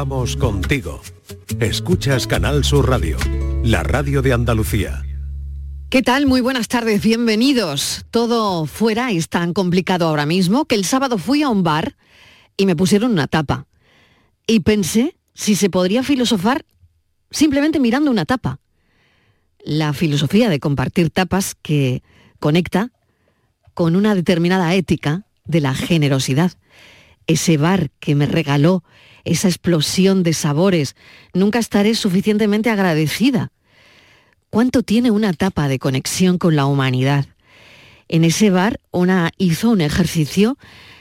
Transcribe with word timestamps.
Vamos 0.00 0.36
contigo. 0.36 1.00
Escuchas 1.58 2.28
Canal 2.28 2.62
Sur 2.62 2.88
Radio, 2.88 3.16
la 3.64 3.82
radio 3.82 4.22
de 4.22 4.32
Andalucía. 4.32 5.02
¿Qué 5.90 6.02
tal? 6.02 6.26
Muy 6.26 6.40
buenas 6.40 6.68
tardes, 6.68 7.02
bienvenidos. 7.02 8.06
Todo 8.12 8.66
fuera 8.66 9.10
es 9.10 9.28
tan 9.28 9.52
complicado 9.52 10.06
ahora 10.06 10.24
mismo 10.24 10.66
que 10.66 10.76
el 10.76 10.84
sábado 10.84 11.18
fui 11.18 11.42
a 11.42 11.48
un 11.48 11.64
bar 11.64 11.96
y 12.56 12.66
me 12.66 12.76
pusieron 12.76 13.10
una 13.10 13.26
tapa. 13.26 13.66
Y 14.46 14.60
pensé 14.60 15.16
si 15.34 15.56
se 15.56 15.68
podría 15.68 16.04
filosofar 16.04 16.64
simplemente 17.32 17.80
mirando 17.80 18.12
una 18.12 18.24
tapa. 18.24 18.60
La 19.64 19.92
filosofía 19.94 20.48
de 20.48 20.60
compartir 20.60 21.10
tapas 21.10 21.56
que 21.60 22.04
conecta 22.38 22.92
con 23.74 23.96
una 23.96 24.14
determinada 24.14 24.72
ética 24.76 25.26
de 25.44 25.60
la 25.60 25.74
generosidad. 25.74 26.52
Ese 27.28 27.58
bar 27.58 27.90
que 28.00 28.16
me 28.16 28.26
regaló 28.26 28.82
esa 29.24 29.48
explosión 29.48 30.22
de 30.22 30.32
sabores, 30.32 30.96
nunca 31.34 31.58
estaré 31.58 31.94
suficientemente 31.94 32.70
agradecida. 32.70 33.52
¿Cuánto 34.50 34.82
tiene 34.82 35.10
una 35.10 35.34
tapa 35.34 35.68
de 35.68 35.78
conexión 35.78 36.38
con 36.38 36.56
la 36.56 36.66
humanidad? 36.66 37.26
En 38.08 38.24
ese 38.24 38.48
bar 38.50 38.80
una 38.90 39.30
hizo 39.36 39.70
un 39.70 39.82
ejercicio 39.82 40.56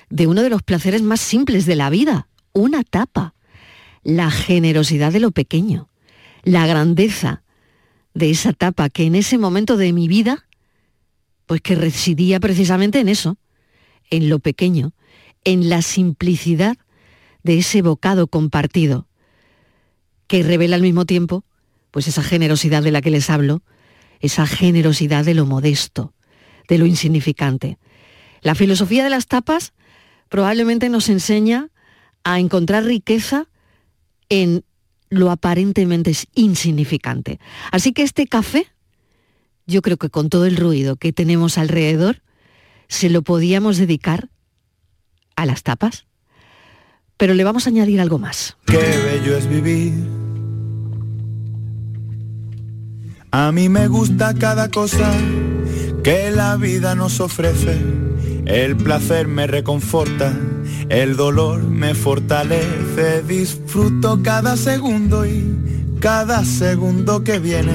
de 0.10 0.28
uno 0.28 0.44
de 0.44 0.50
los 0.50 0.62
placeres 0.62 1.02
más 1.02 1.22
simples 1.22 1.66
de 1.66 1.76
la 1.76 1.90
vida, 1.90 2.28
una 2.54 2.84
tapa. 2.84 3.34
La 4.04 4.30
generosidad 4.30 5.12
de 5.12 5.22
lo 5.22 5.32
pequeño, 5.32 5.90
la 6.44 6.68
grandeza 6.68 7.44
de 8.14 8.30
esa 8.30 8.52
tapa 8.52 8.90
que 8.90 9.06
en 9.06 9.16
ese 9.16 9.38
momento 9.38 9.78
de 9.78 9.94
mi 9.94 10.08
vida, 10.08 10.48
pues 11.46 11.62
que 11.62 11.76
residía 11.76 12.40
precisamente 12.40 13.00
en 13.00 13.10
eso, 13.10 13.38
en 14.10 14.30
lo 14.30 14.40
pequeño, 14.40 14.94
en 15.48 15.70
la 15.70 15.82
simplicidad 15.82 16.76
de 17.42 17.60
ese 17.60 17.82
bocado 17.82 18.28
compartido, 18.28 19.08
que 20.28 20.44
revela 20.44 20.76
al 20.76 20.82
mismo 20.82 21.06
tiempo, 21.06 21.46
pues 21.90 22.10
esa 22.10 22.22
generosidad 22.22 22.84
de 22.84 22.92
la 22.92 23.02
que 23.02 23.12
les 23.12 23.30
hablo, 23.30 23.64
esa 24.20 24.46
generosidad 24.46 25.24
de 25.24 25.36
lo 25.36 25.46
modesto, 25.46 26.14
de 26.68 26.78
lo 26.78 26.86
insignificante. 26.86 27.78
La 28.42 28.56
filosofía 28.56 29.06
de 29.06 29.10
las 29.10 29.28
tapas 29.28 29.72
probablemente 30.28 30.90
nos 30.90 31.08
enseña 31.08 31.70
a 32.26 32.42
encontrar 32.42 32.84
riqueza 32.84 33.48
en 34.28 34.66
lo 35.08 35.32
aparentemente 35.32 36.12
insignificante. 36.36 37.40
Así 37.72 37.94
que 37.94 38.04
este 38.04 38.28
café, 38.28 38.68
yo 39.66 39.82
creo 39.82 39.96
que 39.96 40.10
con 40.10 40.28
todo 40.28 40.46
el 40.46 40.58
ruido 40.58 40.98
que 40.98 41.14
tenemos 41.14 41.58
alrededor, 41.58 42.22
se 42.90 43.10
lo 43.10 43.22
podíamos 43.22 43.78
dedicar 43.78 44.28
a 45.38 45.46
las 45.46 45.64
tapas. 45.64 46.06
Pero 47.16 47.34
le 47.34 47.46
vamos 47.46 47.66
a 47.66 47.70
añadir 47.70 48.02
algo 48.02 48.20
más. 48.20 48.58
Qué 48.66 48.78
bello 48.78 49.38
es 49.38 49.48
vivir. 49.48 49.94
A 53.32 53.52
mí 53.52 53.70
me 53.70 53.88
gusta 53.88 54.34
cada 54.34 54.70
cosa 54.70 55.12
que 56.04 56.32
la 56.32 56.58
vida 56.58 56.96
nos 56.96 57.20
ofrece. 57.20 57.78
El 58.46 58.78
placer 58.78 59.28
me 59.28 59.48
reconforta, 59.48 60.34
el 60.90 61.16
dolor 61.16 61.64
me 61.64 61.94
fortalece. 61.94 63.24
Disfruto 63.24 64.22
cada 64.24 64.58
segundo 64.58 65.26
y 65.26 65.98
cada 66.00 66.46
segundo 66.46 67.24
que 67.24 67.40
viene. 67.40 67.74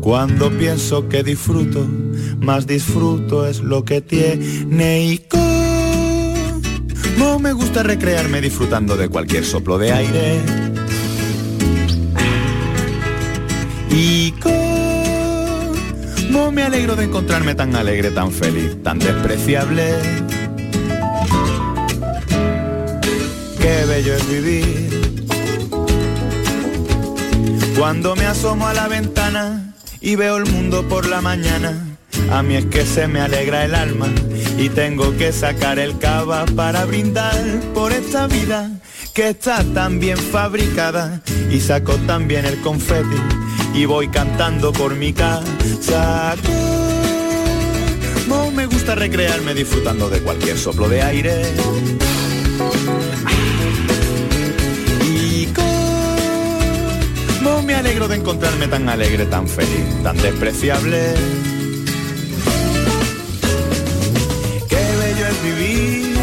Cuando 0.00 0.50
pienso 0.50 1.08
que 1.08 1.22
disfruto, 1.22 1.86
más 2.40 2.66
disfruto 2.66 3.46
es 3.46 3.60
lo 3.60 3.84
que 3.84 4.00
tiene 4.00 5.04
y 5.04 5.18
no 7.18 7.38
me 7.38 7.52
gusta 7.52 7.82
recrearme 7.82 8.40
disfrutando 8.40 8.96
de 8.96 9.08
cualquier 9.08 9.44
soplo 9.44 9.78
de 9.78 9.92
aire. 9.92 10.40
Y 13.90 14.32
cómo 14.32 14.52
me 16.50 16.62
alegro 16.62 16.96
de 16.96 17.04
encontrarme 17.04 17.54
tan 17.54 17.76
alegre, 17.76 18.10
tan 18.10 18.32
feliz, 18.32 18.82
tan 18.82 18.98
despreciable. 18.98 19.94
Qué 23.60 23.84
bello 23.86 24.14
es 24.14 24.28
vivir. 24.28 25.04
Cuando 27.78 28.16
me 28.16 28.26
asomo 28.26 28.66
a 28.66 28.74
la 28.74 28.88
ventana 28.88 29.74
y 30.00 30.16
veo 30.16 30.36
el 30.36 30.46
mundo 30.46 30.88
por 30.88 31.06
la 31.06 31.20
mañana, 31.20 31.96
a 32.30 32.42
mí 32.42 32.56
es 32.56 32.66
que 32.66 32.84
se 32.86 33.08
me 33.08 33.20
alegra 33.20 33.64
el 33.64 33.74
alma 33.74 34.08
y 34.58 34.68
tengo 34.68 35.16
que 35.16 35.32
sacar 35.32 35.78
el 35.78 35.98
cava 35.98 36.44
para 36.56 36.84
brindar 36.84 37.60
por 37.74 37.92
esta 37.92 38.26
vida 38.26 38.70
que 39.12 39.30
está 39.30 39.62
tan 39.74 40.00
bien 40.00 40.18
fabricada 40.18 41.20
y 41.50 41.60
saco 41.60 41.94
también 42.06 42.44
el 42.44 42.60
confeti 42.60 43.16
y 43.74 43.84
voy 43.86 44.08
cantando 44.08 44.72
por 44.72 44.94
mi 44.94 45.12
casa. 45.12 46.34
No 48.28 48.50
me 48.50 48.66
gusta 48.66 48.94
recrearme 48.94 49.54
disfrutando 49.54 50.08
de 50.08 50.20
cualquier 50.20 50.58
soplo 50.58 50.88
de 50.88 51.02
aire. 51.02 51.42
Y 55.02 55.48
me 57.64 57.74
alegro 57.74 58.08
de 58.08 58.16
encontrarme 58.16 58.68
tan 58.68 58.88
alegre, 58.88 59.26
tan 59.26 59.48
feliz, 59.48 60.02
tan 60.02 60.16
despreciable. 60.18 61.14
Vivir, 65.44 66.16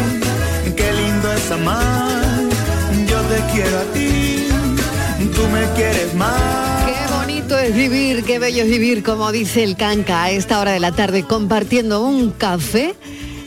qué 0.76 0.92
lindo 0.92 1.32
es 1.32 1.50
amar, 1.50 2.42
yo 3.08 3.20
te 3.22 3.52
quiero 3.52 3.78
a 3.78 3.84
ti, 3.92 4.48
tú 5.34 5.42
me 5.48 5.64
quieres 5.74 6.14
más. 6.14 6.84
Qué 6.84 7.14
bonito 7.14 7.58
es 7.58 7.74
vivir, 7.74 8.24
qué 8.24 8.38
bello 8.38 8.64
es 8.64 8.68
vivir, 8.68 9.02
como 9.02 9.30
dice 9.32 9.62
el 9.62 9.76
canca 9.76 10.24
a 10.24 10.30
esta 10.30 10.60
hora 10.60 10.72
de 10.72 10.80
la 10.80 10.92
tarde, 10.92 11.24
compartiendo 11.24 12.02
un 12.04 12.30
café 12.32 12.94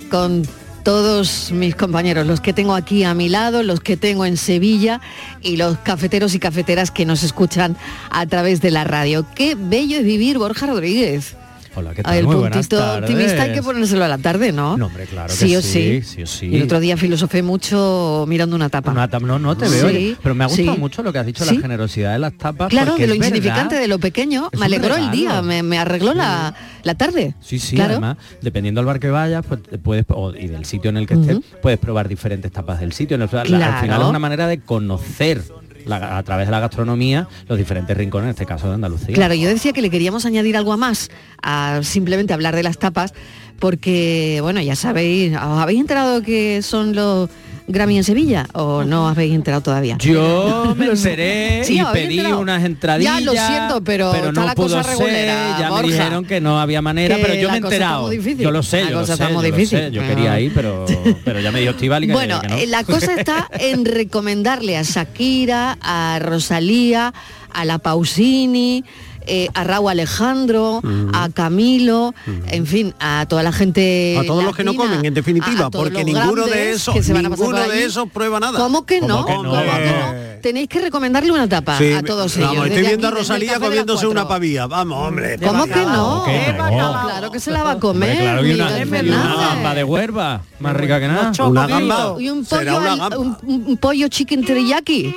con 0.10 0.44
todos 0.84 1.52
mis 1.52 1.76
compañeros, 1.76 2.28
los 2.28 2.42
que 2.42 2.54
tengo 2.54 2.76
aquí 2.76 3.04
a 3.04 3.14
mi 3.16 3.28
lado, 3.28 3.64
los 3.64 3.80
que 3.80 3.98
tengo 3.98 4.26
en 4.26 4.38
Sevilla 4.38 5.02
y 5.42 5.58
los 5.58 5.80
cafeteros 5.80 6.36
y 6.36 6.40
cafeteras 6.40 6.92
que 6.92 7.06
nos 7.06 7.24
escuchan 7.24 7.76
a 8.12 8.26
través 8.28 8.62
de 8.62 8.72
la 8.72 8.84
radio. 8.84 9.26
Qué 9.34 9.56
bello 9.60 9.98
es 9.98 10.04
vivir, 10.04 10.38
Borja 10.38 10.68
Rodríguez. 10.68 11.36
Hola, 11.78 11.94
¿qué 11.94 12.04
tal? 12.04 12.16
El 12.18 12.26
Muy 12.26 12.36
puntito 12.38 12.78
optimista 13.00 13.44
hay 13.44 13.54
que 13.54 13.62
ponérselo 13.62 14.06
a 14.06 14.08
la 14.08 14.18
tarde, 14.18 14.52
¿no? 14.54 14.78
No, 14.78 14.86
hombre, 14.86 15.06
claro 15.08 15.28
que 15.28 15.34
sí. 15.36 15.56
o 15.58 15.62
sí, 15.62 16.02
sí. 16.04 16.16
sí 16.16 16.24
o 16.24 16.28
sí. 16.28 16.46
Y 16.48 16.56
el 16.56 16.64
otro 16.64 16.80
día 16.80 16.96
filosofé 16.96 17.44
mucho 17.44 18.24
mirando 18.30 18.56
una 18.56 18.70
tapa. 18.70 18.92
Una 18.92 19.10
tapa, 19.10 19.26
no, 19.26 19.40
no 19.40 19.58
te 19.58 19.68
veo. 19.68 19.82
Sí, 19.90 19.96
oye, 19.96 20.16
pero 20.24 20.36
me 20.36 20.46
ha 20.46 20.48
gustado 20.48 20.78
mucho 20.78 21.04
lo 21.04 21.12
que 21.12 21.20
has 21.20 21.26
dicho, 21.26 21.44
la 21.44 21.52
generosidad 21.60 22.14
de 22.14 22.20
las 22.20 22.34
tapas. 22.38 22.70
Claro, 22.70 22.96
de 22.96 23.08
lo 23.08 23.16
insignificante, 23.16 23.76
de 23.76 23.88
lo 23.90 24.00
pequeño. 24.00 24.50
Es 24.54 24.60
Me 24.60 24.66
alegró 24.68 24.96
el 24.96 25.12
día, 25.12 25.42
me, 25.42 25.64
me 25.64 25.78
arregló 25.78 26.14
la, 26.14 26.54
la 26.84 26.96
tarde. 26.96 27.36
Sí, 27.42 27.60
sí, 27.60 27.76
Claro. 27.76 27.92
además, 27.94 28.18
dependiendo 28.42 28.80
del 28.80 28.86
bar 28.86 29.00
que 29.02 29.10
vayas, 29.10 29.46
pues 29.46 29.60
puedes, 29.84 30.06
o- 30.10 30.34
y 30.34 30.48
del 30.48 30.64
sitio 30.66 30.90
en 30.92 30.98
el 30.98 31.08
que 31.08 31.16
estés, 31.16 31.38
Ujú. 31.38 31.44
puedes 31.62 31.78
probar 31.80 32.08
diferentes 32.08 32.52
tapas 32.52 32.80
del 32.80 32.94
sitio. 32.94 33.16
En 33.16 33.22
el- 33.24 33.30
la- 33.32 33.42
Al 33.42 33.48
Claro. 33.48 33.82
final 33.82 34.02
es 34.02 34.08
una 34.08 34.20
manera 34.20 34.48
de 34.48 34.60
conocer 34.62 35.44
a 35.90 36.24
través 36.24 36.48
de 36.48 36.52
la 36.52 36.60
gastronomía 36.60 37.28
los 37.48 37.58
diferentes 37.58 37.96
rincones, 37.96 38.26
en 38.26 38.30
este 38.32 38.46
caso 38.46 38.68
de 38.68 38.76
Andalucía. 38.76 39.16
Claro, 39.16 39.34
yo 39.34 39.50
decía 39.50 39.74
que 39.74 39.82
le 39.82 39.90
queríamos 39.90 40.26
añadir 40.26 40.58
algo 40.58 40.74
a 40.74 40.78
más, 40.78 41.10
a 41.42 41.80
simplemente 41.84 42.34
hablar 42.34 42.56
de 42.56 42.64
las 42.64 42.78
tapas, 42.78 43.14
porque, 43.60 44.40
bueno, 44.42 44.62
ya 44.62 44.76
sabéis, 44.76 45.36
¿os 45.36 45.42
habéis 45.42 45.80
enterado 45.80 46.22
que 46.22 46.62
son 46.62 46.96
los 46.96 47.30
Grammy 47.68 47.98
en 47.98 48.04
Sevilla 48.04 48.46
o 48.54 48.84
no 48.84 49.08
habéis 49.08 49.34
enterado 49.34 49.62
todavía? 49.62 49.98
Yo 50.00 50.74
me 50.78 50.86
enteré 50.86 51.64
Sí, 51.64 51.78
y 51.78 51.82
¿os 51.82 51.88
habéis 51.88 52.06
pedí 52.06 52.18
enterado? 52.20 52.42
unas 52.42 52.64
entradillas. 52.64 53.20
Ya, 53.20 53.26
lo 53.26 53.32
siento, 53.32 53.84
pero 53.84 54.32
no 54.32 54.46
la 54.46 54.54
pudo 54.56 54.68
cosa 54.78 54.84
ser, 54.84 54.98
regulera, 55.00 55.58
Ya 55.60 55.70
Borja. 55.70 55.82
me 55.88 55.92
dijeron 55.94 56.26
que 56.26 56.42
no 56.42 56.60
había 56.60 56.82
manera, 56.82 57.18
pero 57.22 57.34
yo 57.34 57.50
me 57.50 57.56
he 57.56 57.58
enterado. 57.58 58.10
difícil. 58.10 58.40
Yo 58.44 58.52
lo 58.52 58.62
sé, 58.64 58.84
La 58.84 58.90
yo 58.90 58.94
lo 58.96 59.00
cosa 59.02 59.18
sé, 59.18 59.24
está 59.24 59.34
muy 59.34 59.44
yo 59.44 59.50
lo 59.50 59.56
difícil. 59.58 59.80
sé. 59.80 59.92
Yo 59.92 60.02
Ah. 60.04 60.08
quería 60.08 60.40
ir, 60.40 60.52
pero, 60.54 60.86
pero 61.26 61.40
ya 61.40 61.52
me 61.52 61.60
dijo 61.60 61.72
Estivali 61.72 62.08
que, 62.08 62.14
Bueno, 62.14 62.40
que 62.42 62.48
no. 62.50 62.56
eh, 62.58 62.68
la 62.68 62.84
cosa 62.84 63.14
está 63.16 63.50
en 63.60 63.84
recomendarle 63.86 64.78
a 64.78 64.84
Shakira, 64.84 65.78
a 65.82 66.20
Rosalía, 66.22 67.14
a 67.52 67.66
la 67.66 67.80
Pausini, 67.80 68.84
eh, 69.28 69.50
a 69.54 69.64
Raúl 69.64 69.92
Alejandro, 69.92 70.82
a 71.14 71.30
Camilo, 71.30 72.14
en 72.48 72.66
fin, 72.66 72.94
a 73.00 73.26
toda 73.28 73.44
la 73.44 73.52
gente. 73.52 74.18
A 74.20 74.24
todos 74.26 74.44
los 74.44 74.56
que 74.56 74.64
no 74.64 74.74
comen, 74.76 75.06
en 75.06 75.14
definitiva, 75.14 75.66
a- 75.66 75.68
a 75.68 75.70
todos 75.70 75.86
porque 75.86 76.04
ninguno 76.04 76.46
de 76.46 76.72
esos, 76.72 76.94
que 76.94 77.04
se 77.04 77.14
van 77.14 77.26
a 77.26 77.30
pasar 77.30 77.46
ninguno 77.48 77.68
de 77.70 77.84
esos 77.86 78.10
prueba 78.10 78.40
nada. 78.40 78.58
¿Cómo 78.60 78.86
que 78.86 79.02
no? 79.02 79.26
¿Cómo 79.26 79.26
que 79.26 79.34
no? 79.34 79.50
¿Cómo 79.56 79.62
que 79.78 79.86
no? 79.92 80.26
Tenéis 80.42 80.68
que 80.70 80.80
recomendarle 80.80 81.32
una 81.32 81.50
tapa 81.50 81.78
Sí, 81.80 81.92
a 81.92 82.04
todos 82.04 82.38
vamos, 82.38 82.54
ellos. 82.54 82.68
estoy 82.68 82.84
viendo 82.86 83.08
a 83.08 83.10
aquí, 83.10 83.18
Rosalía 83.20 83.60
comiéndose 83.60 84.06
una 84.06 84.28
pavía. 84.28 84.68
Vamos, 84.68 85.08
hombre. 85.08 85.40
¿Cómo 85.40 85.66
que 85.66 85.76
no? 85.86 86.24
¿Cómo 86.24 86.26
que 86.26 86.54
no? 86.54 86.68
Claro 87.06 87.32
que 87.32 87.40
se 87.40 87.50
la 87.52 87.64
va 87.64 87.72
a 87.72 87.80
comer. 87.80 88.18
Claro, 88.20 88.46
y 88.46 88.52
una, 88.54 88.66
Miguel 88.70 88.86
y 88.86 88.88
una 88.90 88.98
Fernández. 89.22 89.38
gamba 89.50 89.74
de 89.74 89.84
huerva, 89.84 90.42
más 90.60 90.74
rica 90.78 91.00
que 91.00 91.08
nada. 91.08 91.32
Una 91.48 91.66
gamba. 91.68 92.16
Y 92.20 92.30
un 92.30 92.46
pollo, 92.46 92.80
un, 93.18 93.38
un 93.68 93.78
pollo 93.78 94.08
chicken 94.08 94.46
teriyaki. 94.46 95.16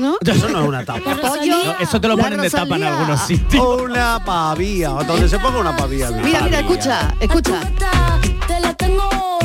¿No? 0.00 0.16
Eso 0.20 0.48
no 0.48 0.60
es 0.60 0.68
una 0.68 0.84
tapa. 0.84 1.14
No, 1.14 1.78
eso 1.80 2.00
te 2.00 2.08
lo 2.08 2.16
la 2.16 2.22
ponen 2.22 2.40
de 2.40 2.50
tapa 2.50 2.76
en 2.76 2.84
algunos 2.84 3.20
sitios. 3.20 3.64
Una 3.82 4.22
pavía. 4.24 4.92
O 4.92 5.04
donde 5.04 5.28
se 5.28 5.38
ponga 5.38 5.58
una 5.58 5.76
pavía. 5.76 6.10
Mira, 6.10 6.42
mira, 6.42 6.60
escucha, 6.60 7.14
escucha. 7.20 7.60
Te 8.46 8.60
la 8.60 8.72
tengo 8.74 9.38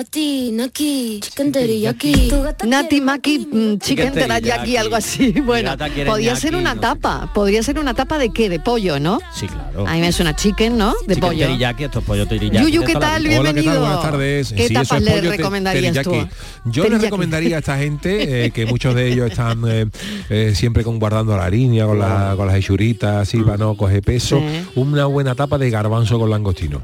Pa' 0.00 0.04
ti, 0.08 0.48
Naki, 0.50 1.20
chicken 1.20 1.52
teriyaki. 1.52 2.32
Nati 2.64 3.02
Maki 3.02 3.38
mm, 3.52 3.76
Chicken 3.80 4.14
Teriyaki, 4.14 4.78
algo 4.78 4.96
así. 4.96 5.30
Bueno, 5.44 5.76
podría 6.06 6.34
ser 6.36 6.56
una 6.56 6.74
tapa. 6.74 7.30
Podría 7.34 7.62
ser 7.62 7.78
una 7.78 7.92
tapa 7.92 8.16
de 8.16 8.30
qué? 8.30 8.48
De 8.48 8.60
pollo, 8.60 8.98
¿no? 8.98 9.18
Sí, 9.34 9.46
claro. 9.46 9.86
A 9.86 9.92
mí 9.92 10.00
me 10.00 10.10
suena 10.10 10.34
chicken, 10.34 10.78
¿no? 10.78 10.94
De 11.06 11.16
Chicken 11.16 11.20
pollo. 11.20 11.46
teriyaki, 11.48 11.84
estos 11.84 12.02
pollos 12.02 12.26
teriyaki. 12.28 12.64
Yuyu, 12.64 12.82
¿qué 12.84 12.94
tal? 12.94 13.24
vida. 13.24 13.40
Hola, 13.40 13.52
¿qué 13.52 13.60
Bienvenido. 13.60 13.72
tal? 13.74 13.80
Buenas 13.82 14.02
tardes. 14.02 14.52
¿Qué 14.54 14.68
Sí, 14.68 14.72
tapas 14.74 15.02
le 15.02 15.20
recomendarías 15.20 16.02
tú? 16.02 16.14
Yo 16.64 16.88
le 16.88 16.96
recomendaría 16.96 17.56
a 17.56 17.58
esta 17.58 17.76
gente 17.76 18.46
eh, 18.46 18.50
que 18.52 18.64
muchos 18.64 18.94
de 18.94 19.12
ellos 19.12 19.30
están 19.30 19.62
eh, 19.68 19.84
eh, 20.30 20.52
siempre 20.54 20.82
con 20.82 20.98
guardando 20.98 21.36
la 21.36 21.50
línea 21.50 21.84
con, 21.84 21.98
la- 21.98 22.32
con 22.38 22.46
las 22.46 22.56
hechuritas 22.56 23.16
así 23.28 23.36
para 23.42 23.58
no 23.58 23.76
coger 23.76 24.02
peso, 24.02 24.38
Sí. 24.40 24.64
una 24.76 25.04
buena 25.04 25.34
tapa 25.34 25.58
de 25.58 25.68
garbanzo 25.68 26.18
con 26.18 26.30
langostino. 26.30 26.80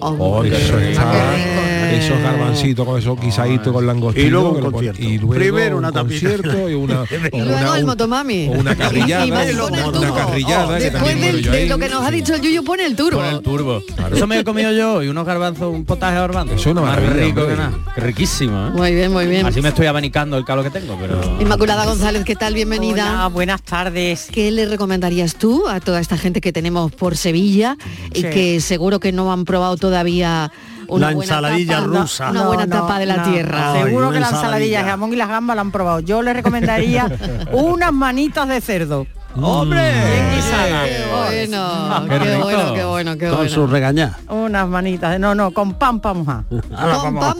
Oh, 0.00 0.42
eso 0.42 0.76
qué 0.76 0.90
está- 0.90 1.36
rico. 1.36 1.77
Esos 1.94 2.20
garbancitos 2.20 2.86
con 2.86 2.98
esos 2.98 3.20
guisaditos 3.20 3.72
con 3.72 3.86
langostino. 3.86 4.26
Y 4.26 4.30
luego 4.30 4.50
un 4.50 4.70
concierto. 4.72 5.02
y 5.02 5.18
luego 5.18 5.34
Primero 5.34 5.78
una 5.78 5.88
un 5.88 5.94
concierto 5.94 6.68
y 6.70 6.74
una, 6.74 7.04
Y 7.32 7.40
luego 7.42 7.74
el 7.74 7.86
motomami. 7.86 8.48
o 8.48 8.52
una 8.52 8.74
carrillada, 8.76 9.24
Y- 9.24 9.28
y 9.28 9.30
vas 9.30 9.46
con 9.52 9.74
el 9.74 9.84
una 9.84 9.92
turbo. 9.92 10.14
carrillada 10.14 10.78
que 10.78 10.90
Después 10.90 11.20
del- 11.20 11.42
de 11.42 11.66
lo 11.66 11.78
que 11.78 11.88
nos 11.88 12.04
ha 12.06 12.10
dicho 12.10 12.34
el 12.34 12.40
Yuyu, 12.40 12.64
pone 12.64 12.84
el 12.86 12.96
turbo. 12.96 13.18
Por 13.18 13.26
el 13.26 13.40
turbo. 13.40 13.82
Eso 14.14 14.26
me 14.26 14.38
he 14.40 14.44
comido 14.44 14.72
yo 14.72 15.02
y 15.02 15.08
unos 15.08 15.24
garbanzos, 15.26 15.72
un 15.74 15.84
potaje 15.84 16.14
de 16.14 16.20
garbanzos. 16.20 16.60
Eso 16.60 16.70
es 16.70 16.72
una 16.76 16.82
Más 16.82 17.02
rico 17.14 17.46
que 17.46 17.56
nada. 17.56 17.72
Riquísimo, 17.96 18.68
¿eh? 18.68 18.70
Muy 18.70 18.94
bien, 18.94 19.12
muy 19.12 19.26
bien. 19.26 19.46
Así 19.46 19.60
me 19.60 19.68
estoy 19.70 19.86
abanicando 19.86 20.36
el 20.36 20.44
calor 20.44 20.64
que 20.64 20.70
tengo, 20.70 20.96
pero... 21.00 21.20
Inmaculada 21.40 21.84
González, 21.84 22.24
¿qué 22.24 22.36
tal? 22.36 22.54
Bienvenida. 22.54 23.10
Hola, 23.12 23.26
buenas 23.28 23.62
tardes. 23.62 24.28
¿Qué 24.32 24.50
le 24.50 24.66
recomendarías 24.66 25.34
tú 25.36 25.66
a 25.68 25.80
toda 25.80 26.00
esta 26.00 26.16
gente 26.16 26.40
que 26.40 26.52
tenemos 26.52 26.92
por 26.92 27.16
Sevilla 27.16 27.76
y 28.14 28.22
Sí. 28.22 28.26
que 28.30 28.60
seguro 28.60 29.00
que 29.00 29.12
no 29.12 29.32
han 29.32 29.44
probado 29.44 29.76
todavía 29.76 30.50
una 30.88 31.08
La 31.08 31.14
buena 31.14 31.24
ensaladilla 31.24 31.76
tapa, 31.80 31.86
rusa. 31.86 32.30
Una 32.30 32.46
buena 32.46 32.66
no, 32.66 32.76
tapa 32.76 32.98
de 32.98 33.06
la 33.06 33.16
no. 33.18 33.30
tierra. 33.32 33.72
Ay, 33.72 33.82
Seguro 33.84 34.10
que 34.10 34.20
la 34.20 34.28
ensaladilla, 34.28 34.80
el 34.80 34.86
jamón 34.86 35.12
y 35.12 35.16
las 35.16 35.28
gambas 35.28 35.54
la 35.56 35.60
han 35.62 35.70
probado. 35.72 36.00
Yo 36.00 36.22
le 36.22 36.32
recomendaría 36.32 37.10
unas 37.52 37.92
manitas 37.92 38.48
de 38.48 38.60
cerdo. 38.60 39.06
¡Hombre! 39.36 39.92
Bien 39.92 40.30
guisada. 40.34 40.84
Qué 40.84 41.04
bueno, 41.12 42.04
Qué 42.08 42.18
qué, 42.18 42.36
bueno, 42.36 42.74
qué 42.74 42.84
bueno, 42.84 43.18
qué 43.18 43.26
Con 43.28 43.36
bueno. 43.36 43.50
su 43.50 43.66
regañá. 43.66 44.18
Unas 44.48 44.68
manitas 44.68 45.12
de... 45.12 45.18
No, 45.18 45.34
no, 45.34 45.50
con 45.52 45.74
pan. 45.74 46.00
Pam, 46.00 46.24
pam, 46.24 46.44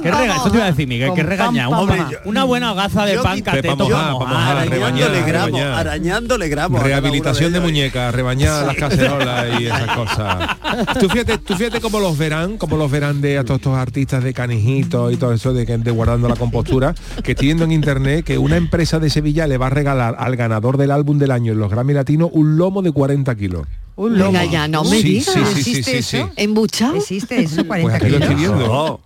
¿Qué 0.03 0.11
rega? 0.11 0.27
vamos. 0.27 0.37
Eso 0.37 0.51
te 0.51 0.57
iba 0.57 0.67
a 0.67 0.71
decir, 0.71 0.89
Miguel, 0.89 1.13
que 1.15 1.23
regaña. 1.23 1.69
pan, 1.69 2.09
Una, 2.25 2.45
buena 2.45 2.73
hogaza 2.73 3.05
de 3.05 3.19
pan 3.19 3.41
cateto 3.41 3.87
Arañándole 3.87 5.23
gramo, 5.23 5.57
rebañar. 5.57 5.73
arañándole 5.79 6.49
gramo. 6.49 6.77
a 6.77 6.81
cada 6.81 6.89
Rehabilitación 6.89 7.53
de 7.53 7.61
muñecas, 7.61 8.15
rebañar 8.15 8.67
las 8.67 8.77
cacerolas 8.77 9.61
y 9.61 9.67
esas 9.67 9.97
cosas. 9.97 10.57
Tú 10.99 11.09
fíjate, 11.09 11.39
tú 11.39 11.55
fíjate 11.55 11.81
cómo 11.81 12.01
los 12.01 12.17
verán, 12.19 12.59
como 12.59 12.77
los 12.77 12.91
verán 12.91 13.21
de 13.21 13.39
a 13.39 13.45
todos 13.45 13.59
estos 13.61 13.77
artistas 13.77 14.23
de 14.25 14.33
canijitos 14.35 15.13
y 15.13 15.17
todo 15.17 15.33
eso 15.33 15.53
de, 15.53 15.65
de 15.65 15.91
guardando 15.91 16.29
la 16.29 16.37
compostura, 16.37 16.95
que 17.23 17.33
estoy 17.33 17.47
viendo 17.49 17.65
en 17.65 17.73
internet 17.73 18.25
que 18.25 18.39
una 18.39 18.57
empresa 18.57 18.99
de 18.99 19.11
Sevilla 19.11 19.47
le 19.47 19.59
va 19.59 19.67
a 19.69 19.71
regalar 19.71 20.17
al 20.19 20.37
ganador 20.37 20.77
del 20.77 20.91
álbum 20.91 21.19
del 21.19 21.31
año 21.31 21.53
en 21.53 21.59
los 21.59 21.71
Grammy 21.71 21.93
Latinos 21.95 22.31
un 22.33 22.57
lomo 22.57 22.83
de 22.83 22.93
40 22.93 23.35
kilos. 23.37 23.67
Un 23.99 24.17
Venga 24.17 24.45
ya, 24.45 24.69
no 24.69 24.85
me 24.85 25.00
sí, 25.00 25.03
digas. 25.03 25.35
sí, 25.35 25.41
¿Existe 25.59 25.83
sí, 25.97 26.03
sí. 26.05 26.17
eso? 26.19 26.31
¿Embuchado? 26.37 26.95
Existe 26.95 27.41
eso, 27.43 27.67
40 27.67 27.83
Pues 27.91 27.95
aquí 28.03 28.11
lo 28.12 28.19
estoy 28.19 28.37
kilos. 28.37 28.56
viendo. 28.59 29.00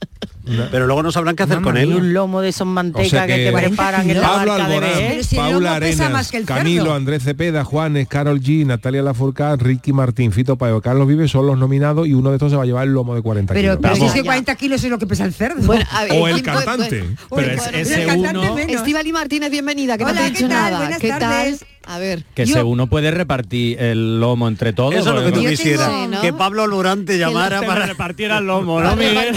No. 0.44 0.64
Pero 0.72 0.86
luego 0.86 1.02
no 1.04 1.12
sabrán 1.12 1.36
qué 1.36 1.44
hacer 1.44 1.60
con 1.60 1.76
Y 1.76 1.80
él. 1.80 1.94
un 1.94 2.12
lomo 2.12 2.40
de 2.40 2.48
esos 2.48 2.66
manteca 2.66 3.06
O 3.06 3.08
sea 3.08 3.26
que, 3.28 3.36
que- 3.36 3.44
te 3.46 3.50
40 3.52 3.68
preparan 3.76 4.10
en 4.10 4.20
la 4.20 4.26
Pablo 4.28 4.52
barca 4.52 4.68
de 4.68 4.74
Alborán, 4.74 5.24
si 5.24 5.36
el 5.36 5.40
Paula 5.42 5.74
Arenas, 5.76 6.10
más 6.10 6.30
que 6.30 6.36
el 6.38 6.46
cerdo. 6.46 6.58
Camilo, 6.58 6.94
Andrés 6.94 7.22
Cepeda, 7.22 7.64
Juanes, 7.64 8.08
Carol 8.08 8.40
G, 8.40 8.66
Natalia 8.66 9.02
Lafourcade, 9.02 9.62
Ricky 9.62 9.92
Martín, 9.92 10.32
Fito 10.32 10.56
Payo, 10.56 10.80
Carlos 10.80 11.06
Vives 11.06 11.30
son 11.30 11.46
los 11.46 11.56
nominados 11.56 12.08
y 12.08 12.14
uno 12.14 12.30
de 12.30 12.36
estos 12.36 12.50
se 12.50 12.56
va 12.56 12.64
a 12.64 12.66
llevar 12.66 12.86
el 12.88 12.92
lomo 12.92 13.14
de 13.14 13.22
40 13.22 13.54
Pero, 13.54 13.76
kilos. 13.76 13.78
pero 13.82 13.94
si 13.96 14.04
es 14.04 14.12
que 14.12 14.24
40 14.24 14.54
kilos 14.56 14.82
es 14.82 14.90
lo 14.90 14.98
que 14.98 15.06
pesa 15.06 15.24
el 15.24 15.32
cerdo. 15.32 15.62
Bueno, 15.64 15.84
a 15.90 16.02
ver, 16.04 16.12
o 16.12 16.26
el 16.26 16.34
¿quién 16.42 16.44
puede- 16.54 16.64
cantante. 16.66 17.04
Pero 17.36 17.52
es- 17.52 17.70
ese 17.90 18.06
uno-. 18.16 18.58
Estivali 18.58 19.12
Martínez, 19.12 19.50
bienvenida, 19.50 19.96
que 19.96 20.04
no 20.04 20.10
Hola, 20.10 20.20
te 20.22 20.26
he 20.26 20.30
¿qué 20.32 20.36
dicho 20.38 20.48
tal? 20.48 20.58
nada. 20.72 20.78
Buenas 20.78 20.98
¿Qué 20.98 21.08
tardes. 21.08 21.58
tal? 21.60 21.68
A 21.84 21.98
ver. 21.98 22.24
Que 22.34 22.46
Yo- 22.46 22.54
se 22.54 22.62
uno 22.62 22.86
puede 22.86 23.10
repartir 23.10 23.76
el 23.82 24.20
lomo 24.20 24.46
entre 24.46 24.72
todos. 24.72 24.94
Eso 24.94 25.08
es 25.10 25.14
lo 25.16 25.24
que 25.24 25.32
tú 25.32 25.44
quisieras. 25.44 25.88
tengo- 25.88 26.06
¿no? 26.08 26.20
Que 26.20 26.32
Pablo 26.32 26.64
Lurante 26.68 27.18
llamara 27.18 27.60
para... 27.60 27.86
repartiera 27.86 28.38
el 28.38 28.46
lomo, 28.46 28.76
Para 28.76 28.90
¿no, 28.90 28.96
Miguel? 28.96 29.34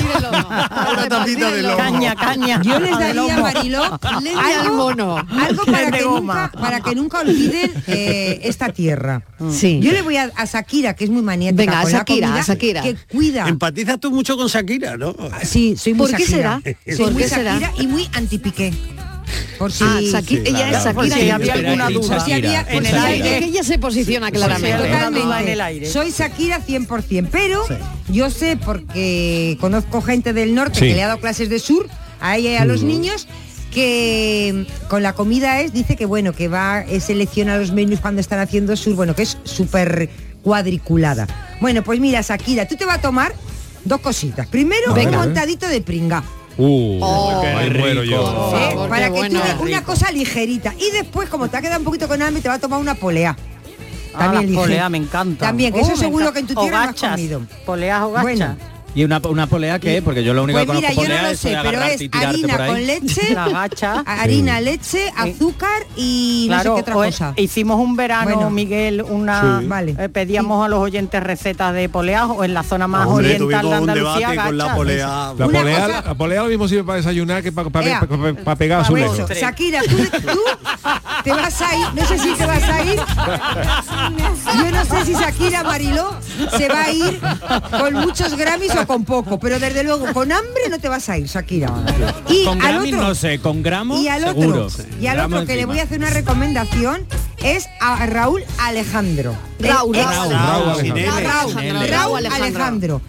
Una 0.97 1.09
tapita 1.09 1.51
de 1.51 1.61
lomo. 1.61 1.77
Caña, 1.77 2.15
caña. 2.15 2.61
Yo 2.63 2.79
les 2.79 2.91
daría, 2.91 3.13
lomo. 3.13 3.41
Mariló, 3.41 3.99
Leña 4.21 4.61
al 4.61 4.71
mono. 4.73 5.17
algo 5.17 5.65
para 5.65 5.91
que, 5.91 6.01
nunca, 6.03 6.51
para 6.59 6.79
que 6.81 6.95
nunca 6.95 7.19
olviden 7.19 7.71
eh, 7.87 8.39
esta 8.43 8.69
tierra. 8.69 9.23
Sí. 9.51 9.79
Yo 9.81 9.91
le 9.91 10.01
voy 10.01 10.17
a, 10.17 10.31
a 10.35 10.45
Shakira, 10.45 10.93
que 10.95 11.03
es 11.05 11.09
muy 11.09 11.21
maniática 11.21 11.61
Venga, 11.63 11.79
a 11.79 11.83
con 11.83 11.91
la 11.91 11.97
Shakira, 11.99 12.27
comida, 12.27 12.41
a 12.41 12.45
Shakira. 12.45 12.81
que 12.81 12.95
cuida. 13.11 13.47
Empatizas 13.47 13.99
tú 13.99 14.11
mucho 14.11 14.37
con 14.37 14.47
Shakira, 14.47 14.97
¿no? 14.97 15.15
Sí, 15.43 15.75
soy 15.77 15.93
muy 15.93 16.07
¿Por 16.09 16.17
qué 16.17 16.23
Shakira. 16.25 16.61
será? 16.63 16.75
Soy 16.95 17.05
¿Por 17.05 17.13
muy 17.13 17.23
qué 17.23 17.29
será? 17.29 17.59
Shakira 17.59 17.73
y 17.83 17.87
muy 17.87 18.09
antipiqué. 18.13 18.73
Por 19.57 19.71
si 19.71 19.83
Ah, 19.85 19.99
Shakira, 20.01 20.43
sí, 20.43 20.49
ella 20.49 20.69
es 20.71 20.77
claro. 20.83 21.01
Shakira. 21.03 21.15
si 21.17 21.25
y- 21.25 21.29
había 21.29 21.53
alguna 21.53 21.89
duda. 21.89 22.19
Si 22.25 22.31
había- 22.33 22.65
en 22.69 22.85
el 22.85 22.95
aire. 22.97 23.33
Es 23.35 23.39
que 23.39 23.45
ella 23.49 23.63
se 23.63 23.79
posiciona 23.79 24.31
claramente. 24.31 24.77
Totalmente. 24.77 25.41
en 25.43 25.47
el 25.49 25.61
aire. 25.61 25.85
Soy 25.89 26.11
Shakira 26.11 26.59
100%, 26.61 27.29
pero 27.31 27.63
yo 28.09 28.29
sé 28.29 28.57
porque 28.57 29.57
conozco 29.59 30.01
gente 30.01 30.33
del 30.33 30.53
norte 30.55 30.79
que 30.79 30.93
le 30.93 31.03
ha 31.03 31.07
dado 31.07 31.19
clases 31.19 31.49
de 31.49 31.59
sur 31.59 31.87
a 32.19 32.37
ella 32.37 32.51
y 32.51 32.55
a 32.55 32.65
los 32.65 32.83
niños 32.83 33.27
que 33.73 34.65
con 34.89 35.03
la 35.03 35.13
comida 35.13 35.59
es, 35.61 35.73
dice 35.73 35.95
que 35.95 36.05
bueno, 36.05 36.33
que 36.33 36.47
va, 36.47 36.81
eh, 36.81 36.99
selecciona 37.01 37.57
los 37.57 37.71
menús 37.71 37.99
cuando 37.99 38.21
están 38.21 38.39
haciendo 38.39 38.75
sur, 38.77 38.95
bueno, 38.95 39.15
que 39.15 39.23
es 39.23 39.37
súper 39.43 40.09
cuadriculada. 40.43 41.27
Bueno, 41.59 41.83
pues 41.83 41.99
mira, 41.99 42.21
Shakira, 42.21 42.67
tú 42.67 42.75
te 42.77 42.85
vas 42.85 42.99
a 42.99 43.01
tomar 43.01 43.33
dos 43.83 43.99
cositas. 43.99 44.47
Primero, 44.47 44.93
Venga. 44.93 45.11
un 45.19 45.25
montadito 45.25 45.67
de 45.67 45.81
pringa. 45.81 46.23
Uh, 46.57 46.99
Oh, 47.01 47.41
ahí 47.57 47.69
muero 47.69 48.03
yo. 48.03 48.23
Por 48.51 48.59
¿eh? 48.61 48.69
favor, 48.69 48.89
para 48.89 49.05
que 49.05 49.11
bueno. 49.11 49.39
tú 49.57 49.63
una 49.63 49.83
cosa 49.83 50.11
ligerita. 50.11 50.73
Y 50.79 50.91
después, 50.91 51.29
como 51.29 51.47
te 51.49 51.57
ha 51.57 51.61
quedado 51.61 51.79
un 51.79 51.85
poquito 51.85 52.07
con 52.07 52.21
hambre, 52.21 52.41
te 52.41 52.47
va 52.49 52.55
a 52.55 52.59
tomar 52.59 52.79
una 52.79 52.95
polea. 52.95 53.35
Ah, 54.13 54.27
las 54.33 54.43
ligera. 54.45 54.61
poleas 54.61 54.89
me 54.89 54.97
encantan. 54.97 55.47
También, 55.49 55.73
que 55.73 55.79
Oh, 55.79 55.83
eso 55.83 55.91
me 55.91 55.97
seguro 55.97 56.25
encanta. 56.29 56.33
que 56.33 56.39
en 56.39 56.47
tu 56.47 56.61
tierra 56.61 56.83
no 56.85 56.89
has 56.91 56.95
comido. 57.01 57.41
Poleas 57.65 58.01
o 58.03 58.11
gachas. 58.11 58.23
Bueno. 58.23 58.57
¿Y 58.95 59.03
una, 59.03 59.19
una 59.29 59.45
polea 59.47 59.77
qué? 59.77 60.01
Porque 60.01 60.23
yo 60.23 60.33
lo 60.33 60.43
único 60.43 60.57
Pues 60.57 60.69
que 60.69 60.75
mira, 60.75 60.87
conozco 60.87 61.03
yo 61.03 61.09
no 61.09 61.15
polea 61.15 61.21
lo 61.23 61.33
es 61.33 61.39
sé, 61.39 61.49
de 61.49 61.57
pero 61.61 61.83
es 61.83 62.01
y 62.01 62.09
harina 62.13 62.57
con 62.67 62.87
leche, 62.87 63.33
La 63.33 63.49
gacha. 63.49 63.99
harina, 64.05 64.61
leche, 64.61 65.11
azúcar 65.17 65.85
y 65.97 66.47
no 66.49 66.57
sé 66.57 66.63
qué 66.63 66.69
otra 66.69 66.93
pues, 66.93 67.15
cosa. 67.15 67.33
hicimos 67.35 67.77
un 67.79 67.97
verano, 67.97 68.31
Bueno. 68.35 68.49
Miguel, 68.49 69.01
una 69.01 69.59
Sí. 69.59 69.65
Vale. 69.67 69.95
eh, 69.99 70.07
pedíamos 70.09 70.65
a 70.65 70.69
los 70.69 70.79
oyentes 70.79 71.21
recetas 71.21 71.73
de 71.73 71.89
poleas 71.89 72.23
o 72.29 72.43
en 72.45 72.53
la 72.53 72.63
zona 72.63 72.87
más 72.87 73.05
Hombre, 73.07 73.35
oriental 73.35 73.61
de 73.61 73.67
un 73.67 73.73
Andalucía. 73.89 74.45
con 74.45 74.57
la 74.57 74.75
polea. 74.75 75.07
La 75.37 75.45
Una 75.45 75.59
polea, 75.59 75.85
cosa- 75.87 76.01
la 76.07 76.13
polea 76.15 76.43
lo 76.43 76.49
mismo 76.49 76.67
sirve 76.69 76.83
para 76.85 76.97
desayunar 76.97 77.43
que 77.43 77.51
para, 77.51 77.69
pegar 78.55 78.79
a 78.81 78.85
su 78.85 78.93
Pues 78.93 79.03
lejos. 79.11 79.29
Shakira, 79.29 79.81
tú, 79.83 79.97
tú 79.97 80.39
te 81.23 81.31
vas 81.31 81.61
a 81.61 81.75
ir, 81.75 81.85
no 81.93 82.05
sé 82.05 82.17
si 82.17 82.33
te 82.33 82.45
vas 82.45 82.63
a 82.63 82.81
ir. 82.85 82.99
Yo 84.57 84.71
no 84.71 84.85
sé 84.85 85.05
si 85.05 85.13
Shakira 85.13 85.63
Mariló 85.63 86.13
se 86.57 86.67
va 86.67 86.83
a 86.83 86.91
ir 86.91 87.19
con 87.79 87.93
muchos 87.93 88.35
Grammys 88.35 88.75
o 88.75 88.87
con 88.87 89.03
poco, 89.03 89.39
pero 89.39 89.59
desde 89.59 89.83
luego 89.83 90.11
con 90.13 90.31
hambre 90.31 90.69
no 90.69 90.79
te 90.79 90.87
vas 90.89 91.07
a 91.09 91.17
ir, 91.17 91.27
Shakira. 91.27 91.71
Y 92.29 92.45
Con 92.45 92.61
al 92.61 92.73
Grammy 92.73 92.93
otro, 92.93 93.07
no 93.07 93.15
sé, 93.15 93.39
con 93.39 93.61
gramos 93.63 93.99
y 93.99 94.07
al 94.07 94.23
seguro. 94.23 94.65
otro, 94.65 94.85
y 94.99 95.07
al 95.07 95.19
otro 95.19 95.45
que 95.45 95.55
le 95.55 95.65
voy 95.65 95.79
a 95.79 95.83
hacer 95.83 95.99
una 95.99 96.09
recomendación 96.09 97.05
es 97.43 97.67
a 97.81 98.05
Raúl 98.05 98.43
Alejandro. 98.59 99.35
Raúl, 99.59 99.95
Raúl, 99.95 100.33
Raúl. 100.33 100.33
Raúl, 100.33 100.81
Sin 100.81 100.97
L. 100.97 101.21
Raúl 101.21 101.89
Raúl 101.89 102.17
Alejandro. 102.17 102.45
Alejandro. 102.45 103.01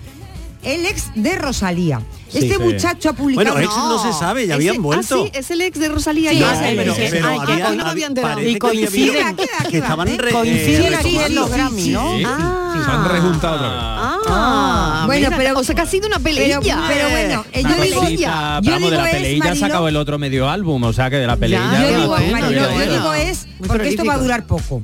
El 0.62 0.86
ex 0.86 1.04
de 1.14 1.36
Rosalía. 1.36 2.00
Este 2.38 2.54
sí. 2.56 2.62
muchacho 2.62 3.10
ha 3.10 3.12
publicado. 3.12 3.52
Bueno, 3.54 3.66
ex 3.66 3.76
no 3.76 3.98
se 4.02 4.12
sabe, 4.18 4.46
ya 4.46 4.54
habían 4.54 4.76
el- 4.76 4.80
vuelto. 4.80 5.22
Ah, 5.24 5.28
sí, 5.32 5.38
es 5.38 5.50
el 5.50 5.60
ex 5.62 5.78
de 5.78 5.88
Rosalía. 5.88 6.30
Sí, 6.30 6.38
ya 6.38 6.52
no, 6.52 6.58
sé, 6.58 6.72
pero- 6.76 6.94
sí, 6.94 7.00
sí. 7.02 7.08
pero 7.10 7.28
Ay, 7.28 7.38
que 7.46 7.52
había- 7.52 7.68
hoy 7.70 7.76
no 7.76 7.84
me 7.84 7.90
había 7.90 8.06
enterado. 8.06 8.34
parece 8.34 8.50
Y 8.50 8.58
coinciden- 8.58 9.36
que 9.70 9.78
estaban 9.78 10.08
Coinciden 10.32 10.92
eh, 10.92 10.96
aquí 10.96 11.18
en 11.18 11.34
los 11.34 11.50
Grammy, 11.50 11.82
sí, 11.82 11.90
¿no? 11.90 12.16
sí. 12.16 12.22
Ah. 12.26 12.82
Se 12.84 12.90
han 12.90 13.08
rejuntado 13.08 13.54
otra 13.56 13.68
vez. 13.68 13.76
Ah, 14.28 15.02
Bueno, 15.06 15.26
mira, 15.28 15.36
pero- 15.36 15.58
o 15.58 15.64
sea 15.64 15.74
que 15.74 15.80
ha 15.82 15.86
sido 15.86 16.06
una 16.06 16.18
peleilla. 16.18 16.60
pero- 16.60 17.10
bueno, 17.10 17.44
eh, 17.52 17.62
yo 17.62 17.68
digo- 17.82 18.00
peleita, 18.02 18.60
yo 18.62 18.70
vamos, 18.72 18.90
de 18.90 18.96
la 18.96 19.02
digo 19.04 19.16
peleilla 19.16 19.52
ha 19.52 19.56
sacado 19.56 19.88
el 19.88 19.96
otro 19.96 20.18
medio 20.18 20.48
álbum, 20.48 20.82
o 20.84 20.92
sea 20.92 21.10
que 21.10 21.16
de 21.16 21.26
la 21.26 21.36
peleilla... 21.36 21.72
Ya, 21.72 21.80
Yo 21.90 22.00
digo, 22.00 22.16
digo 22.18 23.14
es 23.14 23.46
porque 23.66 23.88
esto 23.88 24.04
va 24.04 24.14
a 24.14 24.18
durar 24.18 24.46
poco. 24.46 24.82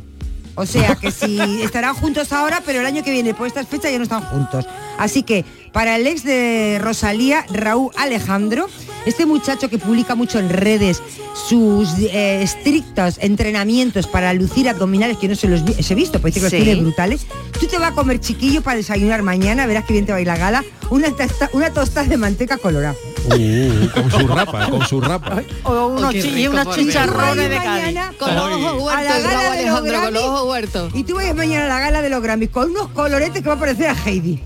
O 0.54 0.66
sea 0.66 0.97
que 0.97 1.11
si 1.11 1.38
estarán 1.62 1.94
juntos 1.94 2.30
ahora, 2.32 2.62
pero 2.64 2.80
el 2.80 2.87
año 2.87 3.02
que 3.02 3.11
viene 3.11 3.32
por 3.32 3.47
estas 3.47 3.66
fechas 3.66 3.90
ya 3.90 3.97
no 3.97 4.04
están 4.04 4.23
juntos. 4.23 4.66
Así 5.02 5.23
que 5.25 5.44
para 5.73 5.97
el 5.97 6.06
ex 6.06 6.23
de 6.23 6.78
Rosalía, 6.80 7.44
Raúl 7.52 7.90
Alejandro, 7.97 8.68
este 9.04 9.26
muchacho 9.26 9.68
que 9.68 9.78
publica 9.78 10.14
mucho 10.14 10.38
en 10.38 10.49
redes 10.49 11.02
sus 11.49 11.88
eh, 11.99 12.40
estrictos 12.42 13.16
entrenamientos 13.21 14.06
para 14.06 14.32
lucir 14.32 14.68
abdominales 14.68 15.16
que 15.16 15.26
no 15.26 15.35
se 15.35 15.49
los 15.49 15.62
he 15.90 15.94
visto, 15.97 16.21
porque 16.21 16.38
dice 16.38 16.50
que 16.50 16.50
Sí. 16.50 16.56
los 16.59 16.64
tiene 16.66 16.82
brutales. 16.82 17.26
Tú 17.59 17.66
te 17.66 17.78
vas 17.78 17.92
a 17.92 17.94
comer 17.94 18.21
chiquillo 18.21 18.62
para 18.62 18.76
desayunar 18.76 19.23
mañana, 19.23 19.66
verás 19.66 19.85
que 19.87 19.92
bien 19.94 20.06
te 20.06 20.12
va 20.12 20.18
a 20.18 20.21
ir 20.21 20.26
la 20.28 20.37
gala, 20.37 20.62
una, 20.90 21.09
tosta- 21.09 21.50
una 21.52 21.73
tostada 21.73 22.06
de 22.06 22.16
manteca 22.16 22.59
colorada. 22.59 22.94
Uh, 23.25 23.88
con 23.94 24.11
su 24.11 24.28
rapa, 24.28 24.68
con 24.71 24.87
su 24.87 25.00
rapa. 25.00 25.42
O 25.64 25.87
unos 25.88 26.14
Oh, 26.14 26.16
y 26.16 26.47
unos 26.49 26.76
chicharrones 26.76 27.49
de 27.50 27.56
Mañana 27.56 28.02
Cádiz. 28.02 28.18
Con 28.18 28.35
los 28.35 28.44
ojos 28.52 28.92
A 28.92 29.02
la 29.02 29.11
huertos, 29.11 29.23
gala 29.25 29.40
Raúl 29.42 29.56
de 29.56 29.62
los 29.64 29.78
Alejandro, 29.80 30.00
con 30.04 30.14
los 30.14 30.23
ojos 30.25 30.49
huertos. 30.50 30.92
Y 30.94 31.04
tú 31.04 31.14
vayas 31.16 31.35
mañana 31.35 31.64
a 31.64 31.68
la 31.68 31.80
gala 31.80 32.02
de 32.02 32.09
los 32.11 32.23
Grammys 32.23 32.50
con 32.50 32.71
unos 32.71 32.88
coloretes 32.88 33.42
que 33.42 33.49
va 33.49 33.54
a 33.54 33.59
parecer 33.59 33.88
a 33.88 33.97
Heidi. 34.06 34.40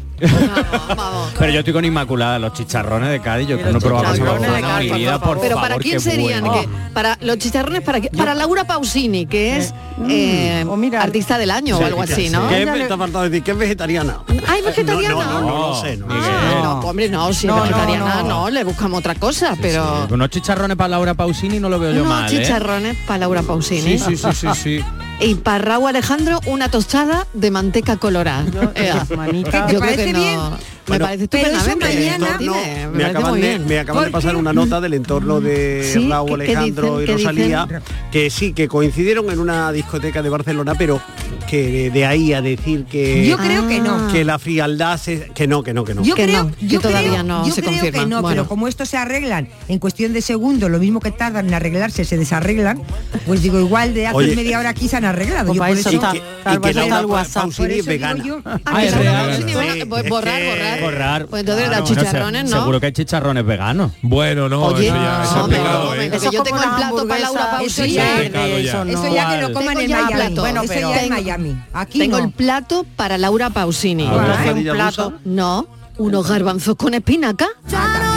Pero 1.38 1.52
yo 1.52 1.58
estoy 1.60 1.72
con 1.72 1.84
Inmaculada, 1.84 2.38
los 2.38 2.52
chicharrones 2.52 3.10
de 3.10 3.20
Cádiz, 3.20 3.48
yo 3.48 3.58
que 3.58 3.64
no 3.64 3.78
en 3.78 4.78
mi 4.78 4.90
vida, 4.98 5.18
por 5.18 5.38
Pero 5.40 5.56
favor, 5.56 5.70
para 5.70 5.80
quién 5.80 5.94
qué 5.94 6.00
serían? 6.00 6.44
bueno. 6.44 6.62
¿Qué? 6.62 6.68
Para 6.92 7.18
los 7.20 7.38
chicharrones, 7.38 7.82
para 7.82 8.00
qué? 8.00 8.10
Para 8.10 8.34
Laura 8.34 8.64
Pausini, 8.64 9.26
que 9.26 9.58
es 9.58 9.74
eh, 10.08 10.64
o 10.68 10.76
mira, 10.76 11.02
artista 11.02 11.38
del 11.38 11.50
año 11.50 11.78
o 11.78 11.84
algo 11.84 12.02
así, 12.02 12.30
¿no? 12.30 12.48
¿Qué 12.48 12.62
es, 12.62 12.68
está 12.68 12.96
faltando 12.96 13.22
decir 13.22 13.42
que 13.42 13.50
es 13.50 13.58
vegetariana? 13.58 14.20
Ay, 14.46 14.62
vegetariana. 14.62 15.14
No, 15.14 15.24
no, 15.24 15.40
no, 15.40 15.46
no 15.48 15.68
lo 15.68 15.74
sé, 15.80 15.96
no. 15.96 16.06
Ah, 16.10 16.60
no, 16.62 16.80
hombre, 16.80 17.08
no, 17.08 17.32
si 17.32 17.46
es 17.46 17.54
vegetariana, 17.54 18.22
no, 18.22 18.28
no. 18.28 18.50
le 18.50 18.64
buscamos 18.64 18.98
otra 19.00 19.14
cosa, 19.14 19.54
pero 19.60 20.06
Unos 20.10 20.30
chicharrones 20.30 20.76
para 20.76 20.88
Laura 20.88 21.14
Pausini 21.14 21.58
no 21.58 21.68
lo 21.68 21.78
veo 21.78 21.92
yo 21.92 22.02
unos 22.02 22.08
mal, 22.14 22.32
¿eh? 22.32 22.38
chicharrones 22.38 22.96
para 23.06 23.18
Laura 23.20 23.42
Pausini. 23.42 23.98
Sí, 23.98 23.98
sí, 23.98 24.16
sí, 24.16 24.28
sí, 24.32 24.48
sí. 24.54 24.84
Y 25.20 25.34
para 25.36 25.58
Raúl 25.58 25.88
Alejandro, 25.88 26.40
una 26.46 26.70
tostada 26.70 27.26
de 27.32 27.50
manteca 27.50 27.96
colorada. 27.96 28.44
¿Te 28.74 28.92
Yo 29.72 29.80
creo 29.80 29.96
que 29.96 30.12
no. 30.12 30.18
bien? 30.18 30.40
Me 30.88 30.98
parece 31.00 31.28
pero 31.28 31.48
eso 31.48 31.76
mañana- 31.78 32.38
me 32.92 33.04
acaban 33.04 33.34
de, 33.34 33.40
bien. 33.40 33.66
me 33.66 33.78
acaban 33.80 34.04
de 34.04 34.10
¿Por 34.10 34.20
pasar 34.22 34.36
una 34.36 34.52
nota 34.52 34.80
del 34.80 34.94
entorno 34.94 35.40
de 35.40 35.90
Sí, 35.92 36.08
Raúl 36.08 36.38
¿qué- 36.40 36.46
qué 36.46 36.56
Alejandro 36.56 36.98
dicen? 36.98 37.02
y 37.02 37.06
¿Qué 37.06 37.12
Rosalía, 37.24 37.68
que 38.12 38.30
sí, 38.30 38.52
que 38.52 38.68
coincidieron 38.68 39.28
en 39.30 39.40
una 39.40 39.72
discoteca 39.72 40.22
de 40.22 40.28
Barcelona, 40.28 40.74
pero 40.78 41.00
que 41.48 41.90
de 41.90 42.06
ahí 42.06 42.32
a 42.32 42.40
decir 42.42 42.84
que, 42.84 43.26
Yo 43.26 43.36
creo 43.36 43.66
que 43.68 43.80
no. 43.80 44.12
que 44.12 44.24
la 44.24 44.38
frialdad 44.38 44.98
se, 44.98 45.30
que 45.34 45.46
no, 45.46 45.62
que 45.62 45.72
no, 45.74 45.84
que 45.84 45.94
no. 45.94 46.02
Yo 46.04 46.14
Que 46.14 46.24
creo, 46.24 46.44
no, 46.44 46.50
que 46.56 46.66
yo 46.66 46.80
todavía 46.80 47.10
creo- 47.10 47.22
no 47.24 47.46
yo 47.46 47.52
se 47.54 47.62
creo 47.62 47.72
confirma. 47.74 48.00
que 48.00 48.06
no, 48.06 48.22
Bueno. 48.22 48.28
pero 48.42 48.48
como 48.48 48.68
esto 48.68 48.84
se 48.86 48.96
arreglan 48.96 49.48
en 49.68 49.78
cuestión 49.78 50.12
de 50.12 50.22
segundos, 50.22 50.70
lo 50.70 50.78
mismo 50.78 51.00
que 51.00 51.10
tardan 51.10 51.46
en 51.48 51.54
arreglarse, 51.54 52.04
se 52.04 52.16
desarreglan, 52.16 52.80
pues 53.26 53.42
digo, 53.42 53.58
igual 53.60 53.94
de 53.94 54.06
hace 54.08 54.16
Oye. 54.16 54.36
media 54.36 54.58
hora 54.58 54.70
aquí 54.70 54.88
se 54.88 54.96
han 54.96 55.04
arreglado. 55.04 55.52
Yo 55.52 55.58
por 55.60 55.68
eso 55.70 55.88
eso- 55.88 55.98
está- 55.98 56.12
que- 56.12 56.22
tal 56.44 56.56
y 56.56 56.60
que 56.60 56.74
Laura. 56.74 57.24
Pausini 57.32 57.74
es 57.74 57.86
vegana. 57.86 58.24
es 58.24 60.08
borrar, 60.08 60.40
Borrar. 60.82 61.26
Pues 61.26 61.40
entonces 61.40 61.66
Claro, 61.66 61.80
los 61.80 61.88
bueno, 61.90 62.00
se- 62.02 62.06
chicharrones, 62.10 62.44
¿no? 62.50 62.56
Seguro 62.58 62.80
que 62.80 62.86
hay 62.86 62.92
chicharrones 62.92 63.46
veganos. 63.46 63.92
Bueno, 64.02 64.48
no, 64.48 64.64
Oye, 64.64 64.86
eso 64.88 64.96
ya 64.96 65.22
eso 65.24 65.36
no, 65.36 65.42
es 65.42 65.48
me 65.50 65.56
pecado, 65.56 65.84
no, 65.84 65.94
¿eh? 65.94 66.10
Eso 66.12 66.30
yo 66.32 66.42
tengo 66.42 66.62
el 66.62 66.70
plato 66.70 67.08
para 67.08 67.20
Laura 67.20 67.50
Pausini. 67.50 67.66
Eso 67.66 67.84
ya- 67.86 68.22
eso 68.22 68.84
que 68.84 69.40
lo 69.42 69.52
coman 69.52 69.78
en 69.80 69.90
Miami. 69.90 70.12
plato. 70.12 70.40
Bueno, 70.40 70.62
Eso 70.62 70.74
ya 70.74 71.02
en 71.02 71.08
Miami. 71.10 71.56
Aquí 71.72 71.98
Tengo 71.98 72.18
no. 72.18 72.24
el 72.24 72.30
plato 72.32 72.86
para 72.96 73.18
Laura 73.18 73.50
Pausini. 73.50 74.06
A 74.06 74.10
ver, 74.12 74.30
Hace 74.30 74.48
un 74.50 74.54
María 74.56 74.72
plato. 74.72 75.10
Luisa. 75.10 75.22
No, 75.24 75.66
unos 75.98 76.28
garbanzos 76.28 76.76
con 76.76 76.94
espinaca. 76.94 77.48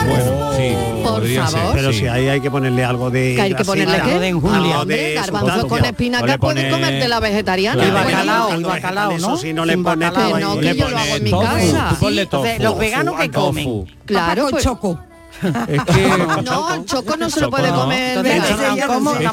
Bueno, 0.07 0.51
sí, 0.57 0.73
Por 1.03 1.27
favor. 1.27 1.49
ser. 1.49 1.61
Pero 1.73 1.91
sí. 1.93 1.99
si 1.99 2.07
ahí 2.07 2.27
hay 2.27 2.41
que 2.41 2.49
ponerle 2.49 2.83
algo 2.83 3.09
de 3.09 3.35
Que 3.35 3.41
hay 3.41 3.53
que 3.53 3.63
ponerle 3.65 4.01
de 4.19 4.27
enjundia. 4.27 4.81
Hombre, 4.81 4.97
de 4.97 5.13
garbanzos 5.13 5.49
sustancia. 5.61 5.69
con 5.77 5.85
espinaca 5.85 6.37
puedes 6.37 6.63
pone- 6.65 6.71
comerte 6.71 7.07
la 7.07 7.19
vegetariana. 7.19 7.85
Y 7.85 7.89
Claro. 7.89 8.05
bacalao, 8.09 8.47
Cuando 8.47 8.67
bacalao, 8.69 9.11
eso 9.11 9.29
¿no? 9.29 9.37
sí 9.37 9.53
no 9.53 9.65
le 9.65 9.73
Sin 9.73 9.83
pones 9.83 10.09
bacalao. 10.09 10.33
Que 10.35 10.41
no, 10.41 10.51
ahí. 10.53 10.59
que 10.59 10.65
Le 10.65 10.75
yo 10.75 10.89
lo 10.89 10.91
pones 10.95 11.07
hago 11.07 11.17
en 11.17 11.23
mi 11.23 11.29
tofu, 11.31 11.43
casa. 11.45 11.87
tú 11.89 11.95
ponle 11.99 12.21
Entonces, 12.23 12.51
tofu. 12.57 12.63
los 12.63 12.79
veganos 12.79 13.15
que 13.19 13.29
Tofu. 13.29 13.45
comen. 13.47 13.97
Claro, 14.05 14.41
con 14.43 14.51
pues- 14.51 14.63
choco. 14.63 14.99
Es 15.67 15.83
que 15.95 16.07
No, 16.43 16.73
el 16.73 16.85
choco 16.85 17.17
no 17.17 17.29
se 17.29 17.41
lo 17.41 17.49
puede 17.49 17.69
comer 17.69 18.25
es 18.25 18.53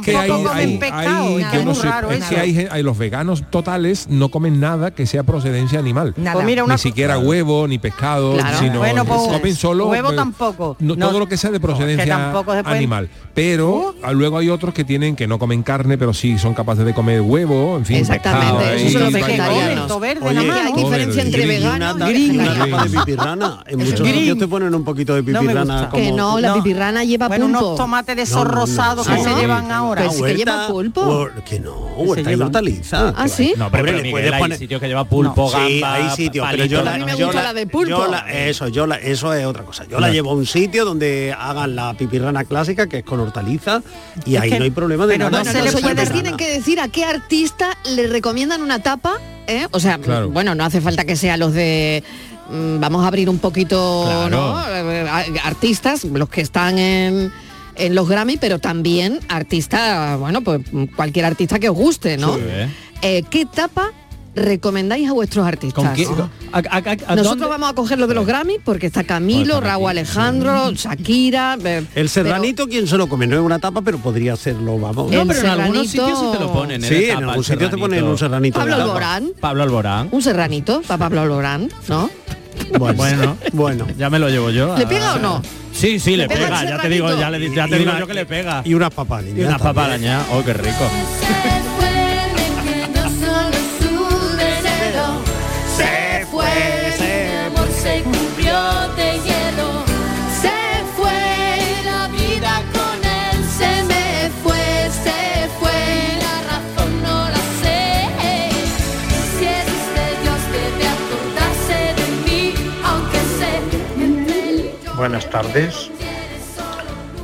que 0.01 0.17
hay, 0.17 0.31
hay, 0.31 0.79
pescado. 0.79 1.27
hay- 1.27 1.37
nada, 1.43 1.55
yo 1.57 1.65
no 1.65 1.73
es 1.73 1.79
sé, 1.79 1.89
raro 1.89 2.11
es 2.11 2.19
eso. 2.21 2.29
que 2.31 2.37
hay, 2.41 2.55
gen- 2.55 2.69
hay 2.71 2.83
los 2.83 2.97
veganos 2.99 3.43
totales 3.51 4.07
no 4.09 4.29
comen 4.31 4.61
nada 4.61 4.91
que 4.93 5.07
sea 5.07 5.23
procedencia 5.23 5.79
animal. 5.79 6.15
Nada. 6.17 6.35
Pues 6.35 6.47
mira, 6.47 6.65
una 6.65 6.75
ni 6.75 6.79
siquiera 6.79 7.19
huevo, 7.19 7.67
ni 7.69 7.79
pescado, 7.79 8.35
Claro. 8.35 8.59
sino 8.59 8.79
Bueno, 8.79 9.05
pues, 9.05 9.21
comen 9.21 9.55
solo 9.57 9.87
huevo 9.89 10.13
tampoco. 10.13 10.77
no, 10.81 10.95
No, 10.97 11.09
todo 11.09 11.19
lo 11.19 11.29
que 11.29 11.37
sea 11.37 11.51
de 11.51 11.61
procedencia 11.61 12.33
animal. 12.65 13.09
Pero 13.35 13.95
ah, 14.03 14.13
luego 14.13 14.39
hay 14.39 14.49
otros 14.49 14.73
que 14.75 14.85
tienen 14.85 15.15
que 15.17 15.27
no 15.27 15.39
comen 15.39 15.63
carne, 15.63 15.99
pero 15.99 16.13
sí 16.15 16.39
son 16.39 16.55
capaces 16.55 16.85
de 16.85 16.95
comer 16.95 17.21
huevo, 17.21 17.77
en 17.77 17.85
fin, 17.85 17.97
Exactamente, 17.99 18.47
pescado, 18.57 18.71
esos 18.71 18.87
ahí, 18.87 18.93
son 18.93 19.03
los 19.03 19.11
¿Qué 19.11 19.15
vegetarianos. 19.17 19.47
comen? 19.47 19.61
vegetarianos. 19.61 19.87
¿To 19.89 20.01
verde 20.01 20.21
Oye, 20.27 20.35
nada 20.35 20.47
Que 20.47 20.49
más, 20.51 20.67
hay 20.79 20.85
diferencia 20.85 21.23
entre 21.23 21.41
y 21.41 21.45
una 21.45 21.53
vegetariano. 21.95 22.67
tapa 22.71 22.85
de 22.85 22.91
pipirrana. 22.99 23.65
En 23.67 23.79
muchos 23.79 24.01
Green. 24.01 24.15
sitios 24.17 24.39
te 24.39 24.49
ponen 24.49 24.75
un 24.75 24.85
poquito 24.85 25.15
de 25.15 25.23
No 25.23 25.43
me 25.43 25.49
pipirrana 25.49 25.89
como 25.97 26.07
Que 26.07 26.13
no, 26.13 26.41
la 26.41 26.55
pipirrana 26.55 27.05
lleva 27.05 27.29
Bueno, 27.29 27.47
pulpo. 27.47 27.59
unos 27.67 27.77
tomates 27.77 28.17
de 28.17 28.23
esos 28.23 28.45
No, 28.45 28.51
rosados 28.51 29.07
que 29.07 29.19
se 29.23 29.31
¿no? 29.31 29.39
llevan 29.41 29.71
ahora. 29.73 30.05
Pues 30.07 30.23
que 30.23 30.35
lleva 30.35 30.69
pulpo. 30.69 31.29
que 31.49 31.61
no, 31.61 31.73
huerta 31.97 32.31
y 32.31 32.35
llevan. 32.35 32.47
hortaliza. 32.49 33.15
Ah, 33.17 33.23
que 33.25 33.29
¿sí? 33.29 33.55
No, 33.57 33.71
pero, 33.71 33.85
pero 33.85 33.97
le 33.99 34.03
Miguel, 34.05 34.33
hay 34.35 34.41
poner- 34.43 34.59
sitios 34.59 34.81
que 34.81 34.89
lleva 34.89 35.05
pulpo, 35.05 35.51
Sí, 35.51 35.81
gamba, 35.81 35.95
hay 35.95 36.11
sitios, 36.17 36.47
pero 36.51 36.65
yo 36.67 36.83
la, 36.83 36.95
A 36.95 36.99
mí 36.99 37.05
me 37.05 37.17
yo 37.17 37.27
gusta 37.27 37.43
la 37.43 37.53
de 37.55 37.67
pulpo. 37.67 37.89
yo 37.91 38.07
la- 38.09 38.31
eso, 38.33 38.69
yo 38.69 38.87
la, 38.87 38.97
eso 38.97 39.33
es 39.35 39.45
otra 39.47 39.63
cosa. 39.65 39.85
Yo 39.87 39.99
la 40.01 40.11
llevo 40.11 40.31
a 40.31 40.35
un 40.35 40.47
sitio 40.47 40.85
donde 40.85 41.35
hagan 41.39 41.75
la 41.77 41.95
pipirrana 41.95 42.45
clásica, 42.45 42.87
que 42.87 42.99
es 42.99 43.05
con 43.05 43.21
hortaliza, 43.21 43.83
y 44.25 44.37
Es 44.37 44.43
ahí 44.43 44.51
que- 44.51 44.59
no 44.59 44.65
hay 44.65 44.71
problema 44.71 45.07
de 45.07 45.15
pero 45.15 45.31
nada. 45.31 45.45
no 45.45 45.53
Bueno, 45.81 46.05
se 46.05 46.11
tienen 46.13 46.37
que 46.37 46.49
decir 46.49 46.81
a 46.81 46.89
qué 46.89 47.05
artista 47.05 47.71
le 47.95 48.07
recomiendan 48.07 48.63
una 48.63 48.81
tapa, 48.81 49.15
¿eh? 49.47 49.67
O 49.71 49.81
sea, 49.81 49.99
Claro. 49.99 50.29
bueno, 50.31 50.55
no 50.55 50.65
hace 50.65 50.81
falta 50.81 51.05
que 51.05 51.17
sea 51.17 51.37
los 51.37 51.53
de 51.53 52.03
vamos 52.51 53.05
a 53.05 53.09
abrir 53.09 53.29
un 53.29 53.39
poquito, 53.39 54.05
Claro. 54.07 54.31
¿no? 54.31 54.57
Artistas, 55.45 56.05
los 56.05 56.29
que 56.29 56.41
están 56.41 56.79
en 56.79 57.33
en 57.79 57.95
los 57.95 58.09
Grammy, 58.09 58.39
pero 58.39 58.59
también 58.59 59.21
artista, 59.29 60.17
bueno, 60.17 60.41
pues 60.41 60.63
cualquier 60.97 61.27
artista 61.27 61.59
que 61.59 61.69
os 61.69 61.77
guste, 61.77 62.17
¿no? 62.17 62.35
Sí, 62.35 62.41
¿eh? 62.43 62.69
Eh, 63.03 63.23
¿Qué 63.29 63.45
tapa 63.45 63.93
recomendáis 64.37 65.09
a 65.09 65.13
vuestros 65.13 65.47
artistas? 65.47 65.85
¿Con 65.85 65.95
quién? 65.95 66.09
¿A- 66.53 66.59
a- 66.59 66.61
a- 66.61 66.79
a 66.79 67.17
Nosotros 67.17 67.25
dónde? 67.25 67.47
vamos 67.47 67.71
a 67.71 67.75
coger 67.75 67.99
lo 67.99 68.07
de 68.07 68.15
los 68.15 68.27
Grammy 68.27 68.59
porque 68.65 68.87
está 68.87 69.03
Camilo, 69.05 69.55
Pues 69.55 69.65
Raúl 69.65 69.91
Alejandro, 69.91 70.71
Shakira. 70.73 71.59
eh, 71.65 71.85
El 71.95 72.09
serranito, 72.09 72.69
¿quién 72.69 72.87
se 72.87 72.97
lo 72.97 73.09
come? 73.09 73.27
No 73.27 73.37
es 73.37 73.43
una 73.43 73.59
tapa, 73.59 73.83
pero 73.83 73.99
podría 73.99 74.35
hacerlo, 74.35 74.79
vamos. 74.79 75.11
El 75.11 75.19
No, 75.19 75.27
pero 75.27 75.41
en 75.41 75.47
algunos 75.47 75.87
sitios 75.89 76.19
sí 76.21 76.27
te 76.33 76.39
lo 76.39 76.53
ponen. 76.53 76.85
¿eh? 76.85 76.89
sí, 76.89 77.05
en 77.11 77.25
algún 77.25 77.43
sitio 77.45 77.69
te 77.71 77.77
ponen 77.79 78.05
un 78.05 78.19
serranito. 78.19 78.59
Pablo. 78.59 78.75
Alborán. 78.77 79.31
Pablo 79.41 79.63
Alborán. 79.63 80.09
Un 80.13 80.23
serranito 80.23 80.83
para 80.87 80.99
Pablo 80.99 81.23
Alborán, 81.23 81.69
¿no? 81.89 82.11
Bueno, 82.79 82.95
Bueno. 82.97 83.37
bueno. 83.53 83.87
Ya 83.99 84.11
me 84.11 84.19
lo 84.19 84.29
llevo 84.29 84.51
yo. 84.51 84.77
¿Le 84.77 84.87
pega 84.87 85.15
o 85.15 85.19
no? 85.19 85.43
Sí, 85.73 85.99
sí, 86.01 86.17
le, 86.17 86.27
¿Le 86.27 86.35
pega 86.35 86.65
Ya 86.65 86.79
te 86.81 86.89
digo, 86.89 87.09
ya, 87.19 87.31
le, 87.31 87.39
ya 87.55 87.69
te 87.69 87.77
Y 87.77 87.79
digo 87.81 87.91
una- 87.91 88.01
yo 88.01 88.07
que 88.07 88.15
le 88.15 88.25
pega. 88.27 88.63
Y 88.65 88.73
unas 88.75 88.93
papalinas. 88.93 89.39
Y 89.39 89.43
unas 89.43 89.61
papalañas. 89.61 90.25
Oh, 90.33 90.43
qué 90.45 90.53
rico. 90.55 90.85
Buenas 115.07 115.31
tardes. 115.31 115.89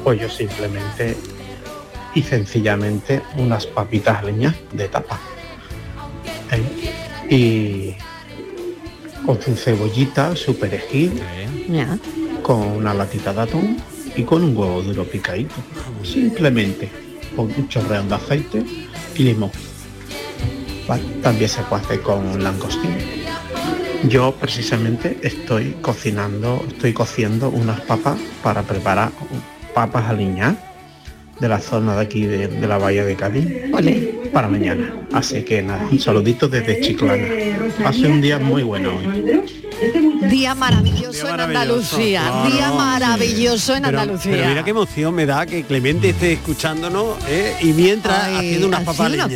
Pues 0.04 0.20
yo 0.20 0.30
simplemente 0.30 1.16
y 2.14 2.22
sencillamente 2.22 3.22
unas 3.36 3.66
papitas 3.66 4.20
a 4.20 4.22
leña 4.22 4.54
de 4.70 4.86
tapa. 4.86 5.18
¿eh? 6.52 7.26
Y 7.28 7.96
con 9.26 9.42
su 9.42 9.56
cebollita, 9.56 10.36
su 10.36 10.56
perejil, 10.56 11.20
con 12.44 12.60
una 12.60 12.94
latita 12.94 13.32
de 13.32 13.40
atún 13.40 13.76
y 14.14 14.22
con 14.22 14.44
un 14.44 14.56
huevo 14.56 14.80
duro 14.82 15.02
picadito. 15.02 15.56
Simplemente 16.04 16.88
con 17.34 17.46
un 17.46 17.68
chorreón 17.68 18.08
de 18.08 18.14
aceite 18.14 18.64
y 19.16 19.24
limón. 19.24 19.50
Vale, 20.86 21.02
También 21.20 21.50
se 21.50 21.62
puede 21.62 21.82
hacer 21.82 22.00
con 22.02 22.44
langostino. 22.44 23.21
Yo 24.08 24.34
precisamente 24.34 25.18
estoy 25.22 25.76
cocinando, 25.80 26.64
estoy 26.68 26.92
cociendo 26.92 27.48
unas 27.50 27.80
papas 27.82 28.18
para 28.42 28.62
preparar 28.62 29.12
papas 29.74 30.08
aliñadas 30.08 30.56
de 31.40 31.48
la 31.48 31.60
zona 31.60 31.96
de 31.96 32.02
aquí 32.02 32.26
de, 32.26 32.48
la 32.66 32.78
bahía 32.78 33.04
de 33.04 33.16
Cádiz 33.16 33.46
para 34.32 34.48
mañana. 34.48 34.94
Así 35.12 35.42
que 35.42 35.62
nada, 35.62 35.88
un 35.90 35.98
saludito 35.98 36.48
desde 36.48 36.80
Chiclana. 36.80 37.26
Hace 37.84 38.06
un 38.06 38.20
día 38.20 38.38
muy 38.38 38.62
bueno 38.62 38.96
hoy. 38.96 39.61
Día 40.30 40.54
maravilloso 40.54 41.24
Día 41.24 41.34
en 41.34 41.40
Andalucía. 41.40 42.22
claro, 42.22 42.50
Día 42.50 42.68
sí. 42.70 42.76
maravilloso 42.76 43.74
en 43.76 43.84
Andalucía. 43.86 44.32
pero 44.32 44.48
mira 44.48 44.64
qué 44.64 44.70
emoción 44.70 45.14
me 45.14 45.26
da 45.26 45.46
que 45.46 45.64
Clemente 45.64 46.10
esté 46.10 46.32
escuchándonos 46.34 47.16
¿eh? 47.28 47.56
y 47.60 47.72
mientras 47.72 48.24
Ay, 48.24 48.36
haciendo 48.36 48.68
unas 48.68 48.82
papas 48.84 49.12
unas 49.12 49.30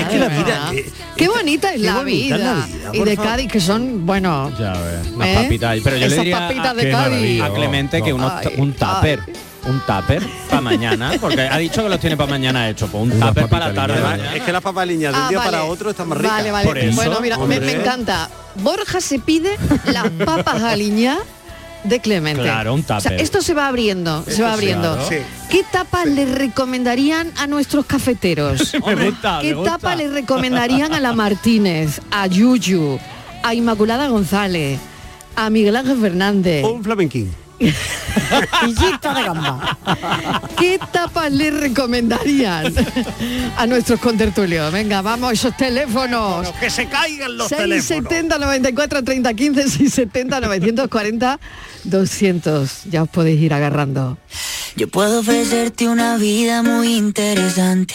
Es 0.00 0.08
que 0.08 0.18
la 0.18 0.28
vida... 0.28 0.70
eh, 0.74 0.90
Qué 1.16 1.28
bonita 1.28 1.72
es 1.72 1.80
qué 1.80 1.86
la 1.86 2.02
vida. 2.02 2.36
la 2.38 2.54
vida, 2.66 2.90
y 2.92 2.98
de 3.04 3.16
favor. 3.16 3.30
Cádiz 3.30 3.52
que 3.52 3.60
son, 3.60 4.04
bueno, 4.04 4.52
Ya 4.58 4.72
ves. 4.72 5.06
¿Eh? 5.28 5.34
papitas. 5.42 5.78
Pero 5.82 5.96
yo 5.96 6.06
Esas 6.06 6.10
le 6.18 6.24
diría 6.24 6.38
papitas 6.38 6.66
a, 6.66 6.74
de 6.74 6.82
Qué 6.82 6.90
Cádiz. 6.90 7.42
a 7.42 7.54
Clemente 7.54 8.02
que 8.02 8.12
unos, 8.12 8.32
Ay, 8.32 8.54
un 8.58 8.72
tupper. 8.72 9.20
Un 9.68 9.80
tupper 9.80 10.22
para 10.48 10.60
mañana, 10.60 11.12
porque 11.20 11.40
ha 11.40 11.58
dicho 11.58 11.82
que 11.82 11.88
los 11.88 11.98
tiene 11.98 12.16
para 12.16 12.30
mañana 12.30 12.68
hecho, 12.68 12.86
pues 12.86 13.02
un 13.02 13.10
tupper 13.20 13.48
para 13.48 13.68
la 13.68 13.74
tarde. 13.74 14.00
mañana. 14.00 14.34
Es 14.36 14.42
que 14.42 14.52
las 14.52 14.62
papas 14.62 14.82
aliñadas 14.82 15.16
de 15.16 15.20
un 15.20 15.26
Ah, 15.26 15.28
día 15.28 15.38
vale. 15.38 15.50
para 15.50 15.64
otro 15.64 15.90
están 15.90 16.08
más 16.08 16.18
ricas. 16.18 16.32
Vale, 16.32 16.50
vale. 16.52 16.66
Por 16.68 16.78
eso, 16.78 16.94
bueno, 16.96 17.20
mira, 17.20 17.38
me, 17.38 17.56
encanta. 17.72 18.30
Borja 18.56 19.00
se 19.00 19.18
pide 19.18 19.56
las 19.86 20.08
papas 20.24 20.62
aliñadas 20.62 21.24
de 21.84 22.00
Clemente. 22.00 22.42
Claro, 22.42 22.74
un 22.74 22.80
O 22.80 22.84
sea, 22.84 22.98
tupper. 22.98 23.20
esto 23.20 23.42
se 23.42 23.54
va 23.54 23.66
abriendo, 23.68 24.24
se 24.26 24.42
va 24.42 24.52
abriendo. 24.52 24.98
Sí. 25.08 25.16
¿Qué 25.50 25.64
tapa 25.70 26.04
le 26.04 26.26
recomendarían 26.26 27.32
a 27.36 27.46
nuestros 27.48 27.86
cafeteros? 27.86 28.72
Me 28.86 29.10
gusta, 29.10 29.38
¿Qué 29.40 29.48
me 29.48 29.54
gusta. 29.54 29.72
tapa 29.72 29.94
le 29.96 30.08
recomendarían 30.08 30.94
a 30.94 31.00
la 31.00 31.12
Martínez, 31.12 32.00
a 32.10 32.26
Yuyu, 32.28 32.98
a 33.42 33.54
Inmaculada 33.54 34.06
González? 34.08 34.78
a 35.38 35.50
Miguel 35.50 35.76
Ángel 35.76 35.98
Fernández. 36.00 36.64
Un 36.64 36.82
flamenquín. 36.82 37.30
Pillito 38.60 39.14
de 39.14 39.22
gamba. 39.22 39.78
¿Qué 40.58 40.78
tapas 40.92 41.32
le 41.32 41.50
recomendarían 41.50 42.74
a 43.56 43.66
nuestros 43.66 44.00
contertulios? 44.00 44.72
Venga, 44.72 45.02
vamos, 45.02 45.32
esos 45.32 45.56
teléfonos. 45.56 46.48
que 46.60 46.70
se 46.70 46.86
caigan 46.86 47.36
los 47.36 47.48
teléfonos. 47.48 47.84
670 47.86 48.38
94 48.38 49.04
30 49.04 49.34
15 49.34 49.62
670 49.62 50.40
940 50.40 51.40
200. 51.84 52.84
Ya 52.90 53.02
os 53.02 53.08
podéis 53.08 53.40
ir 53.40 53.54
agarrando. 53.54 54.18
Yo 54.76 54.88
puedo 54.88 55.20
ofrecerte 55.20 55.88
una 55.88 56.16
vida 56.16 56.62
muy 56.62 56.94
interesante. 56.94 57.94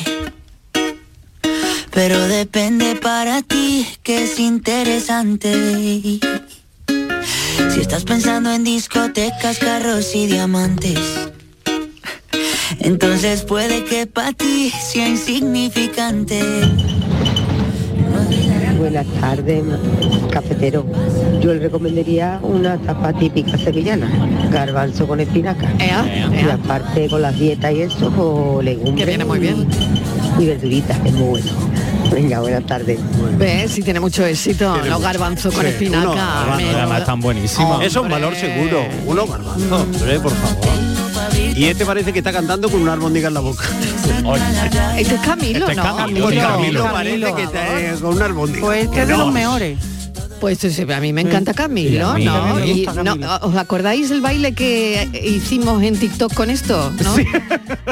Pero 1.92 2.28
depende 2.28 2.96
para 2.96 3.42
ti 3.42 3.86
que 4.02 4.24
es 4.24 4.40
interesante. 4.40 6.20
Si 7.82 7.86
estás 7.86 8.04
pensando 8.04 8.52
en 8.52 8.64
discotecas, 8.64 9.58
carros 9.58 10.14
y 10.14 10.28
diamantes, 10.28 11.00
entonces 12.80 13.42
puede 13.42 13.84
que 13.86 14.06
para 14.06 14.34
ti 14.34 14.70
sea 14.70 15.10
insignificante. 15.10 16.44
Buenas 18.78 19.08
tardes, 19.20 19.64
cafetero. 20.30 20.86
Yo 21.42 21.56
le 21.56 21.60
recomendaría 21.62 22.40
una 22.44 22.78
tapa 22.78 23.14
típica 23.14 23.58
sevillana, 23.58 24.12
garbanzo 24.52 25.08
con 25.08 25.20
espinaca. 25.20 25.74
Y 25.80 26.50
aparte 26.52 27.10
con 27.10 27.24
las 27.24 27.40
dietas 27.40 27.74
y 27.74 27.82
eso, 27.82 28.14
o 28.16 28.62
legumbres. 28.62 28.96
Que 28.96 29.06
viene 29.08 29.26
muy 29.26 29.40
bien. 29.40 29.68
Y 30.38 30.46
verduritas, 30.46 31.00
que 31.00 31.10
es 31.10 31.16
muy 31.16 31.30
bueno. 31.30 31.71
Venga, 32.12 32.40
buenas 32.42 32.66
tardes. 32.66 33.00
¿Ves? 33.38 33.72
Si 33.72 33.82
tiene 33.84 34.00
mucho 34.00 34.26
éxito. 34.26 34.74
Tiene 34.74 34.90
Los 34.90 35.00
mucho. 35.00 35.08
garbanzos 35.08 35.54
con 35.54 35.64
Sí, 35.64 35.70
espinaca. 35.70 36.10
uno 36.10 36.16
garbanzo. 36.16 36.78
Además 36.78 37.00
están 37.00 37.20
buenísimos. 37.22 37.84
Eso 37.84 38.00
es 38.00 38.04
un 38.06 38.10
valor 38.12 38.36
seguro. 38.36 38.84
Uno 39.06 39.28
garbanzo. 39.28 39.76
Hombre, 39.78 40.20
por 40.20 40.32
favor. 40.34 40.68
Y 41.56 41.66
este 41.66 41.86
parece 41.86 42.12
que 42.14 42.20
está 42.20 42.32
cantando 42.32 42.70
con 42.70 42.82
una 42.82 42.94
albóndiga 42.94 43.28
en 43.30 43.34
la 43.34 43.40
boca. 43.40 43.64
Este 44.98 45.16
es 45.16 45.22
Camilo, 45.22 45.60
Este 45.60 45.72
es 45.72 45.78
¿no? 45.78 45.96
Camilo, 45.96 46.26
Pues. 46.26 46.40
Camilo 46.40 46.84
parece 46.92 47.34
que 47.34 47.44
está 47.44 47.80
eh, 47.80 47.96
con 48.02 48.16
una 48.16 48.26
albóndiga. 48.26 48.62
Pues 48.66 48.84
este 48.84 48.96
Que 48.96 49.02
es 49.04 49.08
de 49.08 49.14
no. 49.14 49.20
los 49.26 49.34
mejores. 49.34 49.78
Pues 50.42 50.58
sí, 50.58 50.86
a 50.92 51.00
mí 51.00 51.14
me 51.14 51.22
encanta 51.22 51.54
a 51.64 51.68
mí 51.68 51.92
¿no? 51.92 52.16
me 52.16 52.24
Y 52.68 52.88
no. 53.04 53.16
¿Os 53.44 53.56
acordáis 53.56 54.10
el 54.10 54.22
baile 54.22 54.54
que 54.54 55.08
hicimos 55.24 55.84
en 55.84 55.96
TikTok 56.00 56.34
con 56.34 56.50
esto? 56.50 56.92
¿no? 57.04 57.14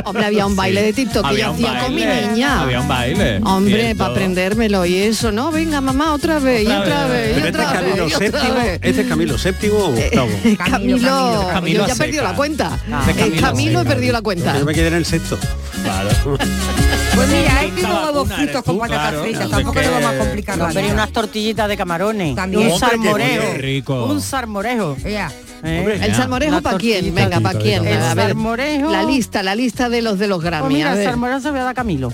Hombre, 0.06 0.26
había 0.26 0.48
un 0.48 0.56
baile 0.56 0.82
de 0.82 0.94
TikTok 0.94 1.22
que 1.22 1.30
Había 1.30 1.46
yo 1.46 1.52
un 1.52 1.64
hacía 1.64 1.80
con 1.84 1.94
mi 1.94 2.04
baile, 2.04 2.28
niña. 2.32 2.62
Había 2.64 2.82
un 2.82 2.88
baile. 2.88 3.38
Hombre, 3.44 3.94
para 3.96 4.12
aprendérmelo 4.14 4.84
y 4.84 4.96
eso, 4.96 5.32
¿no? 5.32 5.52
Venga, 5.52 5.80
mamá, 5.80 6.12
otra 6.12 6.40
vez, 6.40 6.64
y 6.64 6.66
Otra 6.66 6.80
otra 6.80 7.08
vez. 7.08 7.36
vez, 7.36 7.38
y 7.38 7.38
este 7.38 7.50
es 7.50 7.54
otra 7.56 7.72
Camilo 7.72 8.06
vez, 8.06 8.16
otra 8.34 8.54
vez. 8.64 8.80
Este 8.82 9.02
es 9.02 9.08
Camilo 9.08 9.38
séptimo 9.38 9.76
o 9.76 9.90
octavo. 9.90 10.30
Camilo, 10.58 10.58
Camilo, 10.58 11.48
Camilo 11.54 11.80
yo 11.82 11.88
ya 11.88 11.94
he 11.94 11.98
perdido 11.98 12.24
la 12.24 12.34
cuenta. 12.36 12.80
Ah. 12.92 13.06
En 13.08 13.16
Camilo 13.16 13.42
Camilo 13.42 13.82
he 13.82 13.86
perdido 13.86 14.14
la 14.14 14.22
cuenta. 14.24 14.58
Yo 14.58 14.66
me 14.66 14.74
quedé 14.74 14.88
en 14.88 14.96
el 14.96 15.06
sexto. 15.06 15.38
Claro. 15.84 16.10
Pues 17.16 17.28
mira, 17.30 17.60
Quinta 17.60 17.76
pedido 17.76 18.04
huevos 18.06 18.30
fritos 18.34 18.64
con 18.64 18.80
patatas 18.80 19.02
claro. 19.10 19.24
fritas. 19.24 19.42
No 19.42 19.48
sé 19.50 19.56
Tampoco 19.56 19.82
le 19.82 19.90
vamos 19.90 20.10
a 20.12 20.18
complicar 20.18 20.62
Hombre, 20.62 20.80
y 20.80 20.84
vida. 20.84 20.94
unas 20.94 21.10
tortillitas 21.12 21.68
de 21.68 21.78
camarones. 21.78 22.36
También. 22.36 22.72
Un 22.72 22.80
salmorejo. 22.80 24.06
Un 24.06 24.22
salmorejo. 24.22 24.98
Ea, 25.04 25.32
¿eh? 25.64 26.00
¿El 26.02 26.16
salmorejo 26.16 26.62
para 26.62 26.78
quién? 26.78 27.14
Venga, 27.14 27.40
¿para 27.42 27.60
quién? 27.60 27.86
El 27.86 28.02
A 28.02 28.14
ver, 28.14 28.28
salmorejo. 28.30 28.90
la 28.92 29.04
lista, 29.04 29.44
la 29.44 29.56
lista 29.56 29.90
de 29.90 30.02
los 30.02 30.18
de 30.20 30.28
los 30.28 30.38
Pues 30.40 30.46
Grammy. 30.52 30.74
mira, 30.76 30.92
a 30.94 30.98
el 30.98 31.04
salmorejo 31.06 31.40
se 31.42 31.48
lo 31.48 31.52
voy 31.52 31.60
a 31.60 31.64
dar 31.64 31.72
a 31.72 31.76
Camilo. 31.76 32.14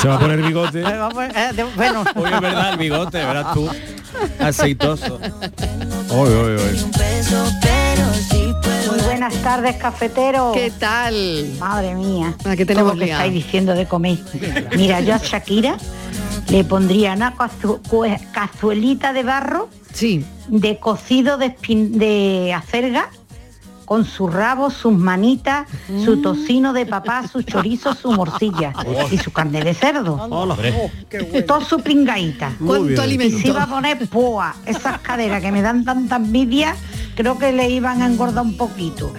Se 0.00 0.08
va 0.08 0.14
a 0.16 0.18
poner 0.18 0.42
bigote. 0.42 0.80
Eh, 0.82 0.96
vamos, 0.98 1.24
eh, 1.24 1.50
de- 1.54 1.64
bueno, 1.76 2.04
Uy, 2.16 2.30
es 2.32 2.40
verdad, 2.40 2.72
el 2.72 2.78
bigote, 2.78 3.18
verás 3.24 3.54
tú. 3.54 3.68
Aceitoso. 4.40 5.18
Oy, 6.10 6.28
oy, 6.30 6.56
oy. 6.60 6.78
Muy 8.88 9.00
buenas 9.02 9.34
tardes, 9.42 9.76
cafetero. 9.76 10.52
¿Qué 10.54 10.70
tal? 10.70 11.14
Madre 11.58 11.94
mía. 11.94 12.34
Ah, 12.44 12.56
¿qué 12.56 12.66
tenemos 12.66 12.96
que 12.98 13.04
estáis 13.04 13.32
diciendo 13.32 13.74
de 13.74 13.86
comer. 13.86 14.18
Mira, 14.76 15.00
yo 15.00 15.14
a 15.14 15.18
Shakira 15.18 15.76
le 16.48 16.64
pondría 16.64 17.12
una 17.14 17.34
cazuelita 18.32 19.12
de 19.12 19.22
barro 19.22 19.68
Sí. 19.92 20.24
de 20.48 20.78
cocido 20.78 21.38
de, 21.38 21.56
espin- 21.56 21.90
de 21.92 22.52
acelga 22.54 23.08
con 23.84 24.04
su 24.06 24.26
rabo, 24.26 24.70
sus 24.70 24.92
manitas, 24.92 25.68
su 26.04 26.16
Mm. 26.16 26.22
tocino 26.22 26.72
de 26.72 26.86
papá, 26.86 27.26
su 27.28 27.42
chorizo, 27.42 27.94
su 27.94 28.10
morcilla 28.12 28.72
y 29.10 29.18
su 29.18 29.32
carne 29.32 29.62
de 29.62 29.74
cerdo. 29.74 30.28
Todo 31.46 31.60
su 31.60 31.78
pringaita. 31.80 32.52
¿Cuánto 32.64 32.84
bien. 32.86 32.98
Y 32.98 33.02
alimento? 33.02 33.38
si 33.38 33.48
iba 33.48 33.64
a 33.64 33.66
poner 33.66 34.08
poa, 34.08 34.54
esas 34.66 34.98
caderas 35.00 35.42
que 35.42 35.52
me 35.52 35.60
dan 35.62 35.84
tanta 35.84 36.16
envidia, 36.16 36.74
creo 37.22 37.38
que 37.38 37.52
le 37.52 37.70
iban 37.70 38.02
a 38.02 38.06
engordar 38.06 38.42
un 38.44 38.56
poquito. 38.56 39.12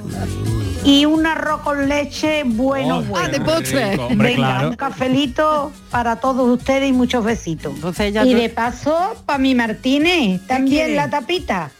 Y 0.84 1.06
un 1.06 1.26
arroz 1.26 1.62
con 1.62 1.88
leche 1.88 2.44
bueno, 2.46 2.98
Oh, 2.98 3.02
bueno. 3.04 3.26
Ah, 3.26 3.30
de 3.30 3.39
postre. 3.39 3.92
rico. 3.92 4.06
Hombre, 4.08 4.30
Venga, 4.32 4.48
claro. 4.56 4.70
un 4.72 4.76
cafelito 4.76 5.72
para 5.89 6.18
todos 6.18 6.50
ustedes 6.50 6.89
y 6.89 6.92
muchos 6.92 7.24
besitos. 7.24 7.74
entonces 7.76 8.13
ya 8.13 8.26
Y 8.26 8.32
tú- 8.34 8.38
de 8.42 8.50
paso, 8.50 9.16
para 9.26 9.39
mi 9.39 9.56
Martínez, 9.56 10.42
también 10.46 10.88
quiere? 10.88 10.96
la 10.96 11.10
tapita. 11.10 11.72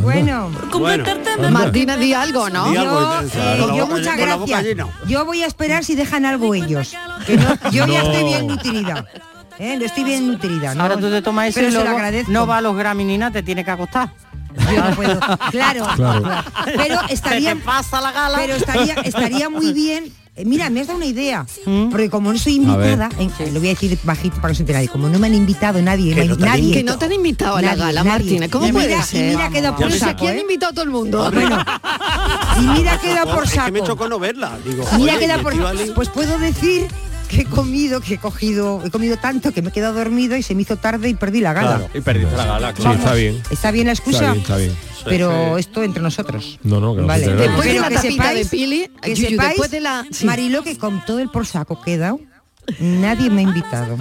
bueno. 0.00 0.50
Bueno. 0.72 1.04
Martina, 1.50 1.98
di 1.98 2.14
algo, 2.14 2.48
¿no? 2.48 2.70
Di 2.70 2.76
algo, 2.78 2.98
Yo, 3.00 3.20
eh, 3.20 3.28
eh, 3.34 3.56
yo 3.58 3.66
boca- 3.68 3.86
muchas 3.86 4.16
gracias. 4.16 4.64
Yo 5.06 5.24
voy 5.26 5.42
a 5.42 5.46
esperar 5.46 5.84
si 5.84 5.94
dejan 5.94 6.24
algo 6.24 6.54
ellos. 6.54 6.94
Que 7.26 7.36
no- 7.36 7.58
yo 7.70 7.86
ya 7.86 8.00
estoy 8.02 8.24
bien 8.24 8.46
nutrida. 8.46 9.04
¿eh? 9.58 9.78
Estoy 9.84 10.04
bien 10.04 10.26
nutrida. 10.26 10.74
¿no? 10.74 10.84
Ahora 10.84 10.96
tú 10.96 11.10
te 11.10 11.20
tomas 11.20 11.48
eso 11.48 11.56
Pero 11.56 11.68
y 11.68 11.72
se 11.72 11.76
lo 11.76 11.84
luego 11.84 11.98
agradezco. 11.98 12.32
no 12.32 12.46
va 12.46 12.56
a 12.56 12.60
los 12.62 12.74
Grammy 12.74 13.04
ni 13.04 13.18
nada, 13.18 13.32
te 13.32 13.42
tiene 13.42 13.62
que 13.62 13.70
acostar. 13.70 14.10
Yo 14.72 14.84
no 14.90 14.96
puedo. 14.96 15.20
Claro. 15.50 15.86
Claro. 15.96 16.22
Pero 16.64 17.00
estaría, 17.08 17.54
te 17.54 17.60
pasa 17.60 18.00
la 18.00 18.12
gala. 18.12 18.38
pero 18.38 18.54
estaría, 18.54 18.94
estaría 18.94 19.48
muy 19.48 19.72
bien. 19.72 20.12
eh, 20.36 20.44
Mira, 20.44 20.70
me 20.70 20.80
has 20.80 20.86
dado 20.86 20.96
una 20.96 21.06
idea. 21.06 21.46
¿Mm? 21.66 21.90
Porque 21.90 22.08
como 22.10 22.32
no 22.32 22.38
soy 22.38 22.54
invitada, 22.56 23.08
en- 23.18 23.30
lo 23.54 23.60
voy 23.60 23.68
a 23.68 23.72
decir 23.72 23.98
bajito 24.04 24.36
para 24.36 24.48
que 24.48 24.52
no 24.52 24.54
se 24.56 24.62
entere 24.62 24.78
nadie. 24.78 24.88
Como 24.88 25.08
no 25.08 25.18
me 25.18 25.26
han 25.26 25.34
invitado 25.34 25.80
nadie, 25.82 26.14
Que 26.14 26.24
no 26.24 26.36
te 26.36 26.42
han 26.44 26.48
nadie. 26.50 26.72
Que 26.74 26.82
no 26.84 26.98
te 26.98 27.04
han 27.06 27.12
invitado 27.12 27.56
a 27.56 27.62
la 27.62 27.74
gala, 27.76 28.02
nadie. 28.04 28.10
Martina. 28.38 28.48
¿Cómo 28.48 28.66
Y 28.66 28.72
puede 28.72 28.88
mira, 28.88 29.02
ser? 29.02 29.24
Y 29.32 29.36
mira, 29.36 29.48
queda 29.50 29.70
Ya 29.70 29.76
por 29.76 29.86
ves, 29.90 29.98
saco. 29.98 30.10
aquí 30.12 30.26
han 30.28 30.36
¿eh? 30.36 30.40
invitado 30.40 30.70
a 30.70 30.74
todo 30.74 30.84
el 30.84 30.90
mundo. 30.90 31.30
Bueno, 31.32 31.58
y 32.58 32.60
mira 32.78 32.98
queda 32.98 33.24
por 33.24 33.44
Es 33.44 33.50
que 33.52 33.70
me 33.70 33.78
saco. 33.80 33.86
chocó 33.86 34.08
no 34.08 34.18
verla. 34.18 34.58
Digo, 34.64 34.84
Mira 34.96 35.14
oye, 35.14 35.26
queda 35.26 35.38
y 35.38 35.42
por 35.42 35.54
Estíbaliz- 35.54 35.94
Pues 35.94 36.08
puedo 36.08 36.38
decir 36.38 36.86
que 37.34 37.42
he 37.42 37.44
comido, 37.46 38.00
que 38.00 38.14
he 38.14 38.18
cogido, 38.18 38.82
he 38.84 38.90
comido 38.90 39.16
tanto 39.16 39.52
que 39.52 39.62
me 39.62 39.70
he 39.70 39.72
quedado 39.72 39.94
dormido 39.94 40.36
y 40.36 40.42
se 40.42 40.54
me 40.54 40.62
hizo 40.62 40.76
tarde 40.76 41.08
y 41.08 41.14
perdí 41.14 41.40
la 41.40 41.52
gala. 41.54 41.76
Claro. 41.78 41.90
Y 41.94 42.00
perdiste 42.02 42.36
la 42.36 42.44
gala, 42.46 42.68
Sí, 42.76 42.82
claro. 42.82 42.98
está 42.98 43.14
bien. 43.14 43.42
¿Está 43.50 43.70
bien 43.70 43.86
la 43.86 43.92
excusa? 43.92 44.18
Está 44.18 44.30
bien, 44.32 44.40
está 44.42 44.56
bien. 44.58 44.72
Pero 45.04 45.58
esto 45.58 45.82
entre 45.82 46.02
nosotros. 46.02 46.58
No, 46.62 46.78
no, 46.78 46.94
que 46.94 47.00
no 47.00 47.06
Vale. 47.06 47.26
Después 47.34 47.72
de 47.72 47.80
la 47.80 47.88
que 47.88 47.94
tapita 47.96 48.24
sepáis- 48.24 48.34
de 48.36 48.44
Pili, 48.46 48.90
Que 49.00 49.14
Yuyu, 49.14 49.30
sepáis, 49.30 49.48
después 49.50 49.70
de 49.70 49.80
la... 49.80 50.06
sí. 50.10 50.24
Marilo, 50.26 50.62
que 50.62 50.76
con 50.78 51.04
todo 51.04 51.18
el 51.20 51.28
por 51.30 51.46
saco 51.46 51.80
que 51.80 51.94
he 51.94 51.98
dado, 51.98 52.20
nadie 52.78 53.28
me 53.30 53.40
ha 53.40 53.44
invitado. 53.44 53.96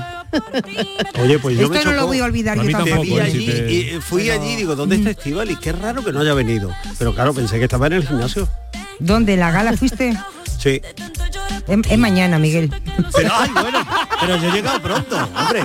Oye, 1.24 1.40
pues 1.40 1.58
yo 1.58 1.70
me 1.70 1.78
Esto 1.78 1.90
no 1.90 1.96
lo 1.96 2.08
voy 2.08 2.20
a 2.20 2.26
olvidar 2.26 2.60
A 2.60 2.64
yo 2.64 2.72
tampoco. 2.72 3.18
¿eh? 3.18 3.22
allí 3.22 3.46
y 3.46 3.90
eh, 3.96 4.00
fui 4.02 4.30
allí 4.30 4.52
y 4.52 4.56
digo, 4.58 4.76
¿dónde 4.76 4.98
está 4.98 5.10
Estivali? 5.12 5.56
Qué 5.56 5.72
raro 5.72 6.04
que 6.04 6.12
no 6.12 6.20
haya 6.20 6.34
venido. 6.34 6.70
Pero 7.00 7.14
claro, 7.16 7.34
pensé 7.34 7.58
que 7.58 7.64
estaba 7.66 7.88
en 7.88 7.94
el 7.94 8.08
gimnasio. 8.08 8.48
¿Dónde? 9.00 9.36
¿La 9.38 9.52
gala 9.52 9.76
fuiste? 9.76 10.16
Sí. 10.60 10.80
Es, 11.68 11.78
es 11.90 11.98
mañana, 11.98 12.40
Miguel. 12.40 12.70
Pero, 13.16 13.30
ay, 13.34 13.50
bueno, 13.54 13.80
pero 14.20 14.38
yo 14.38 14.50
he 14.50 14.52
llegado 14.52 14.82
pronto, 14.82 15.16
hombre. 15.36 15.64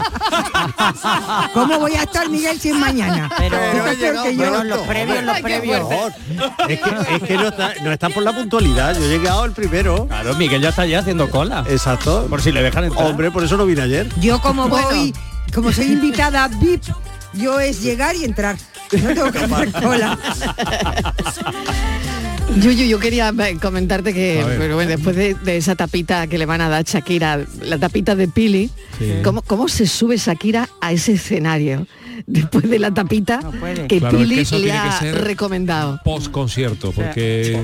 ¿Cómo 1.52 1.78
voy 1.78 1.94
a 1.94 2.02
estar, 2.02 2.28
Miguel, 2.28 2.60
si 2.60 2.68
es 2.70 2.76
mañana? 2.76 3.30
Pero, 3.36 3.56
que 4.24 4.36
yo. 4.36 4.50
bueno, 4.50 4.64
los 4.64 4.86
previos, 4.86 5.24
los 5.24 5.40
previos. 5.40 5.88
Es 6.68 6.80
que, 6.80 7.14
es 7.16 7.22
que 7.22 7.34
no, 7.36 7.48
está, 7.48 7.72
no 7.82 7.92
está 7.92 8.08
por 8.10 8.22
la 8.22 8.32
puntualidad. 8.34 8.94
Yo 8.96 9.04
he 9.04 9.08
llegado 9.08 9.44
el 9.44 9.52
primero. 9.52 10.06
Claro, 10.06 10.34
Miguel 10.36 10.60
ya 10.62 10.68
está 10.70 10.82
allá 10.82 11.00
haciendo 11.00 11.30
cola. 11.30 11.64
Exacto. 11.68 12.26
Por 12.28 12.42
si 12.42 12.52
le 12.52 12.62
dejan 12.62 12.84
entrar. 12.84 13.06
Hombre, 13.06 13.30
por 13.30 13.44
eso 13.44 13.56
no 13.56 13.66
vine 13.66 13.82
ayer. 13.82 14.08
Yo 14.20 14.40
como 14.40 14.68
Bueno. 14.68 14.88
voy, 14.88 15.14
como 15.54 15.72
soy 15.72 15.86
invitada 15.86 16.48
VIP, 16.48 16.82
yo 17.32 17.58
es 17.60 17.80
llegar 17.80 18.14
y 18.16 18.24
entrar. 18.24 18.56
No 18.92 19.08
tengo 19.14 19.32
que 19.32 19.38
hacer 19.38 19.72
cola. 19.82 20.18
Yuyu, 22.54 22.84
yo 22.86 22.98
quería 22.98 23.34
eh, 23.38 23.58
comentarte 23.60 24.14
que 24.14 24.42
pero 24.58 24.76
bueno, 24.76 24.88
después 24.90 25.14
de, 25.16 25.34
de 25.34 25.56
esa 25.56 25.74
tapita 25.74 26.26
que 26.26 26.38
le 26.38 26.46
van 26.46 26.60
a 26.60 26.68
dar 26.68 26.84
Shakira, 26.84 27.40
la 27.60 27.78
tapita 27.78 28.14
de 28.14 28.28
Pili, 28.28 28.70
Sí. 28.98 29.12
¿cómo, 29.22 29.42
¿cómo 29.42 29.68
se 29.68 29.86
sube 29.86 30.16
Shakira 30.16 30.68
a 30.80 30.90
ese 30.92 31.12
escenario? 31.14 31.86
Después 32.26 32.68
de 32.70 32.78
la 32.78 32.94
tapita 32.94 33.40
No 33.42 33.52
que 33.88 33.98
Claro, 33.98 34.18
es 34.18 34.24
Pili 34.28 34.44
que 34.46 34.58
le 34.58 34.72
ha 34.72 35.00
recomendado. 35.12 36.00
Post 36.02 36.30
concierto, 36.30 36.92
porque 36.92 37.62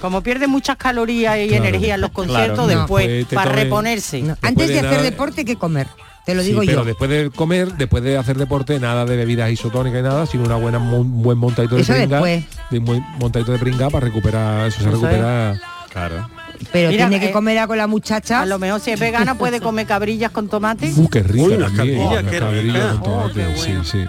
Como 0.00 0.22
pierde 0.22 0.46
muchas 0.46 0.76
calorías 0.76 1.38
y 1.38 1.48
Claro. 1.48 1.64
energía 1.64 1.94
en 1.94 2.00
los 2.02 2.10
conciertos, 2.10 2.66
Claro. 2.66 2.80
después, 2.80 3.06
No, 3.08 3.12
pues 3.26 3.26
para 3.34 3.52
reponerse. 3.52 4.20
No, 4.20 4.36
antes 4.42 4.68
de, 4.68 4.80
hacer 4.80 5.00
deporte 5.02 5.40
hay 5.40 5.44
que 5.46 5.56
comer. 5.56 5.86
Te 6.24 6.34
lo 6.34 6.42
Sí, 6.42 6.48
digo 6.48 6.60
pero 6.64 6.72
yo. 6.80 6.84
después 6.84 7.10
de 7.10 7.30
comer, 7.30 7.72
después 7.74 8.02
de 8.02 8.16
hacer 8.16 8.36
deporte, 8.38 8.80
nada 8.80 9.04
de 9.04 9.16
bebidas 9.16 9.50
isotónicas 9.50 10.00
y 10.00 10.02
nada, 10.02 10.26
sino 10.26 10.44
una 10.44 10.56
buena 10.56 10.78
un 10.78 11.22
buen 11.22 11.36
montadito 11.38 11.74
de 11.76 11.82
Eso 11.82 11.92
pringa, 11.92 12.16
después. 12.16 12.44
de 12.70 12.78
un 12.78 12.84
buen 12.86 13.04
montadito 13.18 13.52
de 13.52 13.58
pringa 13.58 13.90
para 13.90 14.06
recuperar, 14.06 14.68
eso 14.68 14.78
se 14.80 14.88
Eso 14.88 14.92
recupera. 14.92 15.60
Claro. 15.92 16.28
Pero 16.72 16.90
Mira, 16.90 17.08
tiene 17.08 17.20
que 17.20 17.30
eh, 17.30 17.32
comer 17.32 17.58
algo 17.58 17.74
la 17.76 17.86
muchacha. 17.86 18.40
A 18.40 18.46
lo 18.46 18.58
mejor 18.58 18.80
si 18.80 18.90
es 18.90 18.98
vegana 18.98 19.36
puede 19.36 19.60
comer 19.60 19.86
cabrillas 19.86 20.30
con 20.30 20.48
tomate. 20.48 20.92
Uh, 20.96 21.08
qué 21.08 21.22
rica 21.22 21.44
Uy, 21.44 21.58
cabrillas, 21.58 22.08
unas 22.10 22.22
qué 22.32 22.38
cabrillas 22.38 22.64
rica. 22.64 22.88
con 22.90 23.02
tomate, 23.02 23.44
Oh, 23.46 23.48
qué 23.52 23.56
sí, 23.58 23.68
bueno. 23.68 23.84
sí. 23.84 24.04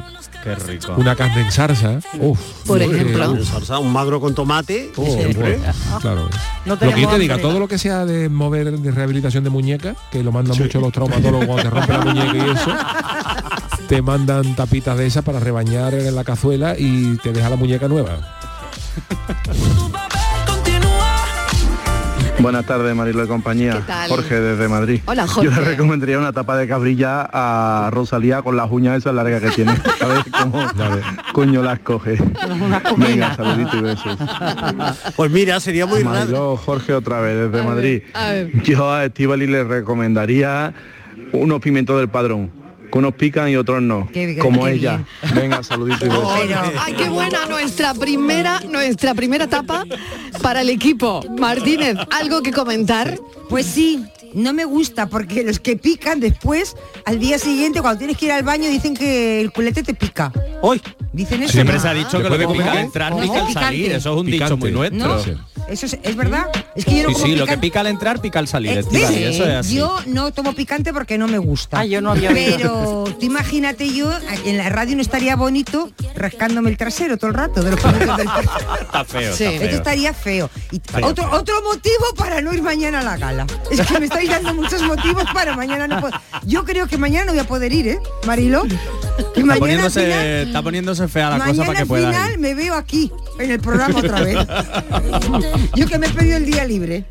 Qué 0.46 0.54
rico. 0.54 0.94
Una 0.96 1.16
carne 1.16 1.42
en 1.42 1.52
salsa. 1.52 2.00
Uf, 2.20 2.40
Por 2.68 2.80
eh, 2.80 2.86
ejemplo. 2.86 3.32
uf, 3.32 3.50
Salsa, 3.50 3.80
un 3.80 3.92
magro 3.92 4.22
con 4.22 4.36
tomate. 4.36 4.92
oh, 4.96 5.04
siempre. 5.04 5.58
bueno, 5.58 5.74
claro. 6.00 6.30
No 6.66 6.76
lo 6.76 6.94
que 6.94 7.02
yo 7.02 7.10
te 7.10 7.18
diga, 7.18 7.40
todo 7.40 7.60
lo 7.60 7.68
que 7.68 7.80
sea 7.80 8.06
de 8.06 8.30
mover 8.30 8.78
de 8.78 8.92
rehabilitación 8.92 9.44
de 9.44 9.50
muñecas, 9.50 9.98
que 10.12 10.24
lo 10.24 10.32
mandan 10.32 10.56
mucho 10.56 10.80
los 10.80 10.92
traumatólogos 10.92 11.48
cuando 11.48 11.64
te 11.64 11.70
rompen 11.72 11.98
la 11.98 12.06
muñeca 12.06 12.38
y 12.38 12.50
eso, 12.52 12.72
te 13.90 14.02
mandan 14.04 14.56
tapitas 14.56 14.96
de 14.98 15.08
esas 15.08 15.24
para 15.24 15.40
rebañar 15.40 15.96
en 15.96 16.14
la 16.14 16.24
cazuela 16.24 16.76
y 16.78 17.18
te 17.18 17.34
deja 17.34 17.50
la 17.50 17.56
muñeca 17.56 17.88
nueva. 17.88 18.20
Buenas 22.40 22.66
tardes, 22.66 22.96
Marilo 22.96 23.22
de 23.22 23.28
compañía. 23.28 23.74
¿Qué 23.74 23.80
tal? 23.88 24.10
Jorge 24.10 24.40
desde 24.40 24.68
Madrid. 24.68 25.02
Hola, 25.06 25.24
Yo 25.26 25.32
Jorge. 25.32 25.50
le 25.50 25.62
recomendaría 25.66 26.20
una 26.20 26.32
tapa 26.34 26.56
de 26.58 26.68
cabrilla 26.68 27.28
a 27.32 27.90
Rosalía 27.92 28.42
con 28.42 28.56
las 28.58 28.70
uñas 28.70 28.98
esas 28.98 29.16
largas 29.16 29.42
que 29.42 29.50
tiene. 29.52 29.72
A 30.02 30.06
ver 30.08 30.24
cómo 30.32 30.64
coño 31.34 31.64
las 31.64 31.80
coge. 31.80 32.18
Venga, 32.98 33.36
saludito 33.36 33.78
y 33.78 33.82
besos. 33.82 34.18
Pues 35.16 35.32
mira, 35.32 35.60
sería 35.60 35.86
muy 35.86 36.04
raro. 36.04 36.20
Mariló, 36.20 36.58
Jorge 36.58 36.94
otra 36.94 37.20
vez 37.22 37.50
desde 37.52 37.66
Madrid. 37.66 38.02
a 38.14 38.30
ver. 38.32 38.64
Yo 38.64 38.92
a 38.94 39.06
Estivali 39.06 39.48
le 39.48 39.64
recomendaría 39.64 40.74
unos 41.32 41.62
pimientos 41.62 41.98
del 41.98 42.10
padrón. 42.10 42.52
Que 42.96 43.00
unos 43.00 43.16
pican 43.16 43.50
y 43.50 43.58
otros 43.58 43.82
no. 43.82 44.08
Qué- 44.14 44.38
como 44.38 44.64
qué 44.64 44.72
ella. 44.72 45.04
Venga, 45.34 45.62
saludito 45.64 46.06
y 46.06 46.08
besos. 46.08 46.30
Ay, 46.80 46.94
qué 46.94 47.10
buena 47.10 47.46
nuestra 47.46 47.94
primera, 47.94 48.62
nuestra 48.70 49.14
primera 49.14 49.44
etapa 49.44 49.84
para 50.42 50.62
el 50.62 50.70
equipo. 50.70 51.22
Martínez, 51.38 51.98
¿algo 52.18 52.42
que 52.42 52.54
comentar? 52.54 53.20
Pues 53.50 53.66
sí, 53.66 54.06
no 54.34 54.54
me 54.54 54.64
gusta 54.64 55.08
porque 55.08 55.44
los 55.44 55.60
que 55.60 55.76
pican 55.76 56.22
después, 56.22 56.78
al 57.06 57.20
día 57.20 57.38
siguiente, 57.38 57.82
cuando 57.82 57.98
tienes 57.98 58.16
que 58.16 58.28
ir 58.28 58.32
al 58.32 58.44
baño, 58.44 58.70
dicen 58.70 58.96
que 58.96 59.42
el 59.42 59.52
culete 59.52 59.84
te 59.84 59.94
pica. 59.94 60.32
Hoy. 60.62 60.82
Dicen 61.12 61.44
eso. 61.44 61.52
Siempre 61.52 61.76
¿no? 61.76 61.82
se 61.82 61.90
ha 61.90 61.94
dicho 61.94 62.18
que 62.24 62.30
lo 62.30 62.38
que 62.38 62.48
de 62.48 62.48
pica 62.48 62.80
entrar 62.80 63.14
no, 63.14 63.22
pica 63.22 63.52
salir. 63.52 63.92
Eso 63.92 64.14
es 64.14 64.22
un 64.22 64.26
dicho 64.28 64.56
muy 64.56 64.72
nuestro. 64.72 65.06
¿No? 65.06 65.22
Sí. 65.68 65.74
Eso 65.74 65.86
es, 65.88 65.98
¿es 66.02 66.16
verdad. 66.16 66.48
Es 66.76 66.86
que 66.86 66.96
yo 66.98 67.04
no 67.04 67.10
Sí, 67.10 67.14
como 67.16 67.26
sí, 67.26 67.36
lo 67.36 67.46
que 67.46 67.58
pica 67.58 67.80
al 67.82 67.88
entrar 67.88 68.22
pica 68.22 68.40
al 68.40 68.48
salir. 68.48 68.72
Eh, 68.72 68.80
Estivali, 68.80 69.16
¿ves? 69.16 69.36
eso 69.36 69.46
es 69.46 69.56
así. 69.56 69.76
Yo 69.76 69.98
no 70.08 70.32
tomo 70.32 70.54
picante 70.54 70.94
porque 70.94 71.18
no 71.18 71.28
me 71.28 71.38
gusta. 71.38 71.80
Ah, 71.80 71.86
yo 71.86 72.02
no 72.02 72.12
había 72.12 72.30
oído. 72.32 72.58
Pero 72.58 73.04
tú 73.20 73.26
imagínate 73.26 73.94
yo, 73.94 74.12
en 74.46 74.58
la 74.58 74.70
radio 74.70 74.96
no 74.96 75.02
estaría 75.02 75.36
bonito 75.36 75.90
rascándome 76.16 76.70
el 76.70 76.78
trasero 76.78 77.18
todo 77.18 77.30
el 77.30 77.34
rato 77.36 77.62
de 77.64 77.72
los 77.72 77.84
del 78.18 78.28
Está 78.82 79.06
feo, 79.06 79.36
Sí. 79.36 79.44
está 79.44 79.50
feo. 79.58 79.62
Esto 79.64 79.76
estaría 79.78 80.14
feo. 80.14 80.50
Y 80.72 80.78
otro, 81.04 81.24
feo. 81.30 81.40
otro 81.40 81.56
motivo 81.64 82.06
para 82.18 82.42
no 82.42 82.54
ir 82.54 82.62
mañana 82.62 83.00
a 83.00 83.04
la 83.04 83.18
gala. 83.18 83.48
Es 83.72 83.82
que 83.82 84.00
me 84.00 84.06
estáis 84.06 84.30
dando 84.30 84.54
muchos 84.54 84.82
motivos 84.84 85.24
para 85.34 85.56
mañana 85.56 85.88
no 85.88 86.00
poder. 86.02 86.20
Yo 86.46 86.64
creo 86.66 86.88
que 86.88 86.98
mañana 86.98 87.26
no 87.26 87.32
voy 87.32 87.40
a 87.40 87.48
poder 87.48 87.74
ir, 87.74 87.88
¿eh, 87.88 88.00
Marilo? 88.26 88.64
Que 89.18 89.42
Está 89.42 89.56
poniéndose, 89.58 90.02
final, 90.02 90.26
está 90.48 90.62
poniéndose 90.62 91.08
fea 91.08 91.30
la 91.38 91.46
cosa 91.46 91.62
para 91.64 91.74
que 91.74 91.82
al 91.82 91.88
pueda 91.88 92.12
final 92.12 92.32
ir. 92.34 92.40
me 92.40 92.54
veo 92.54 92.74
aquí, 92.76 93.12
en 93.40 93.52
el 93.52 93.60
programa 93.62 94.00
otra 94.00 94.22
vez. 94.22 94.38
Yo 95.76 95.88
que 95.88 95.98
me 95.98 96.08
he 96.08 96.10
pedido 96.10 96.38
el 96.38 96.46
día 96.46 96.66
libre. 96.66 97.06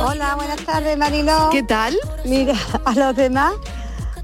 Hola, 0.00 0.34
buenas 0.36 0.58
tardes, 0.64 0.96
Mariló. 0.96 1.48
¿Qué 1.50 1.62
tal? 1.62 1.96
Mira, 2.24 2.54
a 2.84 2.92
los 2.94 3.16
demás, 3.16 3.52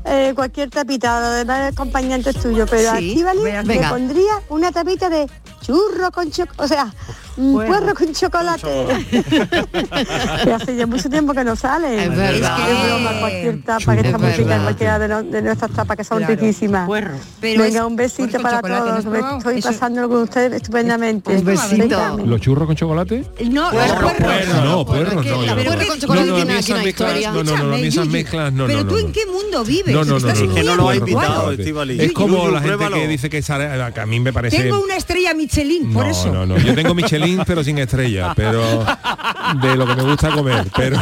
eh, 0.05 0.33
cualquier 0.35 0.70
tapita, 0.70 1.18
a 1.18 1.20
los 1.20 1.37
demás 1.38 1.72
acompañantes 1.72 2.37
tuyos, 2.40 2.68
pero 2.70 2.96
Sí, 2.96 3.11
Estíbaliz 3.11 3.42
venga. 3.42 3.62
le 3.62 3.68
Venga. 3.68 3.88
pondría 3.90 4.33
una 4.48 4.70
tapita 4.72 5.09
de 5.11 5.26
churro 5.61 6.11
con 6.11 6.31
chocolate, 6.31 6.62
o 6.62 6.68
sea, 6.68 6.92
un 7.37 7.53
Bueno. 7.55 7.71
puerro 7.79 7.95
con 7.95 8.12
chocolate. 8.12 8.66
que 10.45 10.53
hace 10.53 10.77
ya 10.77 10.87
mucho 10.87 11.09
tiempo 11.09 11.33
que 11.35 11.45
no 11.45 11.57
sale. 11.57 12.05
Es 12.05 12.16
verdad. 12.16 12.59
Es 12.61 12.77
que 12.79 12.87
broma, 12.87 13.11
cualquier 13.21 13.62
tapa 13.62 13.95
que 13.95 14.01
Es 14.01 14.07
está 14.07 14.18
muy 14.18 14.31
rica, 14.33 14.49
verdad. 14.49 14.62
cualquiera 14.64 14.99
de, 14.99 15.09
no- 15.09 15.23
de 15.23 15.42
nuestras 15.42 15.71
tapas 15.73 15.97
que 15.97 16.05
son 16.05 16.18
Claro. 16.18 16.35
riquísimas. 16.35 16.87
Puerro. 16.87 17.14
Pero 17.40 17.62
Venga, 17.62 17.79
es 17.81 17.85
un 17.87 17.97
besito 17.97 18.40
para 18.40 18.57
chocolate, 18.57 18.81
¿no 19.05 19.12
todos. 19.12 19.38
estoy 19.38 19.59
Eso- 19.59 19.68
pasando 19.68 20.09
con 20.09 20.23
ustedes 20.23 20.53
estupendamente. 20.55 21.37
Un 21.37 21.45
besito. 21.45 21.77
Venga, 21.79 22.16
¿Los 22.25 22.40
churros 22.40 22.66
con 22.66 22.77
chocolate? 22.77 23.25
No, 23.51 23.71
Puerro. 23.71 23.95
Puerro, 23.95 24.05
no, 24.05 24.14
puerro 24.18 24.55
no. 24.55 24.64
no. 24.64 24.85
puerro 24.85 25.11
con 25.16 25.25
No, 25.88 25.97
chocolate 25.97 26.27
no, 26.29 26.37
tiene 26.37 26.53
aquí 26.55 26.73
una 26.73 26.83
mezclas, 26.83 26.87
historia. 27.16 27.33
no, 27.33 27.42
no, 27.45 27.57
no, 27.64 27.75
esas 27.77 28.07
mezclas, 28.09 28.53
no, 28.53 28.66
Pero 28.66 28.81
no, 28.85 28.88
tú 28.88 28.95
no, 28.95 29.01
en 29.01 29.07
no. 29.07 29.12
qué 29.12 29.27
mundo 29.27 29.64
vives? 29.64 29.95
No, 29.95 30.05
no, 30.05 30.18
no, 30.18 30.29
no. 30.35 30.55
que 30.55 30.62
no 30.62 30.75
lo 30.77 30.88
ha 30.88 30.97
invitado. 30.97 31.53
Es 31.53 32.12
como 32.12 32.49
la 32.49 32.61
gente 32.61 32.88
que 32.92 33.09
dice 33.09 33.31
que 33.31 33.42
a 33.49 34.07
mí 34.07 34.21
me 34.21 34.33
parece... 34.33 34.62
Tengo 34.62 34.81
una 34.83 34.97
estrella 34.97 35.35
Michelin, 35.35 35.92
por 35.92 36.05
no, 36.05 36.11
eso. 36.11 36.33
no, 36.33 36.47
no. 36.47 36.59
Yo 36.59 36.75
tengo 36.75 36.95
Michelin, 36.95 37.21
pero 37.46 37.62
sin 37.64 37.78
estrella, 37.78 38.32
pero 38.37 38.62
de 39.61 39.76
lo 39.76 39.87
que 39.87 39.96
me 39.96 40.02
gusta 40.02 40.30
comer. 40.30 40.66
Pero, 40.76 40.98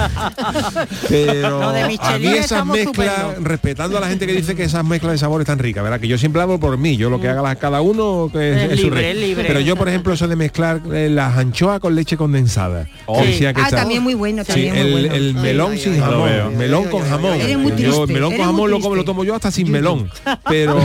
pero 1.09 1.73
de 1.73 1.83
a 1.83 2.19
mí 2.19 2.27
esas 2.29 2.67
mezclas, 2.67 3.39
respetando 3.43 3.99
a 3.99 4.01
la 4.01 4.09
gente 4.09 4.27
que 4.27 4.33
dice 4.33 4.55
que 4.55 4.65
esas 4.65 4.85
mezclas 4.85 5.13
de 5.13 5.19
sabor 5.19 5.41
están 5.41 5.59
ricas, 5.59 5.83
¿verdad? 5.83 6.01
Que 6.01 6.09
yo 6.09 6.19
siempre 6.19 6.43
hablo 6.43 6.59
por 6.61 6.77
mí, 6.79 6.97
yo 6.97 7.11
lo 7.11 7.21
que 7.21 7.29
haga 7.29 7.55
cada 7.57 7.81
uno 7.81 8.29
que 8.33 8.53
es, 8.53 8.57
Es 8.63 8.73
es 8.73 8.81
su 8.81 8.85
libre, 8.87 9.01
rey. 9.01 9.11
es 9.11 9.17
libre. 9.29 9.45
Pero 9.47 9.61
yo, 9.61 9.77
por 9.77 9.89
ejemplo, 9.89 10.13
eso 10.13 10.29
de 10.29 10.37
mezclar 10.37 10.81
eh, 10.93 11.09
las 11.11 11.37
anchoas 11.37 11.81
con 11.81 11.95
leche 11.95 12.17
condensada. 12.17 12.87
Oh. 13.07 13.21
que 13.23 13.47
Ah, 13.47 13.51
está- 13.65 13.77
también 13.79 14.03
muy 14.03 14.15
bueno, 14.15 14.43
Sí, 14.45 14.69
muy 14.69 14.79
el, 14.79 14.93
bueno. 14.93 15.15
el 15.15 15.27
Ay, 15.37 15.43
melón 15.43 15.73
ay, 15.73 15.79
sin 15.79 15.93
ay, 15.95 16.01
jamón, 16.01 16.57
melón 16.57 16.85
con 16.85 17.03
jamón. 17.09 17.39
Yo 17.39 17.47
triste, 17.75 18.03
el 18.03 18.09
melón 18.13 18.37
con 18.37 18.45
jamón 18.47 18.71
lo, 18.71 18.81
como, 18.81 18.95
lo 18.97 19.05
tomo 19.05 19.25
yo 19.25 19.35
hasta 19.35 19.51
sin 19.51 19.71
melón. 19.71 20.11
Pero 20.49 20.79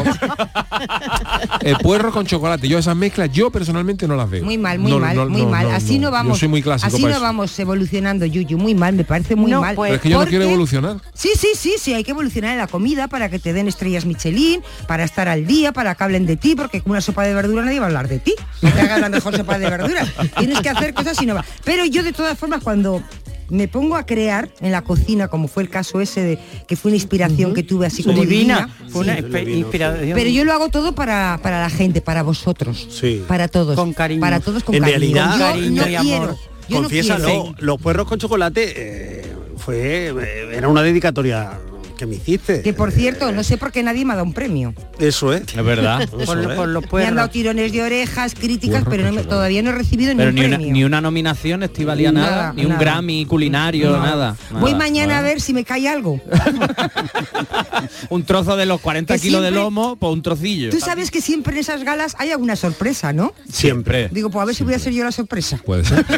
el 1.61 1.77
puerro 1.77 2.11
con 2.11 2.25
chocolate, 2.25 2.67
yo 2.67 2.77
esas 2.77 2.95
mezclas, 2.95 3.31
yo 3.31 3.49
personalmente 3.51 4.07
no 4.07 4.15
las 4.15 4.29
veo. 4.29 4.43
Muy 4.43 4.57
mal, 4.57 4.79
muy 4.79 4.91
No, 4.91 4.99
mal, 4.99 5.15
no, 5.15 5.24
muy 5.29 5.41
no, 5.43 5.49
mal. 5.49 5.71
así 5.71 5.99
no, 5.99 6.11
vamos. 6.11 6.33
Yo 6.35 6.39
soy 6.41 6.47
muy 6.49 6.61
clásico 6.61 6.87
Así 6.87 7.01
para 7.01 7.11
no 7.13 7.15
eso. 7.17 7.23
vamos 7.23 7.59
evolucionando, 7.59 8.25
Yuyu. 8.25 8.57
Muy 8.57 8.75
mal, 8.75 8.93
me 8.95 9.03
parece 9.03 9.35
muy 9.35 9.51
No, 9.51 9.61
mal. 9.61 9.75
pues- 9.75 9.89
Pero 9.89 9.95
es 9.95 10.01
que 10.01 10.09
yo 10.09 10.15
no 10.15 10.19
Porque- 10.21 10.29
quiero 10.31 10.45
evolucionar. 10.45 10.97
Sí, 11.13 11.29
sí, 11.37 11.49
sí, 11.55 11.75
sí, 11.79 11.93
hay 11.93 12.03
que 12.03 12.11
evolucionar 12.11 12.51
en 12.51 12.57
la 12.59 12.67
comida 12.67 13.07
para 13.07 13.29
que 13.29 13.39
te 13.39 13.53
den 13.53 13.67
estrellas 13.67 14.05
Michelin, 14.05 14.61
para 14.87 15.03
estar 15.03 15.27
al 15.27 15.45
día, 15.47 15.71
para 15.71 15.95
que 15.95 16.03
hablen 16.03 16.25
de 16.25 16.35
ti, 16.37 16.55
porque 16.55 16.81
con 16.81 16.91
una 16.91 17.01
sopa 17.01 17.23
de 17.23 17.33
verdura 17.33 17.63
nadie 17.65 17.79
va 17.79 17.85
a 17.85 17.89
hablar 17.89 18.07
de 18.07 18.19
ti. 18.19 18.33
No 18.61 18.71
te 18.71 18.81
hagas 18.81 18.99
la 19.01 19.09
mejor 19.09 19.35
sopa 19.35 19.57
de 19.59 19.69
verduras. 19.69 20.09
Tienes 20.37 20.59
que 20.61 20.69
hacer 20.69 20.93
cosas 20.93 21.21
y 21.21 21.25
no 21.25 21.35
va. 21.35 21.45
Pero 21.63 21.85
yo 21.85 22.03
de 22.03 22.13
todas 22.13 22.37
formas 22.37 22.63
cuando 22.63 23.01
me 23.49 23.67
pongo 23.67 23.95
a 23.95 24.05
crear 24.05 24.49
en 24.61 24.71
la 24.71 24.81
cocina, 24.81 25.27
como 25.27 25.47
fue 25.47 25.63
el 25.63 25.69
caso 25.69 26.01
ese 26.01 26.21
de 26.21 26.39
que 26.67 26.75
fue 26.75 26.89
una 26.89 26.95
inspiración 26.97 27.53
que 27.53 27.63
tuve 27.63 27.85
así 27.87 28.03
como 28.03 28.21
divina, 28.21 28.67
divina, 28.67 28.89
fue 28.89 29.01
una 29.01 29.15
sí. 29.17 29.21
espe- 29.23 29.47
inspiración. 29.57 30.11
Pero 30.15 30.29
yo 30.29 30.45
lo 30.45 30.53
hago 30.53 30.69
todo 30.69 30.93
para, 30.95 31.39
para 31.43 31.61
la 31.61 31.69
gente, 31.69 32.01
para 32.01 32.23
vosotros. 32.23 32.87
Sí. 32.89 33.23
Para 33.27 33.47
todos. 33.47 33.75
Con 33.75 33.93
cariño. 33.93 34.21
Para 34.21 34.39
todos 34.39 34.63
con 34.63 34.75
En 34.75 34.81
cariño. 34.81 34.99
realidad- 34.99 35.33
yo 35.33 35.39
Cariño 35.39 35.81
no 35.83 35.89
y 35.89 35.95
amor. 35.95 36.37
no 36.69 36.87
quiero. 36.89 37.55
los 37.59 37.79
puerros 37.81 38.07
con 38.07 38.17
chocolate 38.19 38.73
eh, 38.75 39.25
fue 39.57 40.07
eh, 40.09 40.49
era 40.55 40.67
una 40.67 40.81
dedicatoria 40.81 41.51
que 41.95 42.05
me 42.05 42.15
hiciste. 42.15 42.61
Que 42.61 42.73
por 42.73 42.91
cierto, 42.91 43.31
no 43.31 43.43
sé 43.43 43.57
por 43.57 43.71
qué 43.71 43.81
nadie 43.83 44.05
me 44.05 44.13
ha 44.13 44.15
dado 44.15 44.25
un 44.27 44.33
premio. 44.33 44.73
Eso 44.99 45.33
es. 45.33 45.41
Es 45.55 45.63
verdad. 45.63 46.01
Eso 46.01 46.15
por, 46.25 46.39
es. 46.39 46.47
por 46.57 46.67
los 46.67 46.91
Me 46.93 47.05
han 47.05 47.15
dado 47.15 47.29
tirones 47.29 47.71
de 47.71 47.81
orejas, 47.83 48.33
críticas, 48.35 48.83
Puerro 48.83 49.03
pero 49.03 49.11
no 49.11 49.23
todavía 49.23 49.61
no 49.61 49.69
he 49.71 49.73
recibido 49.73 50.13
Pero 50.15 50.31
ni 50.31 50.41
una, 50.45 50.57
premio. 50.57 50.73
ni 50.73 50.83
una 50.83 51.01
nominación 51.01 51.63
estivalía 51.63 52.11
nada, 52.11 52.29
Nada, 52.29 52.53
ni 52.53 52.63
un 52.63 52.69
nada. 52.69 52.79
Grammy 52.81 53.25
culinario, 53.25 53.91
No. 53.91 53.97
nada. 54.03 54.35
Voy 54.51 54.71
nada. 54.73 54.77
mañana 54.83 55.19
a 55.19 55.21
ver 55.21 55.41
si 55.41 55.53
me 55.53 55.63
cae 55.63 55.87
algo. 55.87 56.19
Un 58.09 58.23
trozo 58.23 58.55
de 58.55 58.65
los 58.65 58.81
40 58.81 59.13
Que 59.15 59.19
kilos 59.19 59.41
de 59.43 59.51
lomo, 59.51 59.95
por 59.95 60.11
un 60.11 60.21
trocillo. 60.21 60.69
Tú 60.69 60.79
sabes 60.79 61.11
que 61.11 61.21
siempre 61.21 61.53
en 61.53 61.59
esas 61.59 61.83
galas 61.83 62.15
hay 62.17 62.31
alguna 62.31 62.55
sorpresa, 62.55 63.13
¿no? 63.13 63.33
Siempre. 63.51 64.09
Digo, 64.11 64.29
pues 64.29 64.41
a 64.41 64.45
ver 64.45 64.55
si 64.55 64.63
voy 64.63 64.73
a 64.73 64.79
ser 64.79 64.93
yo 64.93 65.03
la 65.03 65.11
sorpresa. 65.11 65.59
Puede 65.65 65.83
ser. 65.85 66.05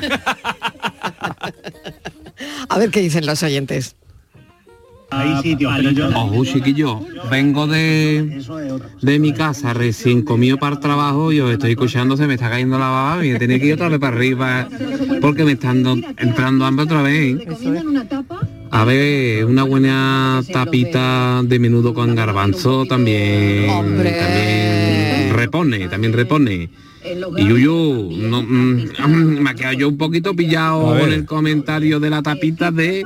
A 2.69 2.77
ver 2.77 2.91
qué 2.91 3.01
dicen 3.01 3.25
los 3.25 3.41
oyentes. 3.43 3.95
Ojo, 6.15 6.43
chiquillo, 6.45 6.99
vengo 7.31 7.65
de, 7.65 8.41
de 9.01 9.19
mi 9.19 9.31
casa 9.33 9.73
recién 9.73 10.21
comido 10.21 10.57
para 10.57 10.75
el 10.75 10.81
trabajo 10.81 11.31
y 11.31 11.39
os 11.39 11.49
estoy 11.51 11.71
escuchando, 11.71 12.17
se 12.17 12.27
me 12.27 12.33
está 12.33 12.49
cayendo 12.49 12.77
la 12.77 12.89
baba 12.89 13.25
y 13.25 13.37
tenía 13.37 13.57
que 13.59 13.67
ir 13.67 13.73
otra 13.75 13.87
vez 13.89 13.99
para 13.99 14.15
arriba 14.15 14.67
porque 15.21 15.45
me 15.45 15.53
están 15.53 15.81
do- 15.83 15.97
entrando 16.17 16.65
hambre 16.65 16.83
otra 16.85 17.01
vez. 17.03 17.37
¿eh? 17.39 17.47
A 18.71 18.83
ver, 18.83 19.45
una 19.45 19.63
buena 19.63 20.41
tapita 20.51 21.41
de 21.43 21.57
menudo 21.59 21.93
con 21.93 22.13
garbanzo 22.13 22.85
también, 22.85 23.67
también 23.67 25.33
repone, 25.33 25.87
también 25.87 26.11
repone. 26.13 26.69
Y 27.37 27.47
Yuyu, 27.47 28.09
no, 28.17 28.41
mm, 28.43 29.39
me 29.41 29.49
ha 29.49 29.53
quedado 29.53 29.73
yo 29.73 29.87
un 29.87 29.97
poquito 29.97 30.35
pillado 30.35 30.81
con 30.99 31.13
el 31.13 31.23
comentario 31.25 32.01
de 32.01 32.09
la 32.09 32.21
tapita 32.21 32.71
de 32.71 33.05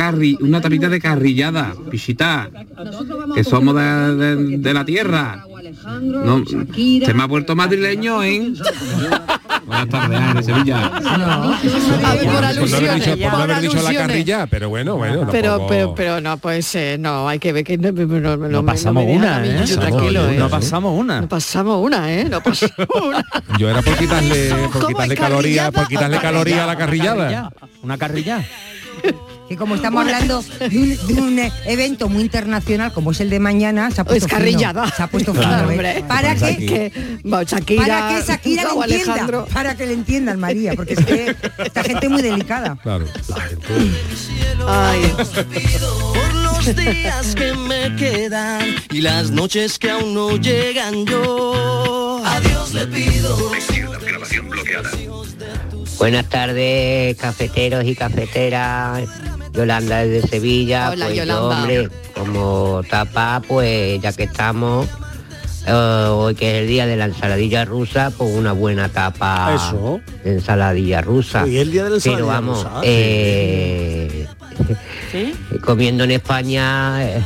carri, 0.00 0.38
una 0.40 0.62
tapita 0.62 0.88
de 0.88 0.98
carrillada, 0.98 1.74
pichita, 1.90 2.48
que 3.34 3.44
somos 3.44 3.74
de, 3.76 4.16
de- 4.16 4.58
de 4.58 4.74
la 4.74 4.82
tierra. 4.84 5.44
No, 6.00 6.42
se 6.46 7.12
me 7.14 7.22
ha 7.22 7.26
vuelto 7.26 7.54
madrileño, 7.54 8.22
¿eh? 8.22 8.52
Buenas 9.66 9.88
tardes, 9.90 10.18
Ana, 10.18 10.42
Sevilla. 10.42 10.90
Por 10.90 11.02
Por 11.02 12.70
no 12.70 12.76
haber 12.76 12.94
dicho, 12.94 13.16
por 13.18 13.32
no 13.32 13.38
haber 13.38 13.60
dicho 13.60 13.82
la 13.82 13.94
carrilla, 13.94 14.46
pero 14.46 14.68
bueno, 14.70 14.96
bueno. 14.96 15.28
Pero, 15.30 15.50
tampoco- 15.58 15.68
pero, 15.68 15.94
pero 15.94 16.20
no, 16.22 16.36
pues 16.38 16.74
eh, 16.76 16.96
no, 16.98 17.28
hay 17.28 17.38
que 17.38 17.52
ver 17.52 17.64
que 17.64 17.76
no, 17.76 17.92
no, 17.92 18.06
no, 18.20 18.36
no 18.36 18.48
No 18.48 18.64
pasamos 18.64 19.04
no 19.04 19.10
me 19.10 19.16
una, 19.16 19.44
¿eh? 19.46 19.58
Pasamos 19.60 19.80
tranquilo, 19.86 20.22
una, 20.24 20.32
¿eh? 20.32 20.38
No 20.38 20.48
pasamos 20.48 20.98
una. 20.98 21.20
No 21.20 21.28
pasamos 21.28 21.84
una, 21.86 22.12
¿eh? 22.12 22.24
No 22.30 22.40
pasamos 22.42 22.74
una. 23.06 23.24
Yo 23.58 23.68
era 23.68 23.82
por 23.82 23.96
quitarle, 23.98 24.48
por 24.50 24.70
¿Cómo 24.72 24.86
quitarle 24.88 25.14
calorías, 25.14 25.70
carrillada 25.70 25.72
por 25.72 25.88
quitarle 25.88 26.18
calorías 26.18 26.58
a 26.60 26.66
la 26.66 26.72
Una 26.72 26.78
carrillada. 26.78 27.16
carrilla. 27.16 27.50
Una 27.82 27.98
carrilla. 27.98 28.44
Que 29.50 29.56
como 29.56 29.74
estamos 29.74 30.02
hablando 30.02 30.44
de 30.60 30.78
un, 30.78 31.06
de 31.08 31.20
un, 31.20 31.38
evento 31.66 32.08
muy 32.08 32.22
internacional 32.22 32.92
como 32.92 33.10
es 33.10 33.18
el 33.18 33.30
de 33.30 33.40
mañana, 33.40 33.90
se 33.90 34.00
ha 34.00 34.04
puesto 34.04 34.26
Escarrillada. 34.26 34.84
fino, 34.84 34.96
se 34.96 35.02
ha 35.02 35.06
puesto 35.08 35.32
Claro, 35.32 35.70
fino, 35.70 35.82
¿eh? 35.82 36.04
para 36.06 36.36
Pues 36.36 36.56
que. 36.56 36.66
Que, 36.66 37.18
bueno, 37.24 37.42
Shakira, 37.42 37.82
para 37.84 38.08
que 38.20 38.26
Shakira 38.28 38.62
le 38.62 38.70
entienda, 38.70 38.84
Alejandro. 38.84 39.46
para 39.52 39.74
que 39.74 39.86
le 39.86 39.94
entiendan 39.94 40.38
María, 40.38 40.74
porque 40.74 40.94
es 40.94 41.04
que 41.04 41.36
esta 41.64 41.82
gente 41.82 42.06
es 42.06 42.12
muy 42.12 42.22
delicada. 42.22 42.78
Claro. 42.80 43.06
Ay. 44.68 45.14
Por 45.16 46.34
los 46.34 46.76
días 46.76 47.34
que 47.34 47.52
me 47.54 47.96
quedan 47.96 48.60
y 48.92 49.00
las 49.00 49.32
noches 49.32 49.80
que 49.80 49.90
aún 49.90 50.14
no 50.14 50.36
llegan 50.36 51.06
yo. 51.06 52.22
Adiós 52.24 52.72
le 52.72 52.86
pido. 52.86 53.50
Buenas 55.98 56.28
tardes, 56.28 57.16
cafeteros 57.16 57.84
y 57.84 57.96
cafeteras. 57.96 59.02
Yolanda 59.52 60.04
desde 60.04 60.28
Sevilla. 60.28 60.90
Hola, 60.90 61.06
pues 61.06 61.26
yo, 61.26 61.48
hombre, 61.48 61.88
como 62.14 62.82
tapa, 62.88 63.42
pues 63.46 64.00
ya 64.00 64.12
que 64.12 64.24
estamos, 64.24 64.86
eh, 65.66 65.72
hoy 65.72 66.34
que 66.34 66.50
es 66.50 66.62
el 66.62 66.68
día 66.68 66.86
de 66.86 66.96
la 66.96 67.06
ensaladilla 67.06 67.64
rusa, 67.64 68.12
pues 68.16 68.34
una 68.34 68.52
buena 68.52 68.88
tapa 68.88 69.54
Eso. 69.54 70.00
de 70.24 70.34
ensaladilla 70.34 71.00
rusa. 71.00 71.44
Hoy 71.44 71.56
es 71.56 71.62
el 71.62 71.72
día 71.72 71.84
de 71.84 71.90
la 71.90 71.96
Pero 72.02 72.12
ensaladilla 72.12 72.32
vamos, 72.32 72.64
rusa, 72.64 72.80
eh, 72.84 74.26
comiendo 75.64 76.04
en 76.04 76.12
España 76.12 77.04
eh, 77.04 77.22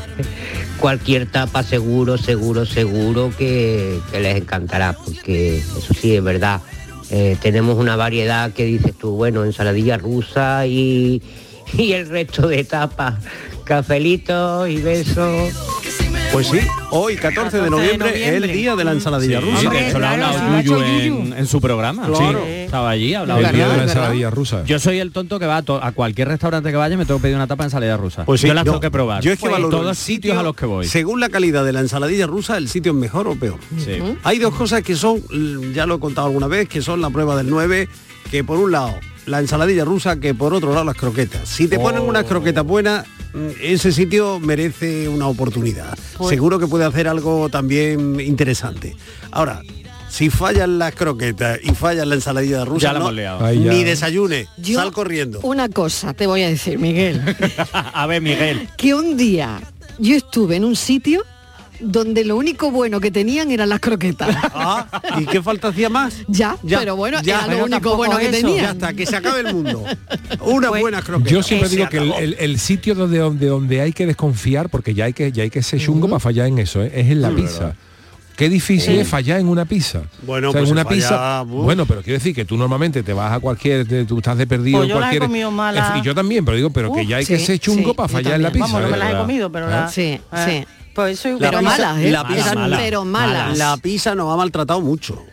cualquier 0.78 1.26
tapa 1.26 1.62
seguro, 1.62 2.16
seguro, 2.18 2.64
seguro 2.66 3.30
que, 3.36 4.00
que 4.10 4.20
les 4.20 4.36
encantará, 4.36 4.92
porque 4.92 5.58
eso 5.58 5.94
sí 6.00 6.16
es 6.16 6.22
verdad. 6.22 6.60
Eh, 7.10 7.36
tenemos 7.40 7.76
una 7.78 7.96
variedad 7.96 8.52
que 8.52 8.64
dices 8.64 8.94
tú, 8.96 9.12
bueno, 9.12 9.44
ensaladilla 9.44 9.98
rusa 9.98 10.66
y, 10.66 11.22
y 11.78 11.92
el 11.92 12.08
resto 12.08 12.48
de 12.48 12.64
tapas, 12.64 13.14
cafelitos 13.64 14.68
y 14.68 14.76
besos. 14.76 15.52
Pues 16.32 16.48
sí, 16.48 16.58
hoy 16.90 17.14
14 17.14 17.58
de 17.60 17.70
noviembre, 17.70 18.10
es 18.28 18.42
el 18.42 18.52
día 18.52 18.74
de 18.74 18.82
la 18.82 18.90
ensaladilla 18.90 19.40
Sí, 19.40 19.46
rusa. 19.52 19.70
de 19.70 19.88
hecho 19.88 19.98
lo 20.00 20.06
ha 20.06 20.10
hablado 20.10 20.60
Yuyu 20.62 20.80
en, 20.82 21.32
en 21.32 21.46
su 21.46 21.60
programa. 21.60 22.06
Claro. 22.08 22.42
Sí, 22.44 22.50
estaba 22.64 22.90
allí, 22.90 23.14
ha 23.14 23.20
hablado 23.20 23.38
El 23.40 23.46
día 23.52 23.52
de 23.52 23.58
la 23.60 23.68
¿verdad? 23.68 23.88
ensaladilla 23.88 24.30
rusa. 24.30 24.64
Yo 24.64 24.80
soy 24.80 24.98
el 24.98 25.12
tonto 25.12 25.38
que 25.38 25.46
va 25.46 25.58
a, 25.58 25.62
to- 25.62 25.80
a 25.80 25.92
cualquier 25.92 26.26
restaurante 26.26 26.70
que 26.72 26.76
vaya 26.76 26.96
me 26.96 27.04
tengo 27.06 27.20
que 27.20 27.22
pedir 27.24 27.36
una 27.36 27.46
tapa 27.46 27.62
de 27.62 27.66
ensalada 27.68 27.96
rusa. 27.96 28.24
Pues 28.24 28.40
sí, 28.40 28.48
yo 28.48 28.54
las 28.54 28.64
yo- 28.64 28.72
tengo 28.72 28.80
que 28.80 28.90
probar. 28.90 29.22
Yo 29.22 29.30
es 29.30 29.38
que 29.38 29.42
Pues 29.42 29.52
valoro 29.52 29.78
todos 29.78 29.96
sitios 29.96 30.36
a 30.36 30.42
los 30.42 30.56
que 30.56 30.66
voy. 30.66 30.88
Según 30.88 31.20
la 31.20 31.28
calidad 31.28 31.64
de 31.64 31.72
la 31.72 31.80
ensaladilla 31.80 32.26
rusa, 32.26 32.56
el 32.56 32.68
sitio 32.68 32.90
es 32.90 32.98
mejor 32.98 33.28
o 33.28 33.36
peor. 33.36 33.60
Sí. 33.78 34.00
Hay 34.24 34.40
dos 34.40 34.54
cosas 34.56 34.82
que 34.82 34.96
son, 34.96 35.22
ya 35.72 35.86
lo 35.86 35.94
he 35.96 36.00
contado 36.00 36.26
alguna 36.26 36.48
vez, 36.48 36.68
que 36.68 36.82
son 36.82 37.00
la 37.00 37.10
prueba 37.10 37.36
del 37.36 37.48
9, 37.48 37.88
que 38.28 38.42
por 38.42 38.58
un 38.58 38.72
lado 38.72 38.92
la 39.26 39.40
ensaladilla 39.40 39.84
rusa, 39.84 40.18
que 40.20 40.34
por 40.34 40.52
otro 40.54 40.70
lado 40.72 40.84
las 40.84 40.96
croquetas. 40.96 41.48
Si 41.48 41.68
te 41.68 41.78
ponen 41.78 42.02
Oh. 42.02 42.04
unas 42.06 42.24
croquetas 42.24 42.64
buenas, 42.64 43.06
mm, 43.32 43.48
ese 43.62 43.92
sitio 43.92 44.38
merece 44.40 45.08
una 45.08 45.26
oportunidad. 45.28 45.96
Pues- 46.16 46.30
Seguro 46.30 46.58
que 46.58 46.66
puede 46.66 46.84
hacer 46.84 47.08
algo 47.08 47.48
también 47.48 48.20
interesante. 48.20 48.96
Ahora, 49.30 49.62
si 50.08 50.30
fallan 50.30 50.78
las 50.78 50.94
croquetas 50.94 51.58
y 51.62 51.70
fallan 51.74 52.08
la 52.08 52.14
ensaladilla 52.16 52.64
rusa, 52.64 52.88
Ya 52.88 52.92
la 52.92 52.98
no, 53.00 53.12
ya. 53.12 53.38
ni 53.72 53.82
desayune, 53.84 54.46
Yo- 54.58 54.78
sal 54.78 54.92
corriendo. 54.92 55.40
Una 55.42 55.68
cosa 55.68 56.14
te 56.14 56.26
voy 56.26 56.42
a 56.42 56.48
decir, 56.48 56.78
Miguel, 56.78 57.20
a 57.72 58.06
ver, 58.06 58.22
Miguel. 58.22 58.68
que 58.76 58.94
un 58.94 59.16
día 59.16 59.60
yo 59.98 60.14
estuve 60.16 60.56
en 60.56 60.64
un 60.64 60.76
sitio 60.76 61.22
donde 61.84 62.24
lo 62.24 62.36
único 62.36 62.70
bueno 62.70 63.00
que 63.00 63.10
tenían 63.10 63.50
eran 63.50 63.68
las 63.68 63.80
croquetas. 63.80 64.34
Ah, 64.54 64.86
¿y 65.18 65.26
qué 65.26 65.42
falta 65.42 65.68
hacía 65.68 65.88
más? 65.88 66.16
Ya, 66.28 66.56
Ya, 66.62 66.78
pero 66.80 66.96
bueno, 66.96 67.20
ya, 67.22 67.36
era 67.38 67.46
pero 67.46 67.58
lo 67.58 67.64
único 67.66 67.96
bueno 67.96 68.18
que 68.18 68.28
tenían. 68.28 68.56
Ya 68.64 68.70
está, 68.72 68.92
que 68.94 69.06
se 69.06 69.16
acabe 69.16 69.40
el 69.40 69.54
mundo. 69.54 69.84
Una 70.40 70.68
Pues, 70.68 70.80
buena 70.80 71.02
croqueta. 71.02 71.30
Yo 71.30 71.42
siempre 71.42 71.68
digo 71.68 71.88
que 71.88 71.96
el, 71.98 72.08
acabó. 72.10 72.20
el- 72.22 72.36
el 72.38 72.58
sitio 72.58 72.94
donde, 72.94 73.18
donde, 73.18 73.46
donde 73.46 73.80
hay 73.80 73.92
que 73.92 74.06
desconfiar, 74.06 74.68
porque 74.70 74.94
ya 74.94 75.04
hay 75.06 75.12
que, 75.12 75.30
ya 75.32 75.42
hay 75.42 75.50
que 75.50 75.62
ser 75.62 75.80
chungo 75.80 76.08
para 76.08 76.20
fallar 76.20 76.46
en 76.46 76.58
eso, 76.58 76.82
¿eh? 76.82 76.90
es 76.94 77.10
en 77.10 77.20
la 77.22 77.28
Sí, 77.30 77.34
pizza. 77.36 77.58
verdad. 77.60 77.76
Qué 78.36 78.48
difícil 78.48 78.94
Sí. 78.94 78.98
es 79.00 79.06
fallar 79.06 79.38
en 79.38 79.46
una 79.48 79.64
pizza. 79.64 80.02
Bueno, 80.26 80.48
O 80.48 80.52
sea, 80.52 80.60
pues 80.62 80.68
en 80.68 80.72
una 80.74 80.84
falla, 80.84 80.96
pizza. 80.96 81.42
uf. 81.42 81.64
Bueno, 81.64 81.86
pero 81.86 82.02
quiero 82.02 82.18
decir 82.18 82.34
que 82.34 82.44
tú 82.44 82.56
normalmente 82.56 83.04
te 83.04 83.12
vas 83.12 83.32
a 83.32 83.38
cualquier, 83.38 83.86
te- 83.86 84.04
tú 84.06 84.16
estás 84.18 84.36
de 84.36 84.44
perdido 84.48 84.78
Pues 84.78 84.88
en 84.90 84.94
yo 84.96 85.00
las 85.00 85.14
he 85.14 85.18
cualquier. 85.18 85.92
fin, 85.94 86.02
yo 86.02 86.14
también, 86.16 86.44
pero 86.44 86.56
digo, 86.56 86.70
pero 86.70 86.92
que 86.92 87.06
ya 87.06 87.18
hay 87.18 87.26
que 87.26 87.38
ser 87.38 87.60
chungo 87.60 87.90
sí, 87.90 87.94
para 87.96 88.08
fallar 88.08 88.34
en 88.34 88.42
la 88.42 88.50
pizza. 88.50 88.64
Vamos, 88.66 88.82
no 88.82 88.88
me 88.88 88.96
¿eh? 88.96 88.98
las 88.98 89.12
he 89.12 89.16
comido, 89.18 89.52
pero 89.52 89.68
¿Eh? 89.68 89.70
la- 89.70 89.88
Sí, 89.88 90.02
eh, 90.02 90.20
sí. 90.48 90.66
Pues 90.94 91.24
La 91.24 91.36
Pero 91.38 91.62
malas, 91.62 91.98
¿eh? 91.98 92.10
la 92.10 92.26
pizza- 92.26 92.54
Mala, 92.54 92.76
pero 92.76 93.04
malas. 93.04 93.58
La 93.58 93.76
pizza 93.76 94.14
nos 94.14 94.32
ha 94.32 94.36
maltratado 94.36 94.80
mucho. 94.80 95.24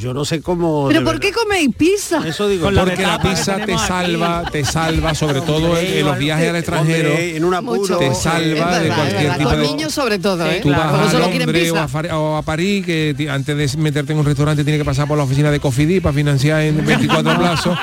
Yo 0.00 0.14
no 0.14 0.24
sé 0.24 0.40
cómo. 0.40 0.86
¿Pero 0.88 1.00
por 1.04 1.14
verdad. 1.14 1.20
qué 1.20 1.32
coméis 1.32 1.68
pizza? 1.76 2.26
Eso 2.26 2.48
digo. 2.48 2.64
Con 2.66 2.74
Porque 2.74 3.02
la 3.02 3.20
pizza 3.20 3.56
te 3.56 3.74
aquí. 3.74 3.82
salva, 3.86 4.44
te 4.50 4.64
salva, 4.64 5.14
sobre 5.14 5.40
todo 5.42 5.76
en, 5.78 5.86
en 5.98 6.06
los 6.06 6.18
viajes 6.18 6.48
al 6.48 6.56
extranjero. 6.56 7.10
Hombre, 7.10 7.36
en 7.36 7.44
un 7.44 7.54
apuro. 7.54 7.80
Mucho. 7.80 7.98
te 7.98 8.14
salva 8.14 8.66
verdad, 8.70 8.80
de 8.80 8.88
cualquier 8.88 9.36
tipo 9.36 9.50
Con 9.50 9.60
de 9.60 9.66
niños 9.68 9.92
sobre 9.94 10.18
todo, 10.18 10.46
¿eh? 10.50 10.60
Tú 10.62 10.70
vas 10.70 11.14
a 11.14 11.18
Londres 11.18 11.70
o 11.72 11.78
a, 11.78 11.86
Far- 11.88 12.10
o 12.12 12.36
a 12.36 12.42
París, 12.42 12.84
que 12.86 13.28
antes 13.30 13.56
de 13.74 13.78
meterte 13.80 14.12
en 14.12 14.18
un 14.18 14.24
restaurante 14.24 14.64
tiene 14.64 14.78
que 14.78 14.84
pasar 14.84 15.06
por 15.06 15.18
la 15.18 15.24
oficina 15.24 15.50
de 15.50 15.60
Cofidis 15.60 16.00
para 16.00 16.14
financiar 16.14 16.62
en 16.62 16.84
24 16.84 17.36
plazos. 17.38 17.78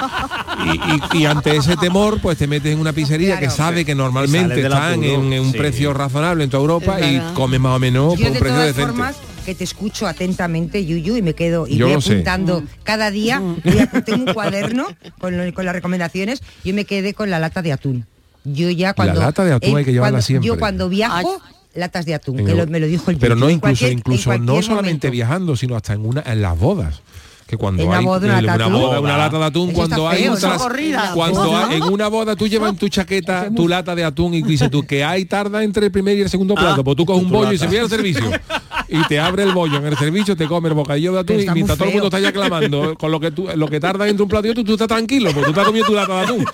Y, 0.65 1.17
y- 1.19 1.21
y 1.21 1.25
ante 1.25 1.55
ese 1.55 1.77
temor, 1.77 2.19
pues 2.19 2.37
te 2.37 2.47
metes 2.47 2.73
en 2.73 2.79
una 2.79 2.93
pizzería 2.93 3.39
que 3.39 3.49
sabe 3.49 3.85
que 3.85 3.93
normalmente 3.95 4.61
están 4.61 5.03
en, 5.03 5.33
en 5.33 5.41
un 5.41 5.51
Sí. 5.51 5.57
precio 5.57 5.93
razonable 5.93 6.43
en 6.43 6.49
toda 6.49 6.61
Europa 6.61 6.99
y 6.99 7.19
comes 7.33 7.59
más 7.59 7.75
o 7.75 7.79
menos 7.79 8.15
por 8.15 8.25
un 8.31 8.37
precio 8.37 8.57
decente. 8.59 8.81
formas 8.81 9.15
que 9.47 9.55
te 9.55 9.63
escucho 9.63 10.07
atentamente, 10.07 10.85
Yuyu, 10.85 11.15
y 11.15 11.21
me 11.21 11.33
quedo 11.33 11.67
y 11.67 11.77
Yo 11.77 11.87
voy 11.87 12.01
sé. 12.01 12.11
apuntando 12.11 12.63
cada 12.83 13.11
día, 13.11 13.39
voy 13.39 13.79
a- 13.79 13.87
tengo 14.03 14.25
un 14.25 14.33
cuaderno 14.33 14.85
con, 15.19 15.37
lo- 15.37 15.53
con 15.53 15.63
las 15.65 15.73
recomendaciones, 15.73 16.41
yo 16.65 16.73
me 16.73 16.83
quedé 16.83 17.13
con 17.13 17.29
la 17.29 17.39
lata 17.39 17.61
de 17.61 17.71
atún. 17.71 18.05
Yo 18.43 18.69
ya 18.71 18.93
cuando 18.93 19.21
lata 19.21 19.45
de 19.45 19.53
atún 19.53 19.77
hay 19.77 19.85
que 19.85 19.93
llevarla 19.93 20.15
cuando- 20.17 20.25
siempre. 20.25 20.47
Yo 20.47 20.59
cuando 20.59 20.89
viajo, 20.89 21.41
latas 21.75 22.05
de 22.05 22.15
atún, 22.15 22.43
que 22.43 22.51
el- 22.51 22.57
lo- 22.57 22.67
me 22.67 22.81
lo 22.81 22.87
dijo 22.87 23.09
el 23.09 23.15
Pero 23.19 23.37
no 23.37 23.49
incluso, 23.49 23.87
incluso 23.87 24.37
no 24.37 24.61
solamente 24.61 25.07
momento. 25.07 25.11
viajando, 25.11 25.55
sino 25.55 25.77
hasta 25.77 25.93
en 25.93 26.05
una 26.05 26.23
en 26.25 26.41
las 26.41 26.59
bodas. 26.59 26.99
Que 27.47 27.55
cuando 27.55 27.81
En 27.83 27.87
una 27.87 27.99
hay 27.99 28.03
boda, 28.05 28.27
una 28.27 28.39
en 28.39 28.45
lata 28.45 28.57
de 28.57 28.63
atún. 28.65 28.81
boda, 28.81 28.99
una 28.99 29.17
lata 29.17 29.37
de 29.39 29.45
atún, 29.45 29.69
Eso 29.69 29.77
cuando 29.77 30.09
hay 30.09 30.23
feo, 30.23 30.31
un 30.33 30.37
eso 30.37 30.47
tras- 30.47 30.61
corrida. 30.61 31.11
cuando 31.13 31.55
hay- 31.57 31.77
en 31.77 31.83
una 31.83 32.09
boda 32.09 32.35
tú 32.35 32.45
llevas 32.45 32.71
en 32.71 32.75
tu 32.77 32.89
chaqueta 32.89 33.49
tu 33.55 33.69
lata 33.69 33.95
de 33.95 34.03
atún 34.03 34.33
y 34.33 34.41
dices 34.41 34.69
tú 34.69 34.83
que 34.85 35.05
hay 35.05 35.23
tarda 35.23 35.63
entre 35.63 35.85
el 35.85 35.91
primer 35.93 36.17
y 36.17 36.21
el 36.23 36.29
segundo 36.29 36.55
plato, 36.55 36.83
pues 36.83 36.97
tú 36.97 37.05
coges 37.05 37.23
un 37.23 37.31
bollo 37.31 37.53
y 37.53 37.57
se 37.57 37.67
viene 37.67 37.83
al 37.85 37.89
servicio 37.89 38.29
y 38.87 39.03
te 39.07 39.19
abre 39.19 39.43
el 39.43 39.51
bollo 39.51 39.77
en 39.77 39.85
el 39.85 39.97
servicio, 39.97 40.35
te 40.35 40.47
come 40.47 40.69
el 40.69 40.75
bocadillo 40.75 41.13
de 41.13 41.19
atún 41.19 41.39
y 41.41 41.49
mientras 41.49 41.77
todo 41.77 41.87
el 41.87 41.93
mundo 41.93 42.07
está 42.07 42.19
ya 42.19 42.31
clamando 42.31 42.95
con 42.97 43.11
lo 43.11 43.19
que 43.19 43.31
tú 43.31 43.47
lo 43.55 43.67
que 43.67 43.79
tarda 43.79 44.07
entre 44.07 44.23
un 44.23 44.29
plato 44.29 44.47
y 44.47 44.51
otro, 44.51 44.63
tú 44.63 44.73
estás 44.73 44.87
tranquilo, 44.87 45.31
porque 45.31 45.47
tú 45.47 45.53
te 45.53 45.59
has 45.59 45.65
comido 45.65 45.85
tu 45.85 45.93
lata 45.93 46.15
de 46.15 46.23
atún. 46.23 46.45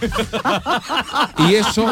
Y 1.50 1.56
eso, 1.56 1.86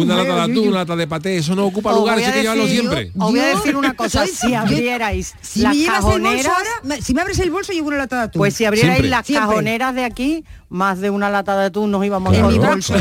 una 0.00 0.16
lata 0.16 0.34
de 0.34 0.40
atún, 0.52 0.68
una 0.68 0.78
lata 0.78 0.96
de 0.96 1.06
paté, 1.06 1.36
eso 1.36 1.54
no 1.54 1.66
ocupa 1.66 1.92
lugar, 1.92 2.18
eso 2.18 2.32
que 2.32 2.42
llevarlo 2.42 2.66
siempre. 2.66 3.12
Os 3.18 3.30
voy 3.30 3.40
a 3.40 3.46
decir 3.46 3.76
una 3.76 3.94
cosa, 3.94 4.26
si 4.26 4.54
abrierais 4.54 5.34
Si 5.40 5.60
las 5.60 5.74
me 5.74 5.78
llevas 5.82 5.96
el 5.96 6.02
bolso 6.02 6.18
cajoneras, 6.18 6.46
ahora, 6.46 7.00
si 7.00 7.14
me 7.14 7.20
abres 7.20 7.38
el 7.38 7.50
bolso 7.50 7.72
llevo 7.72 7.88
una 7.88 7.98
lata 7.98 8.16
de 8.16 8.22
atún. 8.22 8.40
pues 8.40 8.54
si 8.54 8.64
abrierais 8.64 9.04
las 9.08 9.26
cajoneras 9.26 9.94
de 9.94 10.04
aquí, 10.04 10.44
más 10.70 11.00
de 11.00 11.10
una 11.10 11.28
lata 11.28 11.56
de 11.58 11.66
atún 11.66 11.90
nos 11.90 12.04
íbamos 12.04 12.32
Claro, 12.32 12.46
con 12.46 12.54
en 12.54 12.60
mi 12.60 12.66
bolso. 12.66 12.94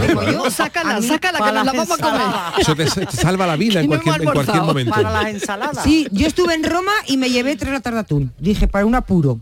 Sácala, 0.51 0.97
A 0.97 1.01
sácala, 1.01 1.37
que 1.39 1.51
nos 1.53 1.65
la 1.65 1.71
vamos 1.71 1.91
a 1.91 1.97
comer. 2.03 2.21
Eso 2.57 2.75
te, 2.75 2.85
te 2.85 3.15
salva 3.15 3.47
la 3.47 3.55
vida 3.55 3.79
en 3.81 3.87
cualquier, 3.87 4.15
en 4.15 4.23
cualquier 4.23 4.39
almorzado. 4.57 4.65
momento. 4.65 4.91
Para 4.91 5.11
las 5.11 5.27
ensaladas. 5.27 5.83
Sí, 5.83 6.07
yo 6.11 6.27
estuve 6.27 6.53
en 6.55 6.63
Roma 6.63 6.91
y 7.07 7.17
me 7.17 7.29
llevé 7.29 7.55
tres 7.55 7.71
latas 7.71 7.93
de 7.93 7.99
atún. 7.99 8.33
Dije, 8.39 8.67
para 8.67 8.85
un 8.85 8.95
apuro. 8.95 9.39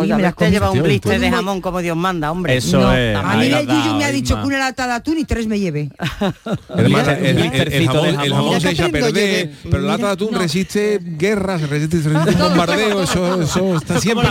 Oye, 0.00 0.14
me 0.14 0.22
las 0.22 0.34
te 0.36 0.50
lleva 0.50 0.70
un 0.70 0.82
blister 0.82 1.18
de 1.20 1.30
jamón 1.30 1.60
como 1.60 1.80
Dios 1.80 1.96
manda, 1.96 2.30
hombre. 2.30 2.56
Eso 2.56 2.80
No, 2.80 2.92
es. 2.92 3.16
a 3.16 3.22
mí 3.36 3.46
el 3.46 3.66
Yuyu 3.66 3.94
me 3.94 4.04
ha 4.04 4.12
dicho 4.12 4.40
que 4.40 4.46
una 4.46 4.58
lata 4.58 4.86
de 4.86 4.92
atún 4.94 5.18
y 5.18 5.24
tres 5.24 5.46
me. 5.46 5.56
Además, 5.56 7.06
Mira, 7.06 7.12
el, 7.18 7.24
el- 7.24 7.24
el- 7.26 7.26
el 7.26 7.34
blistercito 7.50 8.02
de 8.02 8.12
jamón, 8.16 8.54
el 8.54 8.60
se 8.60 8.70
echa 8.70 8.86
a 8.86 8.88
perder, 8.88 9.12
de- 9.12 9.54
pero 9.70 9.78
la 9.82 9.92
lata 9.92 10.06
de 10.06 10.12
atún 10.12 10.34
resiste 10.34 11.00
guerras, 11.02 11.68
resiste, 11.68 11.98
resiste 12.08 12.42
bombardeo, 12.42 13.02
eso, 13.02 13.42
eso 13.42 13.76
está 13.76 13.94
Como 13.94 14.00
siempre. 14.00 14.28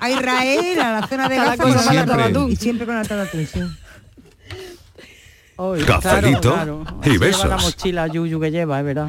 a 0.00 0.10
Israel, 0.10 0.80
a 0.80 1.00
la 1.00 1.06
zona 1.06 1.28
de 1.28 1.36
Gaza, 1.36 1.56
con 1.62 1.70
la 1.74 1.92
lata 1.92 2.16
de 2.16 2.22
atún. 2.24 2.52
Y 2.52 2.56
siempre 2.56 2.86
con 2.86 2.94
la 2.94 3.02
lata 3.02 3.16
de 3.16 3.22
atún, 3.22 3.46
sí. 3.46 3.60
Cafelito 5.86 6.56
y 7.04 7.10
Así 7.10 7.10
lleva 7.10 7.26
besos. 7.26 7.46
la 7.48 7.56
mochila 7.58 8.06
Yuyu 8.08 8.40
que 8.40 8.50
lleva, 8.50 8.80
es 8.80 8.84
verdad. 8.86 9.08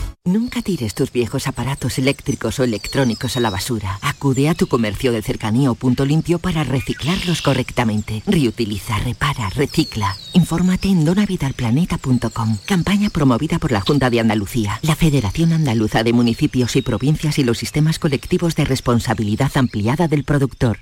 Nunca 0.23 0.61
tires 0.61 0.93
tus 0.93 1.11
viejos 1.11 1.47
aparatos 1.47 1.97
eléctricos 1.97 2.59
o 2.59 2.63
electrónicos 2.63 3.37
a 3.37 3.39
la 3.39 3.49
basura. 3.49 3.97
Acude 4.03 4.49
a 4.49 4.53
tu 4.53 4.67
comercio 4.67 5.11
de 5.11 5.23
cercanía 5.23 5.71
o 5.71 5.73
punto 5.73 6.05
limpio 6.05 6.37
para 6.37 6.63
reciclarlos 6.63 7.41
correctamente. 7.41 8.21
Reutiliza, 8.27 8.99
repara, 8.99 9.49
recicla. 9.49 10.15
Infórmate 10.33 10.89
en 10.89 11.05
donavidalplaneta.com. 11.05 12.57
Campaña 12.67 13.09
promovida 13.09 13.57
por 13.57 13.71
la 13.71 13.81
Junta 13.81 14.11
de 14.11 14.19
Andalucía, 14.19 14.79
la 14.83 14.95
Federación 14.95 15.53
Andaluza 15.53 16.03
de 16.03 16.13
Municipios 16.13 16.75
y 16.75 16.83
Provincias 16.83 17.39
y 17.39 17.43
los 17.43 17.57
sistemas 17.57 17.97
colectivos 17.97 18.55
de 18.55 18.65
responsabilidad 18.65 19.49
ampliada 19.55 20.07
del 20.07 20.23
productor. 20.23 20.81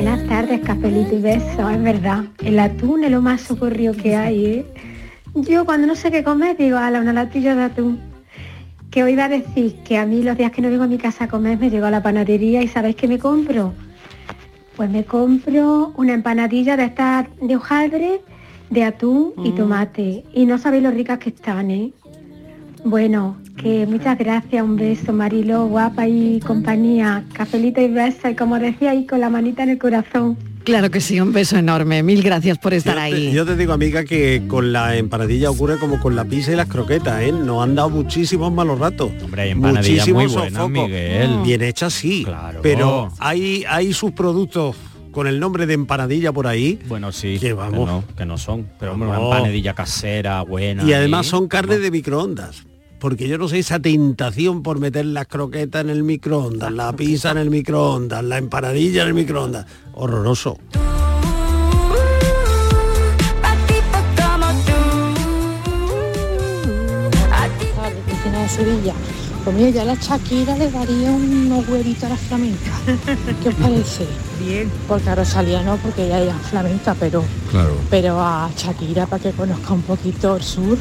Buenas 0.00 0.28
tardes, 0.28 0.60
cafelito 0.60 1.16
y 1.16 1.20
besos, 1.20 1.72
es 1.72 1.82
verdad. 1.82 2.22
El 2.44 2.60
atún 2.60 3.02
es 3.02 3.10
lo 3.10 3.20
más 3.20 3.40
socorrido 3.40 3.92
que 3.94 4.14
hay, 4.14 4.46
¿eh? 4.46 4.66
Yo 5.34 5.64
cuando 5.64 5.88
no 5.88 5.96
sé 5.96 6.12
qué 6.12 6.22
comer 6.22 6.56
digo, 6.56 6.78
ala, 6.78 7.00
una 7.00 7.12
latilla 7.12 7.56
de 7.56 7.62
atún. 7.64 7.98
Que 8.92 9.02
hoy 9.02 9.16
va 9.16 9.24
a 9.24 9.28
decir 9.28 9.74
que 9.84 9.98
a 9.98 10.06
mí 10.06 10.22
los 10.22 10.36
días 10.38 10.52
que 10.52 10.62
no 10.62 10.70
vengo 10.70 10.84
a 10.84 10.86
mi 10.86 10.98
casa 10.98 11.24
a 11.24 11.28
comer 11.28 11.58
me 11.58 11.68
llego 11.68 11.86
a 11.86 11.90
la 11.90 12.00
panadería 12.00 12.62
y 12.62 12.68
¿sabéis 12.68 12.94
qué 12.94 13.08
me 13.08 13.18
compro? 13.18 13.72
Pues 14.76 14.88
me 14.88 15.02
compro 15.04 15.92
una 15.96 16.14
empanadilla 16.14 16.76
de 16.76 16.84
estas 16.84 17.26
de 17.42 17.56
hojaldre, 17.56 18.20
de 18.70 18.84
atún 18.84 19.32
y 19.44 19.48
Mm. 19.50 19.54
tomate. 19.56 20.24
Y 20.32 20.46
no 20.46 20.58
sabéis 20.58 20.84
lo 20.84 20.92
ricas 20.92 21.18
que 21.18 21.30
están, 21.30 21.72
¿eh? 21.72 21.90
Bueno, 22.84 23.36
que 23.60 23.86
muchas 23.86 24.16
gracias, 24.18 24.62
un 24.62 24.76
beso, 24.76 25.12
Marilo, 25.12 25.66
guapa 25.66 26.06
y 26.08 26.40
compañía. 26.40 27.24
Cafelito 27.32 27.80
y 27.80 27.88
beso, 27.88 28.28
y 28.30 28.34
como 28.34 28.58
decía 28.58 28.90
ahí, 28.92 29.06
con 29.06 29.20
la 29.20 29.28
manita 29.30 29.62
en 29.64 29.70
el 29.70 29.78
corazón. 29.78 30.36
Claro 30.64 30.90
que 30.90 31.00
sí, 31.00 31.18
un 31.18 31.32
beso 31.32 31.56
enorme. 31.56 32.02
Mil 32.02 32.22
gracias 32.22 32.58
por 32.58 32.74
estar 32.74 32.94
Yo 32.94 33.00
te- 33.00 33.04
ahí. 33.16 33.32
Yo 33.32 33.46
te 33.46 33.56
digo, 33.56 33.72
amiga, 33.72 34.04
que 34.04 34.42
con 34.48 34.72
la 34.72 34.96
empanadilla 34.96 35.50
ocurre 35.50 35.78
como 35.78 35.98
con 35.98 36.14
la 36.14 36.24
pizza 36.26 36.52
y 36.52 36.56
las 36.56 36.68
croquetas, 36.68 37.22
¿eh? 37.22 37.32
Nos 37.32 37.62
han 37.62 37.74
dado 37.74 37.88
muchísimos 37.90 38.52
malos 38.52 38.78
ratos. 38.78 39.10
Hombre, 39.24 39.42
hay 39.42 39.50
empanadillas 39.52 40.08
muy 40.08 40.26
buenas. 40.26 40.68
Miguel. 40.68 41.38
Bien 41.44 41.62
hechas, 41.62 41.94
sí. 41.94 42.26
Pero 42.62 43.08
hay, 43.18 43.64
hay 43.68 43.92
sus 43.94 44.12
productos 44.12 44.76
con 45.10 45.26
el 45.26 45.40
nombre 45.40 45.66
de 45.66 45.72
empanadilla 45.74 46.32
por 46.32 46.46
ahí. 46.46 46.78
Bueno, 46.86 47.12
sí. 47.12 47.38
Que 47.40 47.54
vamos. 47.54 47.88
no, 47.88 48.04
que 48.16 48.26
no 48.26 48.36
son. 48.36 48.68
Pero 48.78 48.92
hombre, 48.92 49.08
No. 49.08 49.18
una 49.20 49.24
empanadilla 49.36 49.72
casera, 49.74 50.42
buena. 50.42 50.84
Y 50.84 50.92
además 50.92 51.26
ahí. 51.26 51.30
son 51.30 51.48
carne 51.48 51.78
de 51.78 51.90
microondas. 51.90 52.64
Porque 52.98 53.28
yo 53.28 53.38
no 53.38 53.48
sé 53.48 53.60
esa 53.60 53.78
tentación 53.78 54.62
por 54.62 54.80
meter 54.80 55.06
las 55.06 55.26
croquetas 55.26 55.82
en 55.84 55.90
el 55.90 56.02
microondas, 56.02 56.72
la 56.72 56.92
pizza 56.92 57.30
en 57.30 57.38
el 57.38 57.50
microondas, 57.50 58.24
la 58.24 58.38
empanadilla 58.38 59.02
en 59.02 59.08
el 59.08 59.14
microondas. 59.14 59.66
Horroroso. 59.94 60.58
Sevilla. 68.48 68.94
Pues 69.44 69.56
mira, 69.56 69.70
yo 69.70 69.80
a 69.82 69.84
la 69.84 69.94
Shakira 69.94 70.56
le 70.56 70.70
daría 70.70 71.10
unos 71.10 71.68
huevitos 71.68 72.04
a 72.04 72.08
la 72.10 72.16
flamenca. 72.16 72.70
¿Qué 73.42 73.48
os 73.50 73.54
parece? 73.54 74.06
Bien. 74.40 74.70
Porque 74.88 75.08
a 75.10 75.14
Rosalía 75.14 75.62
no, 75.62 75.76
porque 75.76 76.06
ella 76.06 76.24
es 76.24 76.46
flamenca, 76.48 76.94
pero, 76.98 77.22
Claro. 77.50 77.74
pero 77.90 78.20
a 78.20 78.50
Shakira 78.56 79.06
para 79.06 79.22
que 79.22 79.30
conozca 79.32 79.72
un 79.72 79.82
poquito 79.82 80.36
el 80.36 80.42
sur. 80.42 80.78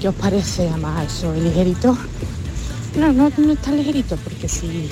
¿Qué 0.00 0.08
os 0.08 0.14
parece? 0.14 0.68
Además, 0.68 1.06
eso, 1.06 1.32
el 1.34 1.44
ligerito. 1.44 1.96
No, 2.96 3.12
no, 3.12 3.30
no 3.36 3.52
está 3.52 3.70
ligerito, 3.72 4.16
porque 4.16 4.48
si, 4.48 4.90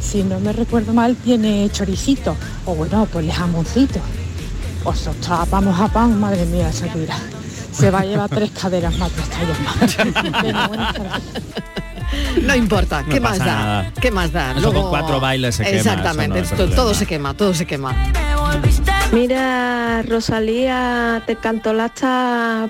si 0.00 0.22
no 0.24 0.40
me 0.40 0.52
recuerdo 0.52 0.92
mal, 0.92 1.14
tiene 1.16 1.68
choricito. 1.70 2.34
O 2.64 2.74
bueno, 2.74 3.06
pues 3.12 3.32
jamoncito. 3.32 4.00
Pues 4.82 5.06
ostras, 5.06 5.48
vamos 5.50 5.78
a 5.80 5.88
pan, 5.88 6.18
madre 6.18 6.46
mía, 6.46 6.70
Shakira. 6.72 7.16
Se 7.72 7.90
va 7.90 8.00
a 8.00 8.04
llevar 8.04 8.30
tres 8.30 8.50
caderas 8.52 8.96
más. 8.98 9.10
No 12.42 12.54
importa, 12.54 13.02
No 13.02 13.08
¿qué 13.08 13.20
más 13.20 13.32
pasa 13.38 13.44
da? 13.44 13.54
nada. 13.58 13.92
¿Qué 14.00 14.10
más 14.12 14.32
da? 14.32 14.54
Con 14.62 14.88
cuatro 14.90 15.18
bailes 15.20 15.56
se 15.56 15.64
quema, 15.64 15.76
Exactamente, 15.76 16.38
no 16.38 16.44
esto- 16.44 16.70
todo 16.70 16.94
se 16.94 17.04
quema, 17.04 17.34
todo 17.34 17.52
se 17.52 17.66
quema. 17.66 17.94
Mira, 19.12 20.02
Rosalía, 20.02 21.22
te 21.26 21.36
cantó 21.36 21.72
la 21.72 21.88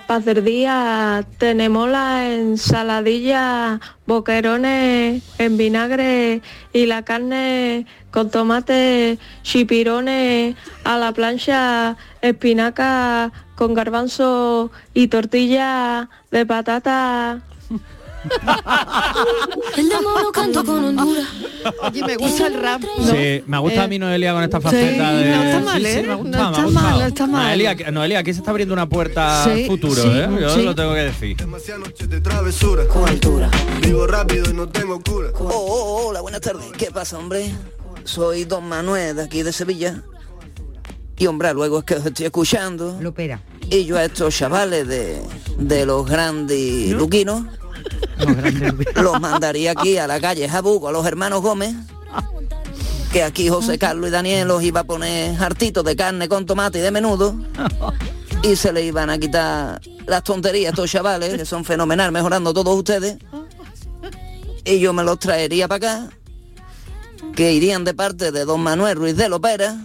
para 0.06 0.18
hacer 0.18 0.42
día. 0.42 1.24
Tenemos 1.38 1.88
la 1.88 2.32
ensaladilla, 2.32 3.80
boquerones 4.06 5.22
en 5.38 5.56
vinagre 5.56 6.42
y 6.72 6.86
la 6.86 7.02
carne 7.02 7.86
con 8.10 8.30
tomate, 8.30 9.18
chipirones 9.42 10.54
a 10.84 10.98
la 10.98 11.12
plancha, 11.12 11.96
espinaca 12.20 13.32
con 13.56 13.74
garbanzo 13.74 14.70
y 14.94 15.08
tortilla 15.08 16.08
de 16.30 16.46
patata. 16.46 17.40
El 19.76 19.88
lo 19.88 20.32
canto 20.32 20.64
con 20.64 20.84
Honduras. 20.84 21.26
Oye, 21.82 22.02
me 22.04 22.16
gusta 22.16 22.46
el 22.46 22.54
rap. 22.60 22.82
¿no? 22.82 23.06
Sí, 23.06 23.42
me 23.46 23.58
gusta 23.58 23.84
a 23.84 23.88
mí 23.88 23.98
Noelia 23.98 24.32
con 24.32 24.42
esta 24.42 24.60
faceta 24.60 25.10
sí, 25.10 25.16
de... 25.24 25.30
no 25.30 25.42
está 25.42 25.60
mal, 25.60 25.82
Sí, 25.82 25.88
sí, 25.92 25.98
¿eh? 25.98 26.02
No 26.06 26.14
está 26.24 26.66
mal, 26.68 26.98
no 26.98 27.06
está 27.06 27.26
mal. 27.26 27.46
Noelia, 27.46 27.74
que- 27.74 27.90
Noelia, 27.90 28.18
aquí 28.20 28.32
se 28.32 28.38
está 28.40 28.50
abriendo 28.50 28.72
una 28.74 28.88
puerta 28.88 29.44
Sí, 29.44 29.50
al 29.50 29.66
futuro, 29.66 30.02
sí, 30.02 30.08
¿eh? 30.10 30.28
Yo 30.40 30.50
sí. 30.54 30.62
lo 30.62 30.74
tengo 30.74 30.92
que 30.94 31.00
decir. 31.00 31.36
de 31.36 32.20
travesura. 32.20 32.86
Con 32.86 33.08
altura. 33.08 33.50
Vivo 33.82 34.06
rápido 34.06 34.50
y 34.50 34.54
no 34.54 34.68
tengo 34.68 35.00
cura. 35.00 35.30
Oh, 35.38 35.44
oh, 35.48 36.06
hola, 36.08 36.20
buenas 36.20 36.40
tardes. 36.40 36.66
¿Qué 36.76 36.90
pasa, 36.90 37.18
hombre? 37.18 37.50
Soy 38.04 38.44
Don 38.44 38.64
Manuel 38.68 39.16
de 39.16 39.22
aquí 39.24 39.42
de 39.42 39.52
Sevilla. 39.52 40.02
Y 41.18 41.26
hombre, 41.26 41.52
luego 41.54 41.78
es 41.78 41.84
que 41.84 41.94
os 41.94 42.06
estoy 42.06 42.26
escuchando. 42.26 42.98
Lopera. 43.00 43.40
Y 43.70 43.84
yo 43.84 43.96
a 43.96 44.04
estos 44.04 44.36
chavales 44.36 44.86
de, 44.86 45.20
de 45.58 45.86
los 45.86 46.08
grandes 46.08 46.90
luquinos 46.92 47.44
los 48.94 49.20
mandaría 49.20 49.72
aquí 49.72 49.98
a 49.98 50.06
la 50.06 50.20
calle 50.20 50.48
Jabugo, 50.48 50.88
a 50.88 50.92
los 50.92 51.06
hermanos 51.06 51.42
Gómez. 51.42 51.74
Que 53.12 53.22
aquí 53.22 53.48
José 53.48 53.78
Carlos 53.78 54.08
y 54.08 54.12
Daniel 54.12 54.48
los 54.48 54.62
iba 54.62 54.80
a 54.80 54.84
poner 54.84 55.40
hartitos 55.40 55.84
de 55.84 55.96
carne 55.96 56.28
con 56.28 56.44
tomate 56.44 56.78
y 56.78 56.82
de 56.82 56.90
menudo. 56.90 57.34
Y 58.42 58.56
se 58.56 58.72
le 58.72 58.84
iban 58.84 59.10
a 59.10 59.18
quitar 59.18 59.80
las 60.06 60.22
tonterías 60.22 60.70
a 60.70 60.70
estos 60.70 60.90
chavales, 60.90 61.36
que 61.36 61.44
son 61.44 61.64
fenomenal, 61.64 62.12
mejorando 62.12 62.52
todos 62.52 62.76
ustedes. 62.76 63.16
Y 64.64 64.80
yo 64.80 64.92
me 64.92 65.02
los 65.02 65.18
traería 65.18 65.68
para 65.68 65.76
acá, 65.76 66.10
que 67.34 67.52
irían 67.52 67.84
de 67.84 67.94
parte 67.94 68.32
de 68.32 68.44
don 68.44 68.60
Manuel 68.60 68.96
Ruiz 68.96 69.16
de 69.16 69.28
Lopera. 69.28 69.76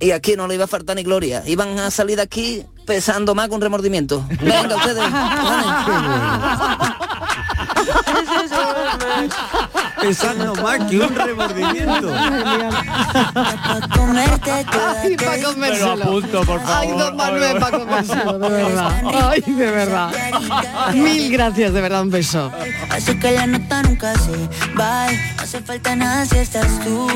Y 0.00 0.12
aquí 0.12 0.36
no 0.36 0.46
le 0.46 0.54
iba 0.54 0.64
a 0.64 0.68
faltar 0.68 0.96
ni 0.96 1.02
gloria. 1.02 1.42
Iban 1.46 1.78
a 1.78 1.90
salir 1.90 2.16
de 2.16 2.22
aquí 2.22 2.64
pesando 2.86 3.34
más 3.34 3.48
con 3.48 3.60
remordimiento. 3.60 4.24
Venga 4.40 4.76
ustedes. 4.76 5.04
Pesando 10.00 10.54
más 10.54 10.78
que 10.88 10.98
un 11.00 11.14
remordimiento. 11.14 12.14
Ay, 15.02 15.16
para 15.16 15.42
comérselo. 15.42 16.04
Apunto, 16.04 16.40
por 16.42 16.60
Ay, 16.60 16.88
favor. 16.88 16.98
don 16.98 17.16
Manuel, 17.16 17.58
para 17.58 17.78
comérselo, 17.78 18.38
de 18.38 18.48
verdad. 18.48 19.02
Ay, 19.30 19.40
de 19.40 19.70
verdad. 19.70 20.10
Mil 20.94 21.30
gracias, 21.32 21.72
de 21.72 21.80
verdad, 21.80 22.02
un 22.02 22.10
beso. 22.10 22.52
Así 22.90 23.18
que 23.18 23.32
la 23.32 23.46
nota 23.46 23.82
nunca 23.82 24.14
se 24.18 24.32
va. 24.78 25.06
No 25.36 25.42
hace 25.42 25.60
falta 25.60 25.96
nada 25.96 26.24
si 26.26 26.38
estás 26.38 26.80
tú. 26.84 27.08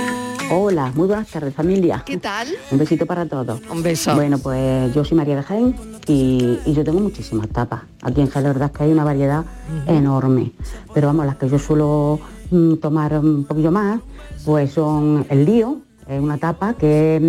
Hola, 0.53 0.91
muy 0.97 1.07
buenas 1.07 1.29
tardes 1.29 1.55
familia. 1.55 2.03
¿Qué 2.05 2.17
tal? 2.17 2.49
Un 2.73 2.79
besito 2.79 3.07
para 3.07 3.25
todos. 3.25 3.61
Un 3.71 3.85
beso. 3.85 4.17
Bueno, 4.17 4.37
pues 4.39 4.93
yo 4.93 5.05
soy 5.05 5.17
María 5.17 5.37
de 5.37 5.45
Jaén 5.45 5.77
y, 6.09 6.59
y 6.67 6.73
yo 6.73 6.83
tengo 6.83 6.99
muchísimas 6.99 7.49
tapas. 7.51 7.83
Aquí 8.03 8.21
en 8.21 8.27
Jaén 8.27 8.43
la 8.43 8.53
verdad 8.53 8.71
es 8.73 8.77
que 8.77 8.83
hay 8.83 8.91
una 8.91 9.05
variedad 9.05 9.45
enorme. 9.87 10.51
Pero 10.93 11.07
vamos, 11.07 11.25
las 11.25 11.37
que 11.37 11.49
yo 11.49 11.57
suelo 11.57 12.19
mm, 12.51 12.75
tomar 12.79 13.17
un 13.21 13.45
poquillo 13.45 13.71
más, 13.71 14.01
pues 14.45 14.73
son 14.73 15.25
el 15.29 15.45
lío, 15.45 15.83
es 16.09 16.21
una 16.21 16.37
tapa 16.37 16.75
que 16.75 17.21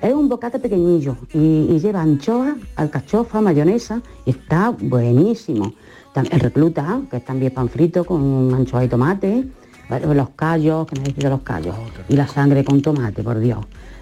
mm, 0.00 0.06
es 0.06 0.14
un 0.14 0.30
bocate 0.30 0.58
pequeñillo 0.58 1.18
y, 1.34 1.66
y 1.68 1.78
lleva 1.78 2.00
anchoa, 2.00 2.56
alcachofa, 2.76 3.42
mayonesa 3.42 4.00
y 4.24 4.30
está 4.30 4.70
buenísimo. 4.70 5.74
El 6.14 6.40
recluta, 6.40 7.02
que 7.10 7.18
es 7.18 7.24
también 7.26 7.52
pan 7.52 7.68
frito 7.68 8.04
con 8.04 8.54
anchoa 8.54 8.84
y 8.84 8.88
tomate, 8.88 9.44
los 9.88 10.30
callos, 10.30 10.86
que 10.86 10.96
necesito 10.98 11.28
los 11.30 11.42
callos, 11.42 11.74
y 12.08 12.16
la 12.16 12.26
sangre 12.26 12.64
con 12.64 12.80
tomate, 12.82 13.22
por 13.22 13.38
Dios, 13.38 13.58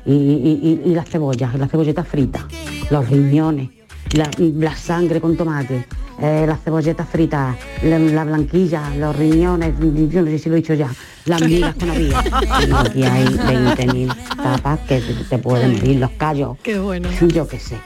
y, 0.06 0.12
y- 0.12 0.80
y- 0.84 0.90
y 0.90 0.94
las 0.94 1.08
cebollas, 1.08 1.54
las 1.58 1.70
cebolletas 1.70 2.06
fritas, 2.06 2.44
los 2.90 3.08
riñones, 3.08 3.70
la, 4.14 4.30
la 4.38 4.74
sangre 4.76 5.20
con 5.20 5.36
tomate, 5.36 5.86
eh, 6.20 6.44
las 6.46 6.60
cebolletas 6.62 7.08
fritas, 7.08 7.56
la, 7.82 7.98
la 7.98 8.24
blanquilla, 8.24 8.94
los 8.96 9.16
riñones, 9.16 9.74
yo 10.10 10.22
no 10.22 10.28
sé 10.28 10.38
si 10.38 10.48
lo 10.48 10.56
he 10.56 10.58
dicho 10.58 10.74
ya, 10.74 10.88
las 11.26 11.40
migas 11.42 11.74
con 11.76 11.90
había. 11.90 12.22
Y 12.66 12.72
aquí 12.72 13.02
hay 13.04 13.24
20.000 13.24 14.14
tapas 14.36 14.80
que 14.80 15.00
te, 15.28 15.38
pueden 15.38 15.74
morir, 15.76 15.98
los 16.00 16.10
callos, 16.12 16.56
Qué 16.62 16.78
bueno. 16.78 17.08
yo 17.28 17.46
qué 17.48 17.58
sé. 17.58 17.76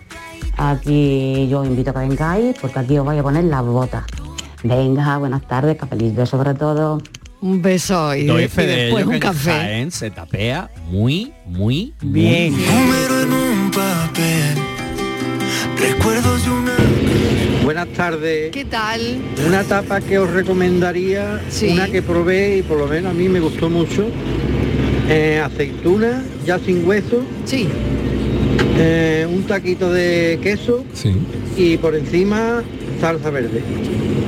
Aquí 0.59 1.49
yo 1.51 1.65
invito 1.65 1.91
a 1.91 1.93
que 1.93 1.99
vengáis 2.01 2.57
porque 2.61 2.79
aquí 2.79 2.99
os 2.99 3.05
voy 3.05 3.19
a 3.19 3.23
poner 3.23 3.45
las 3.45 3.63
botas. 3.65 4.05
Venga, 4.63 5.19
buenas 5.19 5.43
tardes, 5.47 5.77
cafelito 5.77 6.25
sobre 6.25 6.55
todo. 6.55 7.01
Un 7.41 7.61
beso 7.63 8.15
y, 8.15 8.25
Doy 8.25 8.45
y 8.45 8.49
fe 8.49 8.67
de 8.67 8.77
después 8.77 9.03
ello 9.03 9.09
un 9.11 9.15
que 9.15 9.21
café. 9.21 9.51
Jaén 9.51 9.91
se 9.91 10.11
tapea 10.11 10.71
muy, 10.91 11.33
muy 11.47 11.93
Bien. 12.03 12.53
muy 12.53 12.63
Número 12.65 13.21
en 13.23 13.33
un 13.33 13.71
papel. 13.71 14.55
Recuerdos 15.79 16.45
de 16.45 16.51
una. 16.51 16.73
Buenas 17.65 17.89
tardes. 17.89 18.51
¿Qué 18.53 18.65
tal? 18.65 19.19
Una 19.47 19.63
tapa 19.65 20.01
que 20.01 20.19
os 20.19 20.31
recomendaría, 20.31 21.43
Sí. 21.49 21.69
una 21.73 21.89
que 21.89 22.01
probé 22.03 22.59
y 22.59 22.63
por 22.63 22.79
lo 22.79 22.87
menos 22.87 23.11
a 23.11 23.15
mí 23.15 23.29
me 23.29 23.41
gustó 23.41 23.69
mucho. 23.69 24.07
eh, 25.09 25.41
aceituna, 25.45 26.25
ya 26.45 26.59
sin 26.59 26.85
hueso. 26.87 27.23
Sí. 27.45 27.69
eh, 28.79 29.25
un 29.31 29.45
taquito 29.45 29.91
de 29.93 30.39
queso 30.43 30.85
Sí. 30.95 31.15
y 31.57 31.77
por 31.77 31.95
encima 31.95 32.63
salsa 33.01 33.31
verde. 33.31 33.63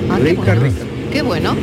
Ah, 0.09 0.19
qué 0.23 0.31
rica, 0.31 0.43
bueno. 0.43 0.63
rica. 0.63 0.77
Qué 1.13 1.23
bueno. 1.23 1.57